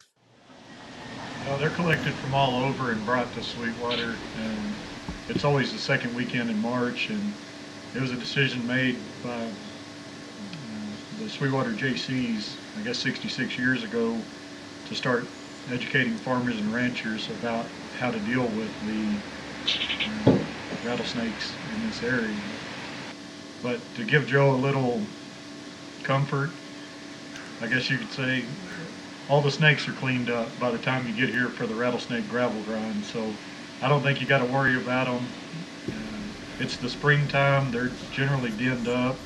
Well, 1.47 1.57
they're 1.59 1.71
collected 1.71 2.13
from 2.15 2.35
all 2.35 2.65
over 2.65 2.91
and 2.91 3.07
brought 3.07 3.33
to 3.35 3.43
Sweetwater, 3.43 4.13
and 4.41 4.75
it's 5.29 5.45
always 5.45 5.73
the 5.73 5.79
second 5.79 6.15
weekend 6.17 6.51
in 6.51 6.61
March. 6.61 7.11
And 7.11 7.33
it 7.95 8.01
was 8.01 8.11
a 8.11 8.17
decision 8.17 8.67
made 8.67 8.97
by 9.23 9.31
uh, 9.31 9.49
the 11.21 11.29
Sweetwater 11.29 11.71
Jaycees, 11.71 12.57
I 12.81 12.83
guess 12.83 12.99
66 12.99 13.57
years 13.57 13.85
ago, 13.85 14.17
to 14.89 14.95
start 14.97 15.25
educating 15.71 16.15
farmers 16.17 16.59
and 16.59 16.75
ranchers 16.75 17.31
about 17.39 17.67
how 18.01 18.11
to 18.11 18.19
deal 18.21 18.43
with 18.43 18.73
the 18.89 20.31
uh, 20.33 20.39
rattlesnakes 20.85 21.53
in 21.77 21.87
this 21.87 22.03
area. 22.03 22.35
But 23.63 23.79
to 23.95 24.05
give 24.05 24.27
Joe 24.27 24.51
a 24.51 24.57
little 24.57 25.01
comfort, 26.05 26.51
I 27.61 27.67
guess 27.67 27.91
you 27.91 27.99
could 27.99 28.13
say 28.13 28.47
all 29.29 29.41
the 29.41 29.51
snakes 29.51 29.89
are 29.89 29.93
cleaned 29.93 30.31
up 30.31 30.59
by 30.59 30.71
the 30.71 30.79
time 30.79 31.07
you 31.07 31.15
get 31.15 31.31
here 31.35 31.51
for 31.51 31.67
the 31.67 31.75
rattlesnake 31.75 32.29
gravel 32.29 32.63
grind. 32.63 33.05
So 33.05 33.35
I 33.81 33.89
don't 33.89 34.03
think 34.03 34.21
you 34.21 34.27
got 34.27 34.39
to 34.39 34.45
worry 34.45 34.81
about 34.81 35.07
them. 35.07 35.29
Uh, 35.91 36.29
it's 36.59 36.77
the 36.77 36.89
springtime; 36.89 37.71
they're 37.71 37.89
generally 38.11 38.51
denned 38.51 38.89
up. 38.89 39.19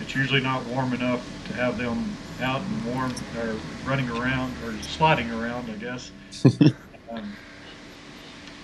It's 0.00 0.14
usually 0.14 0.40
not 0.40 0.66
warm 0.66 0.92
enough 0.92 1.22
to 1.44 1.54
have 1.54 1.78
them 1.78 2.18
out 2.40 2.62
and 2.62 2.84
warm 2.84 3.14
or 3.34 3.60
running 3.82 4.08
around 4.08 4.58
or 4.62 4.80
sliding 4.80 5.30
around. 5.30 5.70
I 5.70 5.76
guess. 5.76 6.12
um, 7.12 7.36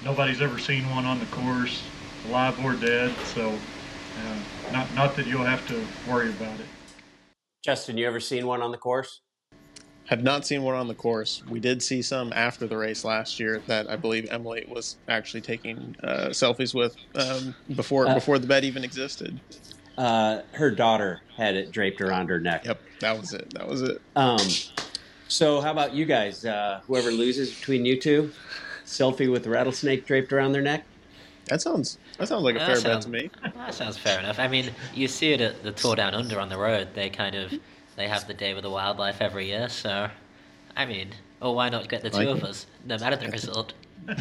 nobody's 0.03 0.41
ever 0.43 0.59
seen 0.59 0.89
one 0.91 1.07
on 1.07 1.19
the 1.19 1.27
course, 1.27 1.91
alive 2.25 2.59
or 2.61 2.75
dead. 2.75 3.17
So 3.27 3.61
uh, 4.17 4.39
not 4.71 4.95
not 4.95 5.15
that 5.17 5.27
you'll 5.27 5.47
have 5.47 5.65
to 5.67 5.89
worry 6.05 6.31
about 6.31 6.61
it. 6.61 6.69
Justin, 7.65 7.97
you 7.97 8.07
ever 8.07 8.21
seen 8.21 8.47
one 8.47 8.61
on 8.61 8.73
the 8.73 8.77
course? 8.77 9.23
Have 10.09 10.23
not 10.23 10.47
seen 10.47 10.63
one 10.63 10.75
on 10.75 10.87
the 10.87 10.95
course. 10.95 11.43
We 11.49 11.61
did 11.61 11.83
see 11.83 12.03
some 12.03 12.31
after 12.35 12.67
the 12.67 12.77
race 12.77 13.07
last 13.07 13.41
year 13.41 13.63
that 13.69 13.89
I 13.89 13.97
believe 13.97 14.29
Emily 14.31 14.67
was 14.69 14.97
actually 15.09 15.41
taking 15.41 15.97
uh, 16.03 16.27
selfies 16.29 16.75
with 16.75 16.95
um, 17.15 17.55
before 17.75 18.07
Uh, 18.07 18.13
before 18.13 18.39
the 18.39 18.47
bet 18.47 18.65
even 18.65 18.85
existed. 18.85 19.41
Uh, 19.97 20.43
her 20.53 20.71
daughter 20.71 21.23
had 21.39 21.57
it 21.57 21.71
draped 21.71 22.03
around 22.03 22.29
her 22.29 22.39
neck. 22.39 22.67
Yep, 22.67 22.83
that 23.01 23.19
was 23.19 23.33
it. 23.33 23.55
That 23.55 23.67
was 23.67 23.81
it. 23.81 23.99
Um, 24.15 24.47
so 25.29 25.63
how 25.63 25.71
about 25.71 25.95
you 25.95 26.05
guys? 26.05 26.45
Uh, 26.45 26.83
whoever 26.87 27.11
loses 27.11 27.55
between 27.55 27.87
you 27.87 27.99
two, 27.99 28.31
selfie 28.85 29.33
with 29.33 29.47
rattlesnake 29.47 30.05
draped 30.07 30.35
around 30.35 30.53
their 30.53 30.61
neck. 30.61 30.85
That 31.47 31.61
sounds 31.61 31.99
that 32.19 32.29
sounds 32.29 32.43
like 32.43 32.57
a 32.57 32.59
That 32.59 32.79
fair 32.79 32.95
bet 32.95 33.03
to 33.03 33.09
me. 33.11 33.31
That 33.55 33.75
sounds 33.75 33.99
fair 33.99 34.19
enough. 34.19 34.39
I 34.39 34.49
mean, 34.49 34.71
you 34.95 35.09
see 35.09 35.33
it 35.33 35.41
at 35.41 35.63
the 35.63 35.73
Tour 35.73 35.97
Down 35.97 36.15
Under 36.15 36.41
on 36.41 36.49
the 36.49 36.57
road. 36.57 36.89
They 36.95 37.11
kind 37.11 37.35
of 37.35 37.53
they 37.97 38.09
have 38.09 38.27
the 38.27 38.35
day 38.35 38.55
with 38.55 38.63
the 38.63 38.71
wildlife 38.71 39.21
every 39.21 39.47
year. 39.49 39.69
So, 39.69 40.09
I 40.77 40.87
mean, 40.87 41.11
or 41.41 41.55
why 41.55 41.69
not 41.69 41.89
get 41.89 42.03
the 42.03 42.11
two 42.11 42.17
Like 42.19 42.29
of 42.29 42.39
it. 42.39 42.45
us, 42.45 42.67
no 42.87 42.99
matter 42.99 43.17
the 43.17 43.29
result? 43.29 43.75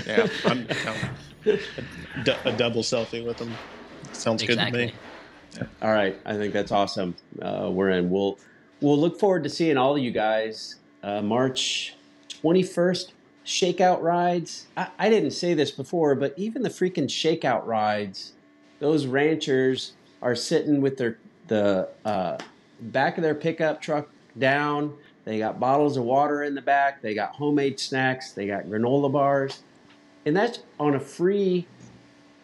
Yeah, 0.05 0.27
I'm, 0.45 0.67
I'm- 0.85 1.15
a, 1.45 2.35
a 2.45 2.51
double 2.53 2.83
selfie 2.83 3.25
with 3.25 3.37
them 3.37 3.53
sounds 4.13 4.41
good 4.43 4.55
to 4.57 4.67
exactly. 4.67 4.85
me. 4.87 4.93
All 5.81 5.91
right, 5.91 6.17
I 6.25 6.33
think 6.35 6.53
that's 6.53 6.71
awesome. 6.71 7.15
Uh, 7.41 7.69
we're 7.71 7.89
in. 7.91 8.09
We'll 8.09 8.37
we'll 8.81 8.97
look 8.99 9.19
forward 9.19 9.43
to 9.43 9.49
seeing 9.49 9.77
all 9.77 9.95
of 9.95 10.01
you 10.01 10.11
guys 10.11 10.75
uh, 11.03 11.21
March 11.21 11.95
twenty 12.27 12.63
first. 12.63 13.13
Shakeout 13.45 14.01
rides. 14.01 14.67
I, 14.77 14.87
I 14.97 15.09
didn't 15.09 15.31
say 15.31 15.53
this 15.53 15.71
before, 15.71 16.15
but 16.15 16.33
even 16.37 16.61
the 16.61 16.69
freaking 16.69 17.07
shakeout 17.07 17.65
rides, 17.65 18.33
those 18.79 19.05
ranchers 19.05 19.93
are 20.21 20.35
sitting 20.35 20.81
with 20.81 20.97
their 20.97 21.17
the 21.47 21.89
uh, 22.05 22.37
back 22.79 23.17
of 23.17 23.23
their 23.23 23.35
pickup 23.35 23.81
truck 23.81 24.07
down. 24.37 24.93
They 25.25 25.39
got 25.39 25.59
bottles 25.59 25.97
of 25.97 26.03
water 26.03 26.43
in 26.43 26.55
the 26.55 26.61
back. 26.61 27.01
They 27.01 27.13
got 27.13 27.35
homemade 27.35 27.79
snacks. 27.79 28.31
They 28.31 28.47
got 28.47 28.65
granola 28.65 29.11
bars, 29.11 29.63
and 30.25 30.35
that's 30.35 30.59
on 30.79 30.95
a 30.95 30.99
free, 30.99 31.67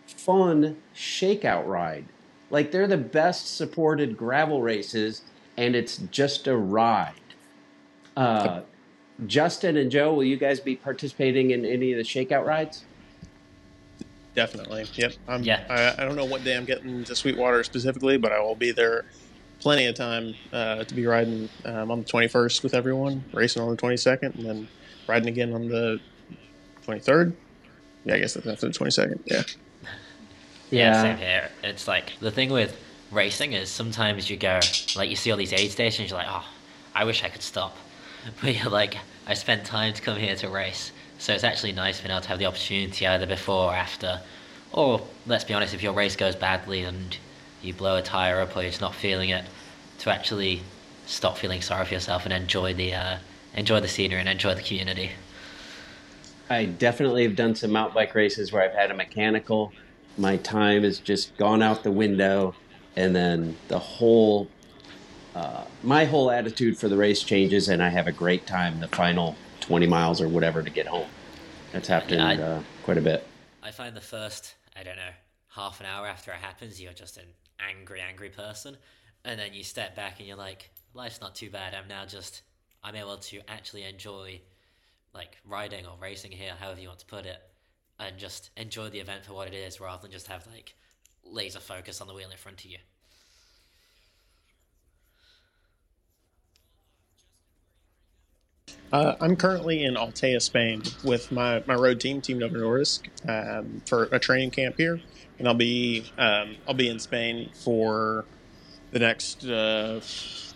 fun 0.06 0.78
shakeout 0.96 1.66
ride. 1.66 2.06
Like 2.50 2.72
they're 2.72 2.88
the 2.88 2.98
best 2.98 3.56
supported 3.56 4.18
gravel 4.18 4.62
races, 4.62 5.22
and 5.56 5.76
it's 5.76 5.98
just 6.12 6.48
a 6.48 6.58
ride. 6.58 7.14
Uh, 8.18 8.62
Justin 9.28 9.78
and 9.78 9.92
Joe, 9.92 10.14
will 10.14 10.24
you 10.24 10.38
guys 10.38 10.60
be 10.60 10.76
participating 10.76 11.52
in 11.52 11.66
any 11.66 11.92
of 11.92 11.98
the 11.98 12.04
shakeout 12.04 12.46
rides? 12.46 12.84
Definitely. 14.36 14.86
Yep. 14.94 15.14
I'm, 15.28 15.44
Yeah. 15.44 15.66
I, 15.70 16.02
I 16.02 16.06
don't 16.06 16.16
know 16.16 16.26
what 16.26 16.44
day 16.44 16.56
I'm 16.56 16.66
getting 16.66 17.04
to 17.06 17.16
Sweetwater 17.16 17.64
specifically, 17.64 18.18
but 18.18 18.32
I 18.32 18.40
will 18.40 18.56
be 18.56 18.72
there 18.72 19.06
plenty 19.60 19.86
of 19.88 19.96
time 19.96 20.36
uh, 20.54 20.84
to 20.84 20.96
be 20.96 21.06
riding 21.06 21.50
um, 21.66 21.92
on 21.92 22.00
the 22.04 22.06
21st 22.06 22.64
with 22.64 22.74
everyone, 22.74 23.24
racing 23.34 23.62
on 23.62 23.70
the 23.70 23.76
22nd, 23.76 24.36
and 24.36 24.46
then 24.46 24.68
riding 25.08 25.28
again 25.28 25.54
on 25.54 25.68
the 25.68 26.00
23rd. 26.88 27.34
Yeah, 28.06 28.16
I 28.16 28.20
guess 28.20 28.36
that's 28.36 28.48
after 28.48 28.68
the 28.68 28.74
22nd. 28.74 29.20
Yeah. 29.26 29.44
Yeah, 30.72 31.02
same 31.02 31.18
here. 31.18 31.50
It's 31.64 31.88
like 31.88 32.14
the 32.20 32.32
thing 32.32 32.52
with 32.52 32.80
racing 33.12 33.54
is 33.54 33.70
sometimes 33.70 34.30
you 34.30 34.38
go 34.38 34.60
like 34.96 35.10
you 35.10 35.16
see 35.16 35.32
all 35.32 35.38
these 35.38 35.52
aid 35.52 35.72
stations, 35.72 36.12
you're 36.12 36.20
like, 36.20 36.28
oh, 36.30 36.46
I 36.94 37.06
wish 37.06 37.24
I 37.24 37.30
could 37.30 37.42
stop, 37.42 37.76
but 38.42 38.56
you're 38.56 38.72
like, 38.72 38.98
I 39.28 39.34
spent 39.34 39.66
time 39.66 39.94
to 39.94 40.02
come 40.02 40.18
here 40.18 40.36
to 40.36 40.50
race, 40.50 40.92
so 41.18 41.34
it's 41.34 41.44
actually 41.44 41.72
nice 41.72 42.02
being 42.02 42.12
able 42.12 42.22
to 42.22 42.30
have 42.30 42.40
the 42.40 42.46
opportunity 42.46 43.06
either 43.06 43.26
before 43.26 43.72
or 43.72 43.76
after, 43.76 44.22
or 44.72 45.02
let's 45.26 45.44
be 45.44 45.54
honest, 45.54 45.74
if 45.74 45.84
your 45.84 45.94
race 45.94 46.16
goes 46.16 46.36
badly 46.36 46.84
and 46.84 47.18
you 47.62 47.74
blow 47.74 47.98
a 47.98 48.02
tire 48.02 48.40
up 48.42 48.56
or 48.56 48.62
you're 48.62 48.70
just 48.70 48.82
not 48.82 48.96
feeling 48.96 49.30
it, 49.30 49.46
to 50.00 50.10
actually 50.10 50.62
stop 51.06 51.38
feeling 51.38 51.62
sorry 51.62 51.86
for 51.86 51.94
yourself 51.94 52.24
and 52.26 52.34
enjoy 52.34 52.74
the 52.74 52.94
uh, 52.94 53.18
enjoy 53.56 53.80
the 53.80 53.88
scenery 53.88 54.20
and 54.20 54.30
enjoy 54.30 54.54
the 54.54 54.62
community. 54.62 55.12
I 56.50 56.66
definitely 56.66 57.24
have 57.24 57.36
done 57.36 57.56
some 57.56 57.72
mountain 57.72 57.94
bike 57.94 58.16
races 58.16 58.52
where 58.52 58.64
I've 58.64 58.74
had 58.74 58.90
a 58.90 58.96
mechanical. 58.96 59.72
My 60.18 60.38
time 60.38 60.84
has 60.84 61.00
just 61.00 61.38
gone 61.38 61.62
out 61.62 61.84
the 61.84 61.92
window, 61.92 62.56
and 62.96 63.16
then 63.16 63.56
the 63.68 63.80
whole, 63.80 64.48
uh, 65.36 65.64
my 65.84 66.06
whole 66.06 66.32
attitude 66.32 66.78
for 66.78 66.88
the 66.88 66.98
race 66.98 67.24
changes, 67.24 67.70
and 67.70 67.82
I 67.82 67.90
have 67.90 68.08
a 68.08 68.12
great 68.12 68.48
time 68.48 68.80
the 68.80 68.88
final 68.88 69.36
20 69.62 69.88
miles 69.88 70.22
or 70.22 70.28
whatever 70.28 70.64
to 70.64 70.70
get 70.70 70.88
home. 70.88 71.08
That's 71.72 71.88
happened 71.88 72.22
I- 72.22 72.38
uh, 72.38 72.64
quite 72.84 72.98
a 72.98 73.02
bit. 73.02 73.26
I 73.62 73.72
find 73.72 73.96
the 73.96 74.02
first, 74.02 74.56
I 74.76 74.84
don't 74.84 74.96
know, 74.96 75.12
half 75.50 75.80
an 75.80 75.86
hour 75.86 76.08
after 76.08 76.32
it 76.32 76.38
happens, 76.38 76.82
you're 76.82 76.94
just 76.94 77.18
an 77.18 77.26
angry, 77.60 78.02
angry 78.02 78.30
person. 78.30 78.78
And 79.26 79.40
then 79.40 79.54
you 79.54 79.64
step 79.64 79.96
back 79.96 80.20
and 80.20 80.28
you're 80.28 80.38
like, 80.38 80.72
life's 80.94 81.22
not 81.22 81.36
too 81.36 81.50
bad. 81.50 81.76
I'm 81.76 81.88
now 81.88 82.06
just, 82.06 82.42
I'm 82.84 82.96
able 82.96 83.18
to 83.18 83.42
actually 83.50 83.84
enjoy, 83.84 84.42
like, 85.14 85.38
riding 85.46 85.86
or 85.86 85.98
racing 86.02 86.32
here, 86.32 86.54
however 86.58 86.80
you 86.80 86.88
want 86.88 87.00
to 87.00 87.06
put 87.06 87.26
it, 87.26 87.42
and 88.00 88.18
just 88.18 88.50
enjoy 88.56 88.90
the 88.90 89.00
event 89.00 89.26
for 89.26 89.34
what 89.34 89.50
it 89.50 89.54
is 89.54 89.82
rather 89.82 90.02
than 90.02 90.12
just 90.12 90.28
have, 90.28 90.48
like, 90.48 90.74
laser 91.24 91.60
focus 91.60 92.00
on 92.02 92.08
the 92.08 92.14
wheel 92.14 92.32
in 92.32 92.38
front 92.38 92.60
of 92.64 92.66
you. 92.72 92.78
Uh, 98.92 99.16
I'm 99.22 99.36
currently 99.36 99.84
in 99.84 99.94
Altea, 99.96 100.42
Spain, 100.42 100.82
with 101.04 101.32
my, 101.32 101.64
my 101.68 101.76
road 101.76 102.00
team, 102.00 102.22
Team 102.22 102.40
Novo 102.40 102.58
Nordisk, 102.58 103.02
um, 103.30 103.82
for 103.86 104.06
a 104.12 104.18
training 104.20 104.50
camp 104.52 104.78
here, 104.78 105.00
and 105.38 105.48
I'll 105.48 105.54
be 105.54 106.12
um, 106.18 106.56
I'll 106.68 106.74
be 106.74 106.90
in 106.90 106.98
Spain 107.00 107.50
for 107.54 108.26
the 108.92 108.98
next 109.00 109.46
uh, 109.46 110.02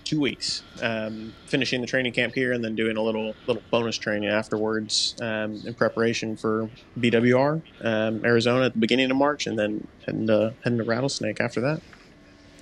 two 0.04 0.20
weeks, 0.20 0.64
um, 0.82 1.34
finishing 1.46 1.80
the 1.82 1.86
training 1.88 2.14
camp 2.14 2.34
here, 2.34 2.54
and 2.54 2.64
then 2.64 2.76
doing 2.76 2.98
a 2.98 3.02
little 3.02 3.36
little 3.46 3.62
bonus 3.70 3.98
training 3.98 4.30
afterwards 4.30 5.16
um, 5.22 5.62
in 5.66 5.76
preparation 5.76 6.36
for 6.36 6.70
BWR 7.00 7.62
um, 7.84 8.26
Arizona 8.26 8.66
at 8.66 8.74
the 8.74 8.80
beginning 8.80 9.12
of 9.12 9.18
March, 9.18 9.46
and 9.46 9.60
then 9.60 9.88
heading 10.08 10.26
to, 10.26 10.56
heading 10.64 10.80
to 10.80 10.84
Rattlesnake 10.84 11.40
after 11.40 11.62
that. 11.62 11.82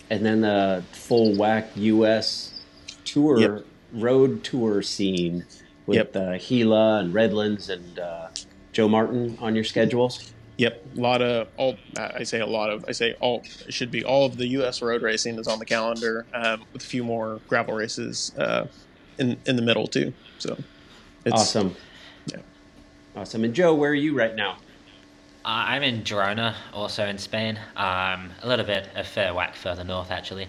And 0.10 0.26
then 0.26 0.42
the 0.42 0.84
full 0.92 1.34
whack 1.38 1.70
U.S. 1.76 2.60
tour, 3.06 3.40
Yep. 3.40 3.66
road 3.94 4.44
tour 4.44 4.82
scene 4.82 5.46
with 5.86 5.98
Yep. 5.98 6.16
uh, 6.16 6.38
Gila 6.38 7.00
and 7.00 7.14
Redlands 7.14 7.70
and 7.70 8.00
uh, 8.00 8.28
Joe 8.72 8.88
Martin 8.88 9.38
on 9.42 9.56
your 9.56 9.64
schedules. 9.64 10.34
Yep, 10.58 10.86
a 10.98 11.00
lot 11.00 11.22
of 11.22 11.48
all. 11.58 11.76
I 11.98 12.24
say 12.24 12.40
a 12.40 12.46
lot 12.46 12.70
of. 12.70 12.86
I 12.88 12.92
say 12.92 13.16
all. 13.20 13.42
It 13.68 13.74
should 13.74 13.90
be 13.90 14.04
all 14.04 14.26
of 14.26 14.38
the 14.38 14.46
U.S. 14.50 14.82
road 14.82 15.02
racing 15.02 15.40
is 15.40 15.48
on 15.48 15.58
the 15.58 15.66
calendar, 15.66 16.26
um, 16.36 16.64
with 16.72 16.84
a 16.84 16.86
few 16.86 17.04
more 17.04 17.40
gravel 17.48 17.74
races 17.74 18.32
uh, 18.38 18.68
in 19.18 19.38
in 19.48 19.56
the 19.56 19.62
middle 19.64 19.88
too. 19.88 20.14
So, 20.38 20.56
it's, 21.26 21.34
awesome. 21.34 21.76
yeah. 22.28 22.38
Awesome. 23.16 23.44
And 23.44 23.56
Joe, 23.56 23.74
where 23.74 23.90
are 23.92 23.96
you 23.96 24.16
right 24.16 24.36
now? 24.36 24.58
Uh, 25.44 25.74
I'm 25.74 25.82
in 25.82 26.04
Girona, 26.04 26.54
also 26.74 27.08
in 27.08 27.18
Spain. 27.18 27.58
Um, 27.76 28.30
a 28.44 28.48
little 28.48 28.66
bit 28.66 28.88
a 28.96 29.04
fair 29.04 29.34
whack 29.34 29.56
further 29.56 29.84
north, 29.84 30.12
actually. 30.12 30.48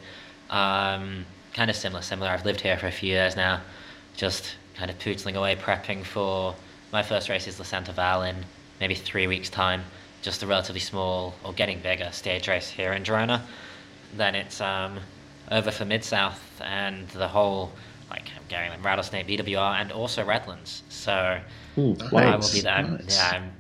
Um, 0.50 1.24
kind 1.54 1.70
of 1.70 1.76
similar, 1.76 2.02
similar. 2.02 2.28
I've 2.28 2.44
lived 2.44 2.60
here 2.60 2.76
for 2.76 2.86
a 2.88 2.92
few 2.92 3.08
years 3.08 3.34
now, 3.34 3.62
just 4.16 4.54
kind 4.74 4.90
of 4.90 4.98
pootling 4.98 5.34
away, 5.36 5.56
prepping 5.56 6.04
for 6.04 6.54
my 6.92 7.02
first 7.02 7.28
race 7.28 7.46
is 7.46 7.58
La 7.58 7.64
Santa 7.64 7.92
Vall 7.92 8.22
in 8.22 8.36
maybe 8.80 8.94
three 8.94 9.26
weeks' 9.26 9.48
time. 9.50 9.82
Just 10.22 10.42
a 10.42 10.46
relatively 10.46 10.80
small 10.80 11.34
or 11.44 11.52
getting 11.52 11.80
bigger 11.80 12.08
stage 12.12 12.48
race 12.48 12.68
here 12.68 12.92
in 12.92 13.02
Girona. 13.02 13.42
Then 14.16 14.34
it's 14.34 14.60
um, 14.60 15.00
over 15.50 15.70
for 15.70 15.84
Mid 15.84 16.04
South 16.04 16.40
and 16.64 17.08
the 17.08 17.28
whole 17.28 17.72
like 18.10 18.28
I'm 18.36 18.42
going 18.48 18.70
with 18.70 18.84
Rattlesnake, 18.84 19.26
BWR, 19.26 19.80
and 19.80 19.90
also 19.90 20.22
Redlands. 20.24 20.82
So 20.90 21.38
Ooh, 21.78 21.94
Nice. 21.94 22.12
I 22.12 22.36
will 22.36 22.52
be 22.52 22.60
there. 22.60 22.82
Nice. 22.82 23.16
Yeah, 23.16 23.42
I'm 23.42 23.52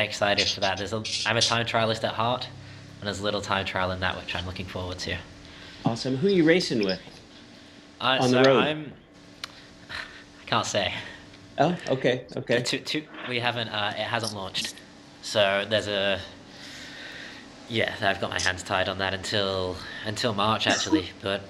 excited 0.00 0.46
for 0.46 0.60
that. 0.60 0.78
There's 0.78 0.92
a, 0.92 1.02
I'm 1.26 1.36
a 1.36 1.42
time 1.42 1.66
trialist 1.66 2.04
at 2.04 2.14
heart, 2.14 2.46
and 3.00 3.06
there's 3.06 3.18
a 3.18 3.24
little 3.24 3.40
time 3.40 3.66
trial 3.66 3.90
in 3.90 4.00
that 4.00 4.16
which 4.16 4.34
I'm 4.36 4.46
looking 4.46 4.66
forward 4.66 4.98
to. 5.00 5.16
Awesome. 5.84 6.16
Who 6.16 6.28
are 6.28 6.30
you 6.30 6.44
racing 6.44 6.84
with? 6.84 7.00
Uh, 8.00 8.18
On 8.20 8.30
so 8.30 8.42
the 8.42 8.48
road. 8.48 8.58
I'm. 8.60 8.92
Can't 10.46 10.66
say. 10.66 10.92
Oh, 11.58 11.76
okay, 11.88 12.24
okay. 12.36 12.62
Two, 12.62 12.78
two, 12.78 13.02
we 13.28 13.40
haven't. 13.40 13.68
Uh, 13.68 13.92
it 13.96 14.02
hasn't 14.02 14.34
launched, 14.34 14.74
so 15.22 15.64
there's 15.68 15.88
a. 15.88 16.20
Yeah, 17.68 17.94
I've 18.00 18.20
got 18.20 18.30
my 18.30 18.40
hands 18.40 18.62
tied 18.62 18.88
on 18.88 18.98
that 18.98 19.14
until 19.14 19.76
until 20.04 20.34
March 20.34 20.66
actually, 20.66 21.08
but 21.22 21.42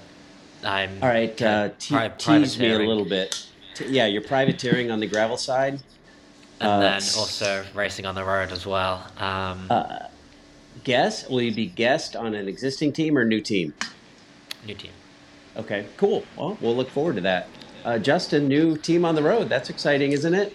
I'm. 0.63 1.03
All 1.03 1.09
right, 1.09 1.39
uh, 1.41 1.69
te- 1.77 2.09
tease 2.17 2.57
me 2.57 2.71
a 2.71 2.79
little 2.79 3.05
bit. 3.05 3.45
T- 3.75 3.87
yeah, 3.89 4.05
you're 4.05 4.21
privateering 4.23 4.91
on 4.91 4.99
the 4.99 5.07
gravel 5.07 5.37
side. 5.37 5.79
and 6.59 6.69
uh, 6.69 6.79
then 6.79 7.01
also 7.17 7.65
racing 7.75 8.05
on 8.05 8.15
the 8.15 8.23
road 8.23 8.51
as 8.51 8.65
well. 8.65 9.05
Um, 9.17 9.67
Uh, 9.69 9.99
guest? 10.85 11.29
Will 11.29 11.41
you 11.41 11.53
be 11.53 11.67
guest 11.67 12.15
on 12.15 12.33
an 12.33 12.47
existing 12.47 12.93
team 12.93 13.17
or 13.17 13.25
new 13.25 13.41
team? 13.41 13.73
new 14.65 14.73
team. 14.73 14.91
Okay, 15.55 15.85
cool. 15.97 16.23
Well, 16.37 16.57
we'll 16.61 16.75
look 16.75 16.89
forward 16.89 17.15
to 17.15 17.21
that. 17.21 17.47
Uh, 17.87 17.97
Justin, 17.97 18.49
new 18.49 18.75
team 18.75 19.05
on 19.05 19.15
the 19.15 19.23
road. 19.23 19.47
That's 19.47 19.69
exciting, 19.69 20.11
isn't 20.11 20.33
it? 20.33 20.53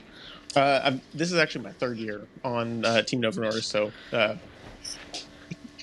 Uh, 0.55 0.81
I'm, 0.85 1.01
this 1.15 1.33
is 1.33 1.39
actually 1.39 1.65
my 1.65 1.73
third 1.73 1.97
year 1.97 2.27
on 2.45 2.85
uh, 2.85 3.01
Team 3.01 3.21
Novo 3.21 3.41
Nordisk, 3.41 3.65
so 3.65 3.91
uh, 4.13 4.37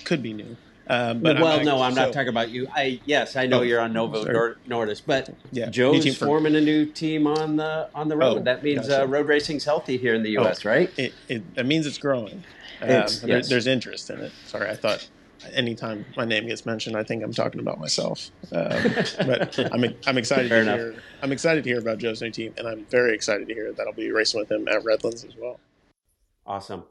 could 0.06 0.22
be 0.22 0.32
new. 0.34 0.56
Um, 0.86 1.22
but 1.22 1.40
well, 1.40 1.60
I'm, 1.60 1.66
no, 1.66 1.82
I'm 1.82 1.96
not 1.96 2.14
talking 2.14 2.30
about 2.30 2.50
you. 2.52 2.68
I 2.76 3.00
yes, 3.06 3.36
I 3.36 3.48
know 3.48 3.60
Oh, 3.60 3.64
you're 3.64 3.80
on 3.80 3.94
Novo 3.94 4.26
sorry. 4.26 4.56
Nordis, 4.68 5.02
but 5.04 5.30
Yeah, 5.52 5.70
Joe's 5.72 6.16
for- 6.18 6.26
forming 6.28 6.56
a 6.56 6.62
new 6.62 6.86
team 6.86 7.26
on 7.26 7.56
the 7.56 7.90
on 7.96 8.10
the 8.10 8.18
road. 8.18 8.38
Oh, 8.38 8.44
that 8.44 8.64
means 8.64 8.88
gotcha. 8.88 9.04
uh, 9.04 9.08
road 9.08 9.28
racing's 9.28 9.66
healthy 9.66 9.98
here 9.98 10.14
in 10.14 10.22
the 10.22 10.38
Oh. 10.38 10.44
U.S., 10.44 10.66
right? 10.66 10.92
It, 11.00 11.14
it, 11.28 11.56
that 11.56 11.66
means 11.66 11.88
it's 11.88 11.98
growing. 11.98 12.44
Um, 12.82 12.90
It's- 12.92 13.20
there- 13.22 13.38
yes. 13.38 13.50
There's 13.50 13.66
interest 13.66 14.12
in 14.12 14.20
it. 14.20 14.32
Sorry, 14.46 14.70
I 14.70 14.76
thought 14.76 15.08
anytime 15.54 16.06
my 16.16 16.26
name 16.26 16.48
gets 16.48 16.66
mentioned, 16.66 16.96
I 16.96 17.04
think 17.04 17.24
I'm 17.24 17.34
talking 17.34 17.60
about 17.62 17.80
myself. 17.80 18.30
Um, 18.52 18.82
but 19.26 19.58
I'm, 19.74 19.86
I'm 20.08 20.18
excited 20.18 20.50
Fair 20.50 20.64
to 20.64 20.64
enough. 20.64 20.78
hear. 20.78 20.96
I'm 21.22 21.32
excited 21.32 21.64
to 21.64 21.70
hear 21.70 21.80
about 21.80 21.98
Joe's 22.00 22.22
new 22.22 22.32
team, 22.32 22.54
and 22.58 22.68
I'm 22.68 22.86
very 22.90 23.14
excited 23.16 23.48
to 23.48 23.54
hear 23.54 23.72
that 23.74 23.88
I'll 23.88 23.94
be 23.94 24.12
racing 24.12 24.40
with 24.40 24.52
him 24.52 24.68
at 24.68 24.84
Redlands 24.84 25.24
as 25.24 25.36
well. 25.40 25.60
Awesome, 26.46 26.84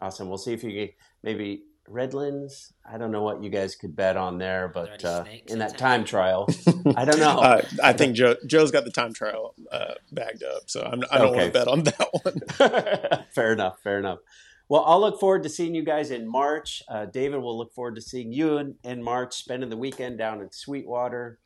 awesome. 0.00 0.28
We'll 0.28 0.38
see 0.38 0.52
if 0.52 0.62
you 0.64 0.90
maybe 1.22 1.62
Redlands. 1.88 2.72
I 2.84 2.98
don't 2.98 3.10
know 3.10 3.22
what 3.22 3.42
you 3.42 3.50
guys 3.50 3.74
could 3.74 3.96
bet 3.96 4.16
on 4.16 4.38
there, 4.38 4.68
but 4.68 4.98
there 5.00 5.10
uh, 5.22 5.24
in 5.46 5.52
in 5.54 5.58
that 5.60 5.78
time 5.78 6.04
trial, 6.04 6.48
I 6.96 7.04
don't 7.04 7.18
know. 7.20 7.38
Uh, 7.40 7.62
I 7.82 7.92
think 7.94 8.14
Joe 8.16 8.36
Joe's 8.46 8.70
got 8.70 8.84
the 8.84 8.90
time 8.90 9.14
trial 9.14 9.54
uh, 9.72 9.94
bagged 10.12 10.42
up, 10.42 10.64
so 10.66 10.82
I'm, 10.82 11.02
I 11.10 11.18
don't 11.18 11.28
Okay. 11.28 11.38
want 11.38 11.52
to 11.54 11.58
bet 11.58 11.68
on 11.68 11.82
that 11.84 13.14
one. 13.16 13.24
fair 13.32 13.52
enough. 13.52 13.80
Fair 13.82 13.98
enough. 13.98 14.18
Well, 14.68 14.84
I'll 14.86 15.00
look 15.00 15.18
forward 15.18 15.42
to 15.44 15.48
seeing 15.48 15.74
you 15.74 15.82
guys 15.82 16.10
in 16.10 16.30
March. 16.30 16.82
Uh, 16.88 17.06
David 17.06 17.38
will 17.40 17.56
look 17.56 17.72
forward 17.72 17.94
to 17.96 18.02
seeing 18.02 18.32
you 18.32 18.58
in, 18.58 18.74
in 18.84 19.02
March, 19.02 19.34
spending 19.34 19.70
the 19.70 19.76
weekend 19.76 20.18
down 20.18 20.42
in 20.42 20.52
Sweetwater. 20.52 21.38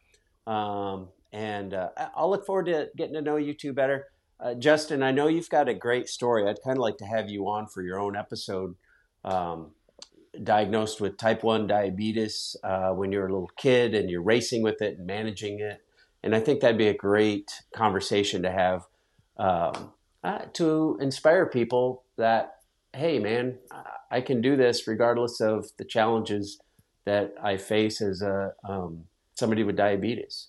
Um, 0.46 1.08
and 1.32 1.72
uh, 1.72 1.90
I'll 2.16 2.30
look 2.30 2.44
forward 2.44 2.66
to 2.66 2.88
getting 2.96 3.14
to 3.14 3.22
know 3.22 3.36
you 3.36 3.54
two 3.54 3.72
better. 3.72 4.08
Uh, 4.40 4.54
Justin, 4.54 5.04
I 5.04 5.12
know 5.12 5.28
you've 5.28 5.48
got 5.48 5.68
a 5.68 5.74
great 5.74 6.08
story. 6.08 6.48
I'd 6.48 6.62
kind 6.64 6.76
of 6.76 6.82
like 6.82 6.96
to 6.98 7.06
have 7.06 7.30
you 7.30 7.48
on 7.48 7.68
for 7.68 7.82
your 7.82 8.00
own 8.00 8.16
episode. 8.16 8.74
Um, 9.24 9.70
diagnosed 10.42 11.00
with 11.00 11.16
type 11.16 11.42
1 11.42 11.66
diabetes 11.66 12.56
uh, 12.64 12.90
when 12.90 13.12
you're 13.12 13.26
a 13.26 13.32
little 13.32 13.50
kid 13.56 13.94
and 13.94 14.10
you're 14.10 14.22
racing 14.22 14.62
with 14.62 14.80
it 14.80 14.98
and 14.98 15.06
managing 15.06 15.60
it. 15.60 15.80
And 16.22 16.34
I 16.34 16.40
think 16.40 16.60
that'd 16.60 16.78
be 16.78 16.88
a 16.88 16.94
great 16.94 17.52
conversation 17.74 18.42
to 18.42 18.50
have 18.50 18.86
um, 19.36 19.92
uh, 20.24 20.46
to 20.54 20.96
inspire 21.00 21.46
people 21.46 22.04
that, 22.16 22.61
hey, 22.94 23.18
man, 23.18 23.58
I- 24.10 24.20
can 24.20 24.40
do 24.40 24.56
this 24.56 24.86
regardless 24.86 25.40
of 25.40 25.70
the 25.78 25.84
challenges 25.84 26.60
that 27.04 27.34
I 27.42 27.56
face 27.56 28.00
as 28.00 28.22
a 28.22 28.52
um, 28.62 29.04
somebody 29.34 29.64
with 29.64 29.76
diabetes. 29.76 30.48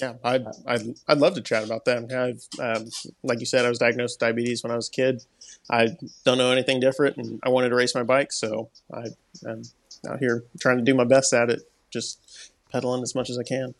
Yeah, 0.00 0.14
I'd, 0.24 0.46
I'd, 0.66 0.82
I'd 1.08 1.18
love 1.18 1.34
to 1.34 1.42
chat 1.42 1.62
about 1.62 1.84
that. 1.84 2.10
I've, 2.10 2.76
um, 2.78 2.88
like 3.22 3.40
you 3.40 3.46
said, 3.46 3.66
I 3.66 3.68
was 3.68 3.78
diagnosed 3.78 4.14
with 4.14 4.20
diabetes 4.20 4.62
when 4.62 4.70
I 4.70 4.76
was 4.76 4.88
a 4.88 4.92
kid. 4.92 5.22
I 5.70 5.88
don't 6.24 6.38
know 6.38 6.52
anything 6.52 6.80
different, 6.80 7.18
and 7.18 7.38
I 7.42 7.50
wanted 7.50 7.68
to 7.68 7.74
race 7.74 7.94
my 7.94 8.02
bike, 8.02 8.32
so 8.32 8.70
I, 8.94 9.08
I'm 9.46 9.62
out 10.08 10.20
here 10.20 10.44
trying 10.58 10.78
to 10.78 10.84
do 10.84 10.94
my 10.94 11.04
best 11.04 11.34
at 11.34 11.50
it, 11.50 11.60
just 11.90 12.52
pedaling 12.72 13.02
as 13.02 13.14
much 13.14 13.28
as 13.28 13.38
I 13.38 13.42
can. 13.42 13.74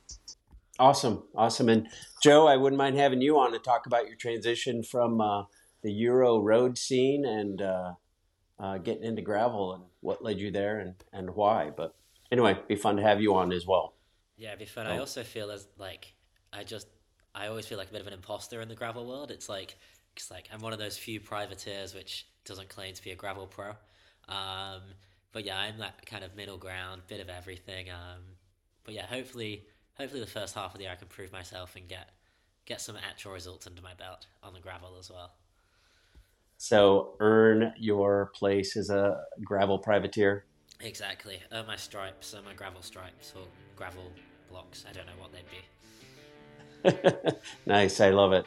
Awesome, 0.79 1.23
awesome. 1.35 1.69
And 1.69 1.89
Joe, 2.23 2.47
I 2.47 2.57
wouldn't 2.57 2.79
mind 2.79 2.97
having 2.97 3.23
you 3.23 3.39
on 3.39 3.53
to 3.53 3.59
talk 3.59 3.87
about 3.87 4.07
your 4.07 4.17
transition 4.17 4.83
from 4.83 5.21
uh, 5.21 5.45
the 5.83 5.93
Euro 5.93 6.39
road 6.39 6.77
scene 6.77 7.25
and 7.25 7.63
uh, 7.63 7.93
uh, 8.59 8.79
getting 8.79 9.05
into 9.05 9.23
gravel 9.23 9.75
and 9.75 9.85
what 10.01 10.23
led 10.23 10.39
you 10.39 10.51
there 10.51 10.79
and, 10.81 10.95
and 11.13 11.31
why. 11.35 11.71
But 11.75 11.95
anyway, 12.31 12.59
be 12.69 12.77
fun 12.77 12.97
to 12.97 13.03
have 13.03 13.21
you 13.21 13.35
on 13.35 13.53
as 13.53 13.67
well. 13.67 13.95
Yeah, 14.37 14.49
it'd 14.49 14.61
be 14.61 14.65
fun. 14.67 14.87
Oh. 14.87 14.91
I 14.91 14.99
also 14.99 15.23
feel 15.23 15.51
as 15.51 15.67
like 15.79 16.15
I 16.53 16.65
just 16.65 16.89
I 17.35 17.47
always 17.47 17.67
feel 17.67 17.79
like 17.79 17.91
a 17.91 17.93
bit 17.93 18.01
of 18.01 18.07
an 18.07 18.13
imposter 18.13 18.61
in 18.61 18.69
the 18.69 18.75
gravel 18.75 19.07
world. 19.07 19.31
It's 19.31 19.49
like 19.49 19.77
it's 20.17 20.31
like 20.31 20.49
I'm 20.53 20.61
one 20.61 20.73
of 20.73 20.79
those 20.79 20.97
few 20.97 21.21
privateers 21.21 21.95
which 21.95 22.27
doesn't 22.45 22.69
claim 22.69 22.95
to 22.95 23.03
be 23.03 23.11
a 23.11 23.17
gravel 23.17 23.47
pro. 23.47 23.71
Um, 24.29 24.83
but 25.33 25.45
yeah, 25.45 25.59
I'm 25.59 25.79
that 25.79 26.05
kind 26.07 26.25
of 26.25 26.35
middle 26.37 26.57
ground, 26.57 27.03
bit 27.09 27.21
of 27.21 27.29
everything. 27.29 27.91
Um, 27.91 28.23
but 28.85 28.95
yeah, 28.95 29.07
hopefully, 29.07 29.65
hopefully 29.95 30.21
the 30.21 30.27
first 30.27 30.55
half 30.55 30.73
of 30.73 30.79
the 30.79 30.85
year 30.85 30.93
I 30.93 30.97
can 30.97 31.09
prove 31.09 31.33
myself 31.33 31.77
and 31.77 31.89
get 31.89 32.11
get 32.67 32.81
some 32.81 32.97
actual 33.09 33.33
results 33.33 33.67
under 33.67 33.83
my 33.83 33.95
belt 33.95 34.27
on 34.43 34.53
the 34.53 34.61
gravel 34.61 34.97
as 34.99 35.11
well. 35.11 35.33
So 36.63 37.15
earn 37.21 37.73
your 37.79 38.33
place 38.35 38.77
as 38.77 38.91
a 38.91 39.23
gravel 39.43 39.79
privateer. 39.79 40.45
Exactly. 40.81 41.41
Earn 41.53 41.67
my 41.67 41.77
stripes, 41.77 42.35
earn 42.37 42.45
my 42.45 42.53
gravel 42.53 42.83
stripes 42.83 43.33
or 43.35 43.47
gravel 43.75 44.13
blocks. 44.51 44.85
I 44.87 44.93
don't 44.93 45.07
know 45.07 45.15
what 45.19 45.33
they'd 45.33 45.47
be. 47.25 47.33
nice. 47.67 47.99
I 48.03 48.11
love 48.11 48.35
it. 48.35 48.45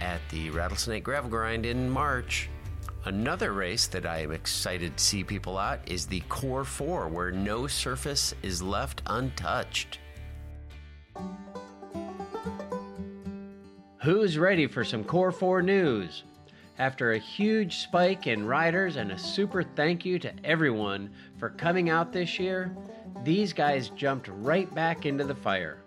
at 0.00 0.20
the 0.30 0.50
Rattlesnake 0.50 1.04
Gravel 1.04 1.30
Grind 1.30 1.66
in 1.66 1.88
March. 1.88 2.50
Another 3.06 3.52
race 3.52 3.86
that 3.88 4.06
I 4.06 4.20
am 4.20 4.32
excited 4.32 4.96
to 4.96 5.04
see 5.04 5.24
people 5.24 5.58
at 5.58 5.86
is 5.86 6.06
the 6.06 6.20
Core 6.28 6.64
4, 6.64 7.08
where 7.08 7.30
no 7.30 7.66
surface 7.66 8.34
is 8.42 8.62
left 8.62 9.02
untouched. 9.06 9.98
Who's 14.02 14.38
ready 14.38 14.66
for 14.66 14.84
some 14.84 15.04
Core 15.04 15.32
4 15.32 15.62
news? 15.62 16.24
After 16.78 17.12
a 17.12 17.18
huge 17.18 17.76
spike 17.76 18.26
in 18.26 18.46
riders 18.46 18.96
and 18.96 19.12
a 19.12 19.18
super 19.18 19.62
thank 19.62 20.04
you 20.04 20.18
to 20.18 20.32
everyone 20.42 21.08
for 21.38 21.50
coming 21.50 21.88
out 21.88 22.12
this 22.12 22.36
year, 22.40 22.76
these 23.22 23.52
guys 23.52 23.90
jumped 23.90 24.28
right 24.28 24.72
back 24.74 25.06
into 25.06 25.22
the 25.22 25.36
fire. 25.36 25.78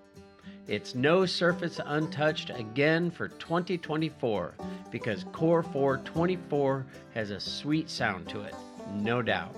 It's 0.65 0.95
no 0.95 1.25
surface 1.25 1.81
untouched 1.85 2.51
again 2.51 3.11
for 3.11 3.27
2024 3.27 4.53
because 4.89 5.25
Core 5.33 5.61
424 5.61 6.85
has 7.13 7.31
a 7.31 7.39
sweet 7.39 7.89
sound 7.89 8.29
to 8.29 8.41
it, 8.41 8.55
no 8.93 9.21
doubt. 9.21 9.53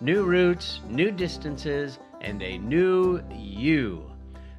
New 0.00 0.22
routes, 0.22 0.80
new 0.88 1.10
distances, 1.10 1.98
and 2.20 2.40
a 2.42 2.58
new 2.58 3.20
you. 3.32 4.08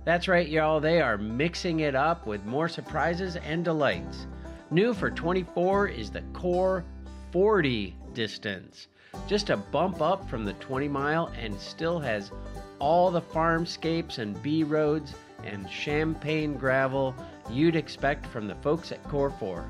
That's 0.03 0.27
right, 0.27 0.47
y'all, 0.47 0.81
they 0.81 0.99
are 0.99 1.17
mixing 1.17 1.81
it 1.81 1.95
up 1.95 2.27
with 2.27 2.45
more 2.45 2.67
surprises 2.67 3.37
and 3.37 3.63
delights. 3.63 4.27
New 4.73 4.93
for 4.93 5.11
24 5.11 5.89
is 5.89 6.11
the 6.11 6.21
Core 6.31 6.85
40 7.33 7.93
distance. 8.13 8.87
Just 9.27 9.49
a 9.49 9.57
bump 9.57 10.01
up 10.01 10.29
from 10.29 10.45
the 10.45 10.53
20 10.53 10.87
mile 10.87 11.29
and 11.37 11.59
still 11.59 11.99
has 11.99 12.31
all 12.79 13.11
the 13.11 13.21
farmscapes 13.21 14.19
and 14.19 14.41
B 14.41 14.63
roads 14.63 15.13
and 15.43 15.69
champagne 15.69 16.53
gravel 16.53 17.13
you'd 17.49 17.75
expect 17.75 18.25
from 18.25 18.47
the 18.47 18.55
folks 18.55 18.93
at 18.93 19.03
Core 19.09 19.29
4, 19.29 19.69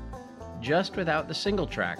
just 0.60 0.94
without 0.94 1.26
the 1.26 1.34
single 1.34 1.66
track. 1.66 1.98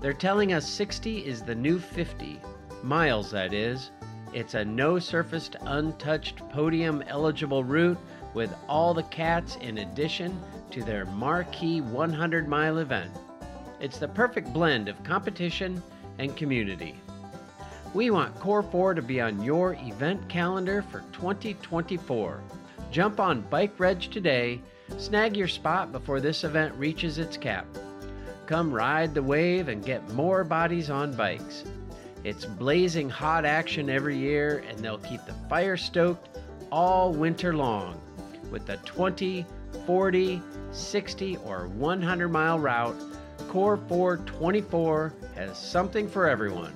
They're 0.00 0.12
telling 0.12 0.54
us 0.54 0.68
60 0.68 1.24
is 1.24 1.42
the 1.42 1.54
new 1.54 1.78
50, 1.78 2.40
miles 2.82 3.30
that 3.30 3.54
is, 3.54 3.92
it's 4.32 4.54
a 4.54 4.64
no 4.64 4.98
surfaced, 4.98 5.54
untouched, 5.60 6.38
podium 6.48 7.04
eligible 7.06 7.62
route 7.62 7.98
with 8.34 8.52
all 8.68 8.92
the 8.92 9.04
cats 9.04 9.56
in 9.60 9.78
addition 9.78 10.36
to 10.70 10.82
their 10.82 11.04
marquee 11.06 11.80
100 11.80 12.48
mile 12.48 12.78
event. 12.78 13.10
It's 13.80 13.98
the 13.98 14.08
perfect 14.08 14.52
blend 14.52 14.88
of 14.88 15.02
competition 15.04 15.82
and 16.18 16.36
community. 16.36 17.00
We 17.94 18.10
want 18.10 18.38
Core 18.40 18.62
4 18.62 18.94
to 18.94 19.02
be 19.02 19.20
on 19.20 19.42
your 19.42 19.74
event 19.74 20.28
calendar 20.28 20.82
for 20.82 21.00
2024. 21.12 22.42
Jump 22.90 23.20
on 23.20 23.40
Bike 23.42 23.78
Reg 23.78 24.00
today, 24.00 24.60
snag 24.98 25.36
your 25.36 25.48
spot 25.48 25.92
before 25.92 26.20
this 26.20 26.44
event 26.44 26.74
reaches 26.76 27.18
its 27.18 27.36
cap. 27.36 27.66
Come 28.46 28.72
ride 28.72 29.14
the 29.14 29.22
wave 29.22 29.68
and 29.68 29.84
get 29.84 30.08
more 30.10 30.44
bodies 30.44 30.90
on 30.90 31.16
bikes. 31.16 31.64
It's 32.22 32.44
blazing 32.44 33.08
hot 33.08 33.44
action 33.44 33.88
every 33.88 34.16
year, 34.16 34.64
and 34.68 34.78
they'll 34.78 34.98
keep 34.98 35.24
the 35.26 35.34
fire 35.48 35.76
stoked 35.76 36.28
all 36.70 37.12
winter 37.12 37.54
long 37.54 38.00
with 38.50 38.66
the 38.66 38.76
20, 38.78 39.46
40, 39.84 40.42
60, 40.72 41.36
or 41.44 41.68
100 41.68 42.28
mile 42.28 42.58
route. 42.58 42.96
Core 43.48 43.76
424 43.88 45.14
has 45.34 45.58
something 45.58 46.08
for 46.08 46.28
everyone. 46.28 46.72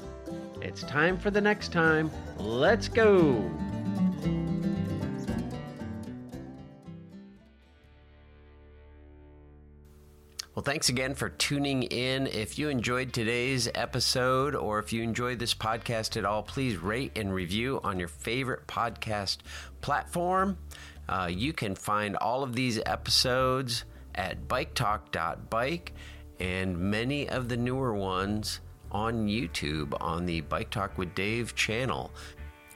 It's 0.60 0.82
time 0.82 1.16
for 1.18 1.30
the 1.30 1.40
next 1.40 1.72
time. 1.72 2.10
Let's 2.38 2.88
go! 2.88 3.50
Well, 10.60 10.64
thanks 10.64 10.90
again 10.90 11.14
for 11.14 11.30
tuning 11.30 11.84
in. 11.84 12.26
If 12.26 12.58
you 12.58 12.68
enjoyed 12.68 13.14
today's 13.14 13.66
episode 13.74 14.54
or 14.54 14.78
if 14.78 14.92
you 14.92 15.02
enjoyed 15.02 15.38
this 15.38 15.54
podcast 15.54 16.18
at 16.18 16.26
all, 16.26 16.42
please 16.42 16.76
rate 16.76 17.12
and 17.16 17.32
review 17.32 17.80
on 17.82 17.98
your 17.98 18.08
favorite 18.08 18.66
podcast 18.66 19.38
platform. 19.80 20.58
Uh, 21.10 21.26
you 21.26 21.52
can 21.52 21.74
find 21.74 22.16
all 22.16 22.44
of 22.44 22.54
these 22.54 22.80
episodes 22.86 23.84
at 24.14 24.46
biketalk.bike 24.46 25.92
and 26.38 26.78
many 26.78 27.28
of 27.28 27.48
the 27.48 27.56
newer 27.56 27.92
ones 27.92 28.60
on 28.92 29.26
YouTube 29.26 29.92
on 30.00 30.24
the 30.24 30.40
Bike 30.42 30.70
Talk 30.70 30.96
with 30.96 31.12
Dave 31.16 31.56
channel, 31.56 32.12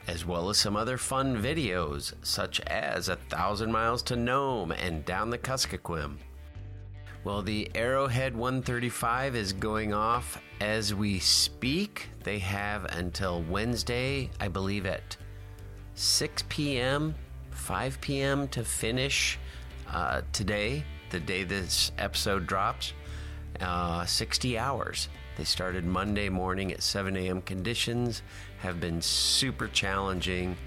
as 0.07 0.25
well 0.25 0.49
as 0.49 0.57
some 0.57 0.75
other 0.75 0.97
fun 0.97 1.41
videos 1.41 2.13
such 2.23 2.59
as 2.61 3.07
A 3.07 3.15
Thousand 3.15 3.71
Miles 3.71 4.03
to 4.03 4.17
Nome 4.17 4.73
and 4.73 5.05
Down 5.05 5.29
the 5.29 5.37
Kuskokwim. 5.37 6.17
Well, 7.23 7.41
the 7.41 7.71
Arrowhead 7.73 8.35
135 8.35 9.35
is 9.37 9.53
going 9.53 9.93
off 9.93 10.41
as 10.59 10.93
we 10.93 11.19
speak. 11.19 12.09
They 12.23 12.39
have 12.39 12.83
until 12.85 13.43
Wednesday, 13.43 14.29
I 14.41 14.49
believe, 14.49 14.85
at 14.85 15.15
6 15.95 16.43
p.m., 16.49 17.15
5 17.55 18.01
p.m. 18.01 18.47
to 18.49 18.63
finish 18.63 19.39
uh, 19.91 20.21
today, 20.31 20.83
the 21.09 21.19
day 21.19 21.43
this 21.43 21.91
episode 21.97 22.47
drops. 22.47 22.93
Uh, 23.59 24.05
60 24.05 24.57
hours. 24.57 25.07
They 25.37 25.45
started 25.45 25.85
Monday 25.85 26.29
morning 26.29 26.71
at 26.71 26.81
7 26.81 27.15
a.m. 27.15 27.41
Conditions 27.41 28.21
have 28.59 28.79
been 28.79 29.01
super 29.01 29.67
challenging, 29.67 30.57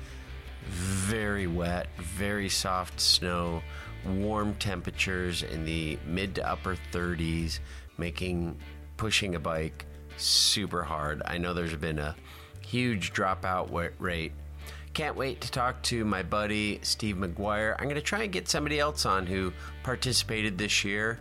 very 0.67 1.47
wet, 1.47 1.89
very 1.99 2.49
soft 2.49 3.01
snow 3.01 3.63
warm 4.07 4.55
temperatures 4.55 5.43
in 5.43 5.65
the 5.65 5.99
mid 6.07 6.35
to 6.37 6.49
upper 6.49 6.77
30s, 6.93 7.61
making 7.99 8.57
pushing 8.97 9.35
a 9.35 9.39
bike 9.39 9.85
super 10.17 10.83
hard. 10.83 11.23
I 11.25 11.39
know 11.39 11.55
there's 11.55 11.75
been 11.77 11.99
a 11.99 12.17
huge 12.61 13.13
dropout 13.13 13.71
rate. 13.99 14.33
Can't 14.99 15.15
wait 15.15 15.41
to 15.43 15.51
talk 15.53 15.81
to 15.83 16.05
my 16.05 16.25
buddy 16.25 16.81
Steve 16.83 17.15
McGuire. 17.15 17.77
I'm 17.79 17.85
going 17.85 17.95
to 17.95 18.01
try 18.01 18.25
and 18.25 18.33
get 18.33 18.49
somebody 18.49 18.81
else 18.81 19.07
on 19.07 19.27
who 19.27 19.53
participated 19.85 20.59
this 20.59 20.83
year 20.83 21.21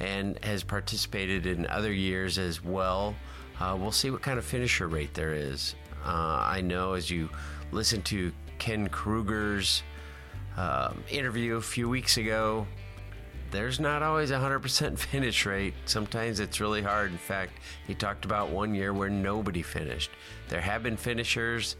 and 0.00 0.42
has 0.42 0.64
participated 0.64 1.44
in 1.44 1.66
other 1.66 1.92
years 1.92 2.38
as 2.38 2.64
well. 2.64 3.14
Uh, 3.60 3.76
we'll 3.78 3.92
see 3.92 4.10
what 4.10 4.22
kind 4.22 4.38
of 4.38 4.46
finisher 4.46 4.88
rate 4.88 5.12
there 5.12 5.34
is. 5.34 5.74
Uh, 6.06 6.42
I 6.42 6.62
know 6.62 6.94
as 6.94 7.10
you 7.10 7.28
listen 7.70 8.00
to 8.04 8.32
Ken 8.58 8.88
Kruger's 8.88 9.82
um, 10.56 11.04
interview 11.10 11.56
a 11.56 11.60
few 11.60 11.86
weeks 11.86 12.16
ago, 12.16 12.66
there's 13.50 13.78
not 13.78 14.02
always 14.02 14.30
a 14.30 14.38
100% 14.38 14.98
finish 14.98 15.44
rate. 15.44 15.74
Sometimes 15.84 16.40
it's 16.40 16.62
really 16.62 16.80
hard. 16.80 17.10
In 17.10 17.18
fact, 17.18 17.52
he 17.86 17.94
talked 17.94 18.24
about 18.24 18.48
one 18.48 18.74
year 18.74 18.94
where 18.94 19.10
nobody 19.10 19.60
finished. 19.60 20.12
There 20.48 20.62
have 20.62 20.82
been 20.82 20.96
finishers, 20.96 21.76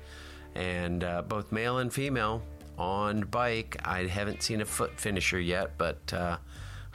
and 0.59 1.05
uh, 1.05 1.23
both 1.23 1.53
male 1.53 1.79
and 1.79 1.93
female 1.93 2.43
on 2.77 3.23
bike. 3.23 3.77
I 3.85 4.07
haven't 4.07 4.43
seen 4.43 4.61
a 4.61 4.65
foot 4.65 4.99
finisher 5.01 5.39
yet, 5.39 5.79
but 5.79 6.13
uh, 6.13 6.39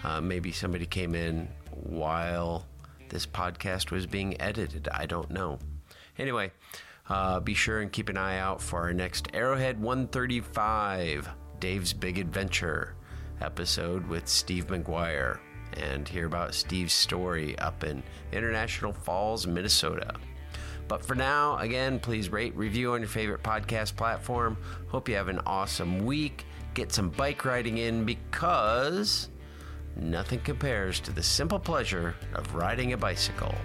uh, 0.04 0.20
maybe 0.22 0.52
somebody 0.52 0.86
came 0.86 1.16
in 1.16 1.48
while 1.72 2.66
this 3.08 3.26
podcast 3.26 3.90
was 3.90 4.06
being 4.06 4.40
edited. 4.42 4.90
I 4.92 5.06
don't 5.06 5.32
know. 5.32 5.60
Anyway, 6.20 6.52
uh, 7.10 7.40
be 7.40 7.54
sure 7.54 7.80
and 7.80 7.92
keep 7.92 8.10
an 8.10 8.18
eye 8.18 8.38
out 8.38 8.62
for 8.62 8.82
our 8.82 8.94
next 8.94 9.30
Arrowhead 9.34 9.80
135. 9.80 11.30
Dave's 11.60 11.94
Big 11.94 12.18
Adventure 12.18 12.96
episode 13.42 14.06
with 14.08 14.28
Steve 14.28 14.68
McGuire 14.68 15.40
and 15.78 16.08
hear 16.08 16.26
about 16.26 16.54
Steve's 16.54 16.94
story 16.94 17.58
up 17.60 17.86
in 17.86 18.04
International 18.34 18.92
Falls, 18.92 19.48
Minnesota. 19.48 20.16
But 20.94 21.04
for 21.04 21.16
now, 21.16 21.58
again, 21.58 21.98
please 21.98 22.32
rate, 22.32 22.56
review 22.56 22.94
on 22.94 23.00
your 23.00 23.10
favorite 23.10 23.42
podcast 23.42 23.96
platform. 23.96 24.56
Hope 24.90 25.10
you 25.10 25.16
have 25.16 25.28
an 25.28 25.40
awesome 25.40 26.06
week. 26.06 26.46
Get 26.76 26.92
some 26.92 27.10
bike 27.10 27.46
riding 27.46 27.80
in 27.80 28.06
because 28.06 29.30
nothing 29.96 30.42
compares 30.42 31.00
to 31.00 31.12
the 31.12 31.24
simple 31.24 31.58
pleasure 31.58 32.14
of 32.36 32.54
riding 32.54 32.94
a 32.94 32.98
bicycle. 32.98 33.56